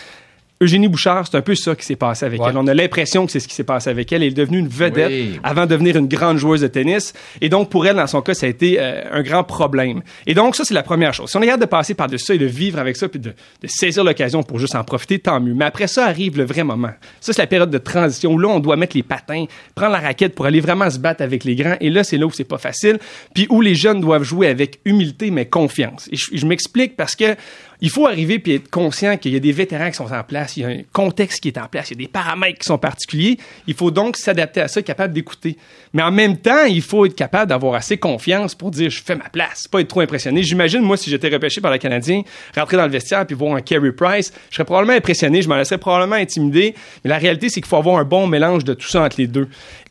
Eugénie 0.60 0.88
Bouchard, 0.88 1.28
c'est 1.30 1.38
un 1.38 1.42
peu 1.42 1.54
ça 1.54 1.76
qui 1.76 1.86
s'est 1.86 1.96
passé 1.96 2.26
avec 2.26 2.42
Ouais. 2.42 2.48
elle. 2.50 2.58
On 2.58 2.66
a 2.66 2.74
l'impression 2.74 3.26
que 3.28 3.32
c'est 3.32 3.40
ce 3.40 3.48
qui 3.48 3.54
s'est 3.54 3.64
passé 3.64 3.92
avec 3.92 4.12
elle. 4.12 4.24
Elle 4.24 4.30
est 4.30 4.36
devenue 4.36 4.58
une 4.58 4.68
vedette 4.68 5.10
Oui. 5.10 5.40
avant 5.44 5.66
de 5.66 5.70
devenir 5.70 5.96
une 5.98 6.08
grande 6.08 6.38
joueuse 6.38 6.62
de 6.62 6.68
tennis. 6.68 7.14
Et 7.42 7.50
donc, 7.50 7.70
pour 7.70 7.86
elle, 7.86 7.98
dans 7.98 8.08
son 8.08 8.22
cas, 8.22 8.34
ça 8.34 8.48
a 8.48 8.50
été 8.50 8.78
euh, 8.80 9.04
un 9.12 9.22
grand 9.22 9.44
problème. 9.44 10.02
Et 10.26 10.34
donc, 10.34 10.56
ça, 10.56 10.64
c'est 10.66 10.74
la 10.74 10.82
première 10.82 11.14
chose. 11.14 11.30
Si 11.30 11.38
on 11.38 11.42
est 11.44 11.46
capable 11.46 11.64
de 11.64 11.70
passer 11.70 11.94
par-dessus 11.94 12.26
ça 12.26 12.34
et 12.34 12.40
de 12.40 12.46
vivre 12.48 12.80
avec 12.80 12.96
ça, 12.96 13.08
puis 13.08 13.20
de, 13.20 13.30
de 13.30 13.68
saisir 13.68 14.04
l'occasion 14.04 14.42
pour 14.42 14.58
juste 14.58 14.74
en 14.76 14.84
profiter, 14.84 15.20
tant 15.20 15.40
mieux. 15.40 15.54
Mais 15.54 15.66
après 15.66 15.86
ça, 15.88 16.06
arrive 16.08 16.38
le 16.38 16.46
vrai 16.46 16.64
moment. 16.64 16.92
Ça, 17.22 17.34
c'est 17.34 17.42
la 17.42 17.48
période 17.48 17.70
de 17.70 17.78
transition 17.78 18.34
où 18.34 18.40
là, 18.40 18.48
on 18.48 18.60
doit 18.60 18.78
mettre 18.78 18.96
les 18.98 19.04
patins, 19.04 19.46
prendre 19.76 19.92
la 19.92 20.00
raquette 20.00 20.34
pour 20.34 20.48
aller 20.48 20.60
vraiment 20.60 20.90
se 20.90 20.98
battre 20.98 21.22
avec 21.22 21.44
les 21.44 21.56
grands. 21.56 21.76
Et 21.82 21.92
là, 21.92 22.04
c'est 22.04 22.18
là 22.18 22.26
où 22.26 22.32
c'est 22.32 22.44
pas 22.44 22.58
facile. 22.58 22.98
Puis 23.36 23.46
où 23.52 23.62
les 23.62 23.76
jeunes 23.76 24.02
doivent 24.02 24.24
jouer 24.24 24.48
avec 24.48 24.80
humilité, 24.86 25.30
mais 25.30 25.46
confiance. 25.46 26.10
Et 26.12 26.16
je, 26.16 26.26
je 26.34 26.46
m'explique 26.48 26.96
parce 26.96 27.16
que 27.16 27.36
il 27.82 27.90
faut 27.90 28.08
arriver 28.08 28.40
puis 28.40 28.56
être 28.56 28.70
conscient 28.70 29.18
qu'il 29.18 29.34
y 29.34 29.36
a 29.36 29.40
des 29.40 29.52
vétérans 29.52 29.90
qui 29.90 29.98
sont 29.98 30.12
en 30.12 30.24
place, 30.24 30.58
il 30.58 30.62
y 30.62 30.66
a 30.66 30.70
un 30.70 30.82
contexte 30.94 31.42
qui 31.42 31.50
est 31.50 31.58
en 31.58 31.68
place, 31.68 31.92
il 31.92 32.00
y 32.00 32.04
a 32.04 32.06
des 32.06 32.12
paramètres 32.12 32.60
qui 32.60 32.66
sont 32.66 32.78
particuliers. 32.78 33.38
Il 33.68 33.76
faut 33.76 33.92
donc 33.92 34.18
s'adapter 34.18 34.62
à 34.62 34.68
ça, 34.68 34.80
être 34.80 34.86
capable 34.86 35.14
d'écouter. 35.14 35.58
Mais 35.94 36.02
en 36.02 36.12
même 36.12 36.38
temps, 36.38 36.66
il 36.66 36.82
faut 36.82 37.06
être 37.06 37.16
capable 37.16 37.50
d'avoir 37.50 37.76
assez 37.76 37.98
confiance 37.98 38.56
pour 38.56 38.72
dire 38.72 38.90
je 38.90 39.02
fais 39.02 39.16
ma 39.16 39.30
place, 39.30 39.68
pas 39.68 39.82
être 39.82 39.88
trop 39.88 40.02
impressionné. 40.02 40.42
J'imagine 40.44 40.82
moi 40.82 40.98
si 40.98 41.10
j'étais 41.10 41.30
repêché 41.30 41.62
par 41.62 41.72
le 41.72 41.78
Canadien, 41.78 42.24
rentrer 42.56 42.78
dans 42.78 42.86
le 42.86 42.92
vestiaire 42.92 43.26
puis 43.26 43.36
voir 43.36 43.56
un 43.56 43.62
Carey 43.62 43.92
Price, 43.92 44.34
je 44.50 44.56
serais 44.56 44.66
probablement 44.66 44.98
impressionné, 44.98 45.42
je 45.42 45.50
m'en 45.50 45.56
laisserais 45.56 45.78
probablement 45.78 46.16
intimider. 46.16 46.74
Mais 47.04 47.10
la 47.10 47.18
réalité 47.18 47.50
c'est 47.50 47.62
qu'il 47.62 47.70
faut 47.70 47.78
avoir 47.78 47.98
un 47.98 48.06
bon 48.06 48.28
mélange 48.28 48.64
de 48.64 48.74
tout 48.74 48.88
ça 48.88 49.04
entre 49.04 49.18
les 49.20 49.28
deux. 49.28 49.48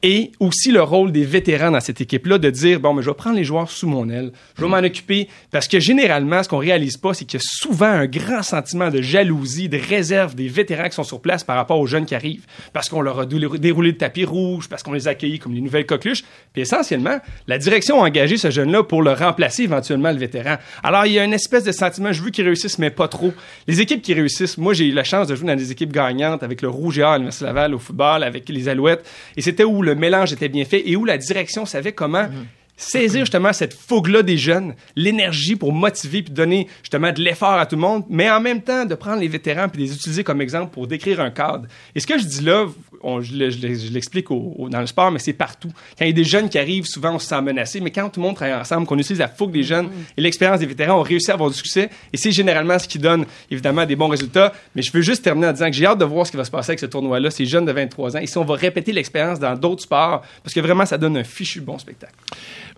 Et 0.08 0.30
aussi 0.38 0.70
le 0.70 0.84
rôle 0.84 1.10
des 1.10 1.24
vétérans 1.24 1.72
dans 1.72 1.80
cette 1.80 2.00
équipe-là 2.00 2.38
de 2.38 2.48
dire 2.48 2.78
bon, 2.78 2.94
mais 2.94 3.02
je 3.02 3.10
vais 3.10 3.16
prendre 3.16 3.34
les 3.34 3.42
joueurs 3.42 3.68
sous 3.68 3.88
mon 3.88 4.08
aile, 4.08 4.30
je 4.56 4.62
vais 4.62 4.68
m'en 4.68 4.76
occuper 4.76 5.26
parce 5.50 5.66
que 5.66 5.80
généralement, 5.80 6.44
ce 6.44 6.48
qu'on 6.48 6.58
réalise 6.58 6.96
pas, 6.96 7.12
c'est 7.12 7.24
qu'il 7.24 7.40
y 7.40 7.42
a 7.42 7.44
souvent 7.44 7.86
un 7.86 8.06
grand 8.06 8.44
sentiment 8.44 8.88
de 8.88 9.02
jalousie, 9.02 9.68
de 9.68 9.78
réserve 9.78 10.36
des 10.36 10.46
vétérans 10.46 10.88
qui 10.88 10.94
sont 10.94 11.02
sur 11.02 11.20
place 11.20 11.42
par 11.42 11.56
rapport 11.56 11.80
aux 11.80 11.88
jeunes 11.88 12.06
qui 12.06 12.14
arrivent 12.14 12.46
parce 12.72 12.88
qu'on 12.88 13.00
leur 13.00 13.18
a 13.18 13.26
déroulé 13.26 13.90
le 13.90 13.96
tapis 13.96 14.24
rouge, 14.24 14.68
parce 14.68 14.84
qu'on 14.84 14.92
les 14.92 15.08
a 15.08 15.10
accueillis 15.10 15.40
comme 15.40 15.54
les 15.54 15.60
nouvelles 15.60 15.86
coqueluches. 15.86 16.22
Puis 16.52 16.62
essentiellement, 16.62 17.18
la 17.48 17.58
direction 17.58 18.00
a 18.04 18.06
engagé 18.06 18.36
ce 18.36 18.52
jeune-là 18.52 18.84
pour 18.84 19.02
le 19.02 19.12
remplacer 19.12 19.64
éventuellement 19.64 20.12
le 20.12 20.18
vétéran. 20.18 20.54
Alors 20.84 21.06
il 21.06 21.14
y 21.14 21.18
a 21.18 21.24
une 21.24 21.34
espèce 21.34 21.64
de 21.64 21.72
sentiment, 21.72 22.12
je 22.12 22.22
veux 22.22 22.30
qu'ils 22.30 22.44
réussissent, 22.44 22.78
mais 22.78 22.90
pas 22.90 23.08
trop. 23.08 23.32
Les 23.66 23.80
équipes 23.80 24.02
qui 24.02 24.14
réussissent, 24.14 24.56
moi 24.56 24.72
j'ai 24.72 24.86
eu 24.86 24.92
la 24.92 25.02
chance 25.02 25.26
de 25.26 25.34
jouer 25.34 25.48
dans 25.48 25.56
des 25.56 25.72
équipes 25.72 25.90
gagnantes 25.90 26.44
avec 26.44 26.62
le 26.62 26.68
Rouge 26.68 26.96
et 27.00 27.02
Or 27.02 27.10
à 27.10 27.16
l'Université 27.16 27.46
Laval 27.46 27.74
au 27.74 27.80
football, 27.80 28.22
avec 28.22 28.48
les 28.48 28.68
Alouettes, 28.68 29.04
et 29.36 29.42
c'était 29.42 29.64
où 29.64 29.82
le 29.82 29.95
mélange 29.96 30.32
était 30.32 30.48
bien 30.48 30.64
fait 30.64 30.88
et 30.88 30.96
où 30.96 31.04
la 31.04 31.18
direction 31.18 31.66
savait 31.66 31.92
comment 31.92 32.28
saisir 32.76 33.20
justement 33.20 33.52
cette 33.52 33.74
fougue-là 33.74 34.22
des 34.22 34.36
jeunes, 34.36 34.74
l'énergie 34.94 35.56
pour 35.56 35.72
motiver 35.72 36.22
puis 36.22 36.32
donner 36.32 36.68
justement 36.82 37.12
de 37.12 37.22
l'effort 37.22 37.54
à 37.54 37.66
tout 37.66 37.76
le 37.76 37.80
monde, 37.80 38.04
mais 38.08 38.30
en 38.30 38.40
même 38.40 38.60
temps 38.60 38.84
de 38.84 38.94
prendre 38.94 39.20
les 39.20 39.28
vétérans 39.28 39.68
puis 39.68 39.82
les 39.82 39.94
utiliser 39.94 40.24
comme 40.24 40.40
exemple 40.40 40.72
pour 40.72 40.86
décrire 40.86 41.20
un 41.20 41.30
cadre. 41.30 41.66
Et 41.94 42.00
ce 42.00 42.06
que 42.06 42.18
je 42.18 42.24
dis 42.24 42.42
là, 42.42 42.66
on- 43.02 43.20
je 43.20 43.34
le- 43.34 43.50
je 43.50 43.58
le- 43.66 43.74
je 43.74 43.92
l'explique 43.92 44.30
au- 44.30 44.54
au- 44.58 44.68
dans 44.68 44.80
le 44.80 44.86
sport, 44.86 45.10
mais 45.10 45.18
c'est 45.18 45.32
partout. 45.32 45.68
Quand 45.98 46.04
il 46.04 46.08
y 46.08 46.10
a 46.10 46.12
des 46.12 46.24
jeunes 46.24 46.48
qui 46.48 46.58
arrivent, 46.58 46.86
souvent 46.86 47.12
on 47.14 47.18
se 47.18 47.26
sent 47.26 47.40
menacé, 47.42 47.80
mais 47.80 47.90
quand 47.90 48.08
tout 48.08 48.20
le 48.20 48.26
monde 48.26 48.36
travaille 48.36 48.54
ensemble, 48.54 48.86
qu'on 48.86 48.98
utilise 48.98 49.18
la 49.20 49.28
fougue 49.28 49.52
des 49.52 49.62
jeunes 49.62 49.88
et 50.16 50.20
l'expérience 50.20 50.60
des 50.60 50.66
vétérans, 50.66 50.98
on 50.98 51.02
réussit 51.02 51.30
à 51.30 51.34
avoir 51.34 51.50
du 51.50 51.56
succès. 51.56 51.90
Et 52.12 52.16
c'est 52.16 52.32
généralement 52.32 52.78
ce 52.78 52.88
qui 52.88 52.98
donne 52.98 53.24
évidemment 53.50 53.84
des 53.86 53.96
bons 53.96 54.08
résultats. 54.08 54.52
Mais 54.74 54.82
je 54.82 54.90
veux 54.92 55.02
juste 55.02 55.22
terminer 55.22 55.48
en 55.48 55.52
disant 55.52 55.66
que 55.66 55.72
j'ai 55.76 55.86
hâte 55.86 55.98
de 55.98 56.04
voir 56.04 56.26
ce 56.26 56.30
qui 56.30 56.36
va 56.36 56.44
se 56.44 56.50
passer 56.50 56.70
avec 56.70 56.80
ce 56.80 56.86
tournoi-là, 56.86 57.30
ces 57.30 57.46
jeunes 57.46 57.64
de 57.66 57.72
23 57.72 58.16
ans. 58.16 58.20
Et 58.20 58.26
si 58.26 58.38
on 58.38 58.44
va 58.44 58.54
répéter 58.54 58.92
l'expérience 58.92 59.38
dans 59.38 59.54
d'autres 59.56 59.82
sports, 59.82 60.22
parce 60.42 60.54
que 60.54 60.60
vraiment 60.60 60.86
ça 60.86 60.98
donne 60.98 61.16
un 61.16 61.24
fichu 61.24 61.60
bon 61.60 61.78
spectacle. 61.78 62.14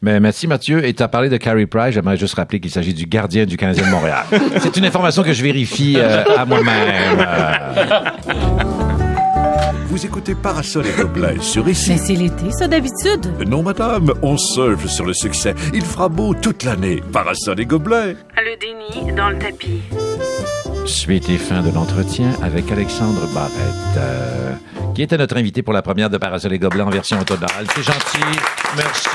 Mais 0.03 0.21
merci 0.21 0.47
Mathieu. 0.47 0.85
Et 0.87 0.95
tu 0.95 1.03
as 1.03 1.09
parlé 1.09 1.29
de 1.29 1.37
Carey 1.37 1.67
Price. 1.67 1.95
J'aimerais 1.95 2.17
juste 2.17 2.35
rappeler 2.35 2.61
qu'il 2.61 2.71
s'agit 2.71 2.95
du 2.95 3.07
gardien 3.07 3.45
du 3.47 3.57
Canadien 3.57 3.85
de 3.87 3.91
Montréal. 3.91 4.25
C'est 4.61 4.77
une 4.77 4.85
information 4.85 5.23
que 5.23 5.33
je 5.33 5.43
vérifie 5.43 5.95
euh, 5.99 6.25
à 6.37 6.45
moi-même. 6.45 7.19
Euh, 7.19 8.85
Vous 9.89 10.05
écoutez 10.05 10.35
Parasol 10.35 10.87
et 10.87 10.93
Gobelins 11.01 11.41
sur 11.41 11.67
ici. 11.69 11.93
Mais 11.93 11.99
c'est 11.99 12.15
l'été, 12.15 12.51
ça, 12.53 12.69
d'habitude. 12.69 13.27
Non, 13.47 13.63
madame, 13.63 14.13
on 14.23 14.37
surfe 14.37 14.87
sur 14.87 15.07
le 15.07 15.15
succès. 15.15 15.55
Il 15.73 15.83
fera 15.85 16.09
beau 16.09 16.35
toute 16.35 16.63
l'année. 16.65 17.03
Parasol 17.13 17.59
et 17.61 17.67
Gobelins. 17.67 18.15
Le 18.37 18.57
déni 18.61 19.13
dans 19.15 19.31
le 19.31 19.39
tapis. 19.39 19.81
Suite 20.85 21.29
et 21.31 21.39
fin 21.39 21.63
de 21.63 21.71
l'entretien 21.73 22.33
avec 22.43 22.71
Alexandre 22.71 23.21
Barrette, 23.35 23.97
euh, 23.97 24.53
qui 24.95 25.03
était 25.03 25.17
notre 25.19 25.37
invité 25.37 25.63
pour 25.63 25.73
la 25.73 25.83
première 25.83 26.11
de 26.11 26.19
Parasol 26.19 26.53
et 26.53 26.59
Gobelins 26.59 26.87
en 26.87 26.91
version 26.91 27.19
automnale. 27.19 27.67
C'est 27.75 27.83
gentil. 27.83 28.39
Merci. 28.77 29.09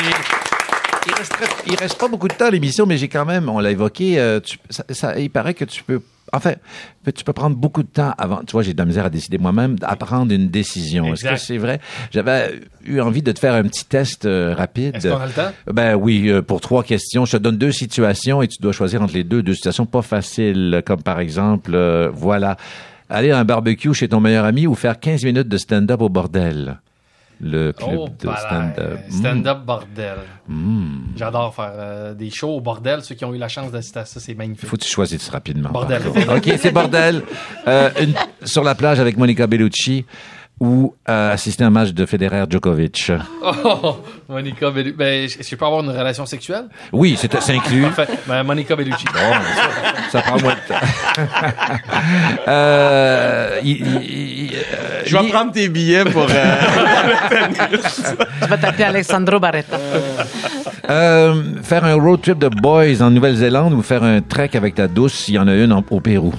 Il 1.05 1.13
reste, 1.13 1.33
il 1.67 1.75
reste 1.75 1.97
pas 1.99 2.07
beaucoup 2.07 2.27
de 2.29 2.33
temps 2.33 2.45
à 2.45 2.49
l'émission, 2.51 2.85
mais 2.85 2.97
j'ai 2.97 3.09
quand 3.09 3.25
même, 3.25 3.49
on 3.49 3.59
l'a 3.59 3.71
évoqué, 3.71 4.17
euh, 4.19 4.39
tu- 4.39 4.57
ça, 4.69 4.85
ça- 4.91 5.19
il 5.19 5.29
paraît 5.29 5.53
que 5.53 5.65
tu 5.65 5.83
peux, 5.83 5.99
enfin, 6.33 6.53
tu 7.15 7.23
peux 7.23 7.33
prendre 7.33 7.55
beaucoup 7.55 7.83
de 7.83 7.87
temps 7.87 8.13
avant, 8.17 8.41
tu 8.45 8.53
vois, 8.53 8.63
j'ai 8.63 8.73
de 8.73 8.77
la 8.77 8.85
misère 8.85 9.05
à 9.05 9.09
décider 9.09 9.37
moi-même, 9.37 9.75
à 9.83 9.95
prendre 9.95 10.33
une 10.33 10.49
décision. 10.49 11.13
Est-ce 11.13 11.23
que 11.23 11.37
c'est 11.37 11.57
vrai? 11.57 11.79
J'avais 12.11 12.59
eu 12.85 12.99
envie 12.99 13.21
de 13.21 13.31
te 13.31 13.39
faire 13.39 13.53
un 13.53 13.63
petit 13.63 13.85
test 13.85 14.25
euh, 14.25 14.53
rapide. 14.55 14.95
Est-ce 14.95 15.07
qu'on 15.07 15.17
a 15.17 15.27
le 15.27 15.31
temps? 15.31 15.51
Ben 15.71 15.95
oui, 15.95 16.29
euh, 16.29 16.41
pour 16.41 16.59
trois 16.59 16.83
questions. 16.83 17.25
Je 17.25 17.37
te 17.37 17.41
donne 17.41 17.57
deux 17.57 17.71
situations 17.71 18.41
et 18.41 18.47
tu 18.47 18.61
dois 18.61 18.73
choisir 18.73 19.01
entre 19.01 19.13
les 19.13 19.23
deux. 19.23 19.43
Deux 19.43 19.53
situations 19.53 19.85
pas 19.85 20.01
faciles, 20.01 20.81
comme 20.85 21.03
par 21.03 21.19
exemple, 21.19 21.71
euh, 21.75 22.09
voilà, 22.11 22.57
aller 23.09 23.31
à 23.31 23.37
un 23.37 23.45
barbecue 23.45 23.93
chez 23.93 24.07
ton 24.07 24.19
meilleur 24.19 24.45
ami 24.45 24.65
ou 24.65 24.75
faire 24.75 24.99
15 24.99 25.23
minutes 25.23 25.47
de 25.47 25.57
stand-up 25.57 26.01
au 26.01 26.09
bordel. 26.09 26.79
Le 27.45 27.73
club 27.73 27.89
Oh, 27.99 28.07
de 28.07 28.29
stand-up. 28.37 28.99
Mm. 29.09 29.11
Stand-up 29.11 29.57
bordel. 29.65 30.15
Mm. 30.47 30.97
J'adore 31.17 31.53
faire 31.53 31.71
euh, 31.75 32.13
des 32.13 32.29
shows 32.29 32.55
au 32.55 32.61
bordel. 32.61 33.01
Ceux 33.03 33.15
qui 33.15 33.25
ont 33.25 33.33
eu 33.33 33.37
la 33.37 33.49
chance 33.49 33.69
d'assister 33.71 33.99
à 33.99 34.05
ça, 34.05 34.19
c'est 34.21 34.33
magnifique. 34.33 34.69
Faut 34.69 34.77
que 34.77 34.83
tu 34.83 34.89
choisisses 34.89 35.27
rapidement. 35.29 35.69
Bordel. 35.71 36.01
OK, 36.07 36.53
c'est 36.57 36.71
bordel. 36.71 37.21
Euh, 37.67 37.89
une- 38.01 38.13
sur 38.45 38.63
la 38.63 38.75
plage 38.75 38.99
avec 38.99 39.15
Monica 39.17 39.47
Bellucci 39.47 40.05
ou 40.59 40.93
euh, 41.09 41.33
assister 41.33 41.63
à 41.63 41.67
un 41.67 41.69
match 41.71 41.91
de 41.91 42.05
Federer 42.05 42.45
Djokovic. 42.49 43.11
Oh, 43.65 43.97
Monica 44.29 44.71
Bellucci. 44.71 44.95
Ben, 44.97 45.25
est-ce 45.25 45.37
que 45.37 45.43
je 45.43 45.55
peux 45.55 45.65
avoir 45.65 45.83
une 45.83 45.89
relation 45.89 46.25
sexuelle? 46.25 46.65
Oui, 46.93 47.15
c'est 47.19 47.31
c'est 47.41 47.53
inclus. 47.55 47.81
Parfait. 47.83 48.07
Ben, 48.27 48.43
Monica 48.43 48.75
Bellucci. 48.75 49.05
Ça 50.11 50.21
prend 50.21 50.39
moins 50.39 50.53
de 50.53 50.67
temps. 50.67 50.79
euh, 52.47 53.59
il- 53.63 53.71
il- 53.85 54.43
il- 54.45 54.53
euh, 54.55 55.01
Je 55.05 55.17
vais 55.17 55.23
il- 55.25 55.31
prendre 55.31 55.51
tes 55.51 55.67
billets 55.69 56.05
pour. 56.05 56.27
euh, 56.29 56.55
Tu 58.41 58.47
vas 58.47 58.57
t'appeler 58.57 58.83
Alessandro 58.85 59.39
Barretta. 59.39 59.77
Euh, 60.89 61.43
faire 61.63 61.83
un 61.85 61.95
road 61.95 62.21
trip 62.21 62.39
de 62.39 62.47
boys 62.49 63.01
en 63.01 63.09
Nouvelle-Zélande 63.11 63.73
ou 63.73 63.81
faire 63.81 64.03
un 64.03 64.21
trek 64.21 64.51
avec 64.55 64.75
ta 64.75 64.87
douce 64.87 65.13
s'il 65.13 65.35
y 65.35 65.39
en 65.39 65.47
a 65.47 65.53
une 65.55 65.71
en- 65.73 65.83
au 65.89 65.99
Pérou? 65.99 66.33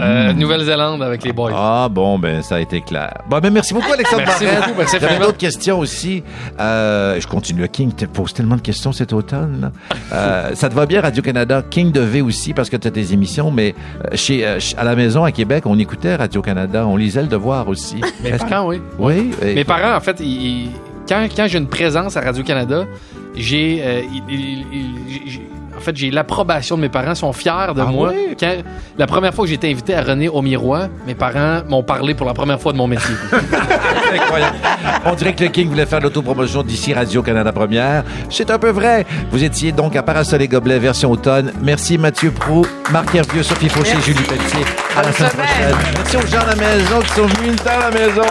Euh, 0.00 0.32
Nouvelle-Zélande 0.32 1.02
avec 1.02 1.24
les 1.24 1.32
boys. 1.32 1.50
Ah 1.54 1.88
bon, 1.90 2.18
ben 2.18 2.42
ça 2.42 2.56
a 2.56 2.60
été 2.60 2.80
clair. 2.82 3.12
Bon, 3.28 3.38
ben 3.40 3.52
merci 3.52 3.74
beaucoup 3.74 3.92
Alexandre 3.92 4.22
Merci 4.26 4.44
Barrette. 4.44 4.60
beaucoup, 4.64 4.78
merci 4.78 4.96
J'avais 5.00 5.18
d'autres 5.18 5.36
questions 5.38 5.78
aussi. 5.80 6.22
Euh, 6.60 7.18
je 7.20 7.26
continue. 7.26 7.68
King 7.68 7.92
te 7.92 8.04
pose 8.04 8.32
tellement 8.32 8.56
de 8.56 8.60
questions 8.60 8.92
cet 8.92 9.12
automne. 9.12 9.72
Euh, 10.12 10.50
ça 10.54 10.68
te 10.68 10.74
va 10.74 10.86
bien 10.86 11.00
Radio-Canada? 11.00 11.62
King 11.68 11.90
de 11.90 12.00
V 12.00 12.20
aussi 12.20 12.54
parce 12.54 12.70
que 12.70 12.76
tu 12.76 12.86
as 12.86 12.90
tes 12.90 13.12
émissions, 13.12 13.50
mais 13.50 13.74
chez, 14.14 14.40
ch- 14.40 14.74
à 14.78 14.84
la 14.84 14.94
maison 14.94 15.24
à 15.24 15.32
Québec, 15.32 15.64
on 15.66 15.78
écoutait 15.78 16.14
Radio-Canada. 16.16 16.86
On 16.86 16.96
lisait 16.96 17.22
le 17.22 17.28
devoir 17.28 17.66
aussi. 17.68 17.96
Mes 18.22 18.30
Est-ce 18.30 18.44
que- 18.44 18.48
parents, 18.48 18.68
oui. 18.68 18.80
Oui. 18.98 19.30
et- 19.42 19.54
Mes 19.54 19.64
parents, 19.64 19.96
en 19.96 20.00
fait, 20.00 20.20
ils- 20.20 20.70
quand, 21.08 21.26
quand 21.34 21.46
j'ai 21.48 21.58
une 21.58 21.66
présence 21.68 22.16
à 22.16 22.20
Radio-Canada, 22.20 22.84
j'ai- 23.34 23.82
en 25.78 25.80
fait, 25.80 25.96
j'ai 25.96 26.10
l'approbation 26.10 26.76
de 26.76 26.82
mes 26.82 26.88
parents, 26.88 27.10
ils 27.12 27.16
sont 27.16 27.32
fiers 27.32 27.72
de 27.74 27.80
Ah 27.80 27.84
moi. 27.86 28.10
oui? 28.14 28.36
Quand, 28.38 28.52
la 28.98 29.06
première 29.06 29.32
fois 29.32 29.44
que 29.44 29.48
j'ai 29.48 29.54
été 29.54 29.70
invité 29.70 29.94
à 29.94 30.02
René 30.02 30.28
au 30.28 30.42
Miroir, 30.42 30.88
mes 31.06 31.14
parents 31.14 31.62
m'ont 31.68 31.82
parlé 31.82 32.14
pour 32.14 32.26
la 32.26 32.34
première 32.34 32.60
fois 32.60 32.72
de 32.72 32.78
mon 32.78 32.86
métier. 32.86 33.14
C'est 33.30 34.18
incroyable. 34.20 34.56
On 35.06 35.14
dirait 35.14 35.34
que 35.34 35.44
le 35.44 35.50
King 35.50 35.68
voulait 35.68 35.86
faire 35.86 36.00
l'autopromotion 36.00 36.62
d'ici 36.62 36.92
Radio-Canada 36.92 37.52
Première. 37.52 38.04
C'est 38.30 38.50
un 38.50 38.58
peu 38.58 38.70
vrai. 38.70 39.06
Vous 39.30 39.42
étiez 39.44 39.72
donc 39.72 39.94
à 39.96 40.02
Parasol 40.02 40.42
et 40.42 40.48
Gobelets 40.48 40.78
version 40.78 41.10
automne. 41.10 41.52
Merci 41.62 41.98
Mathieu 41.98 42.30
Prou, 42.30 42.66
Marc 42.90 43.14
Hervieux, 43.14 43.42
Sophie 43.42 43.68
Fauché, 43.68 43.92
Merci. 43.94 44.12
Julie 44.12 44.24
Pelletier. 44.26 44.64
À 44.96 45.02
la 45.02 45.12
semaine 45.12 45.30
prochaine. 45.30 45.76
Merci 45.96 46.16
aux 46.16 46.26
gens 46.26 46.40
à 46.40 46.46
la 46.46 46.56
maison 46.56 47.00
qui 47.00 47.08
sont 47.10 47.26
venus 47.26 47.56
à 47.66 47.78
la 47.78 47.90
maison. 47.90 48.22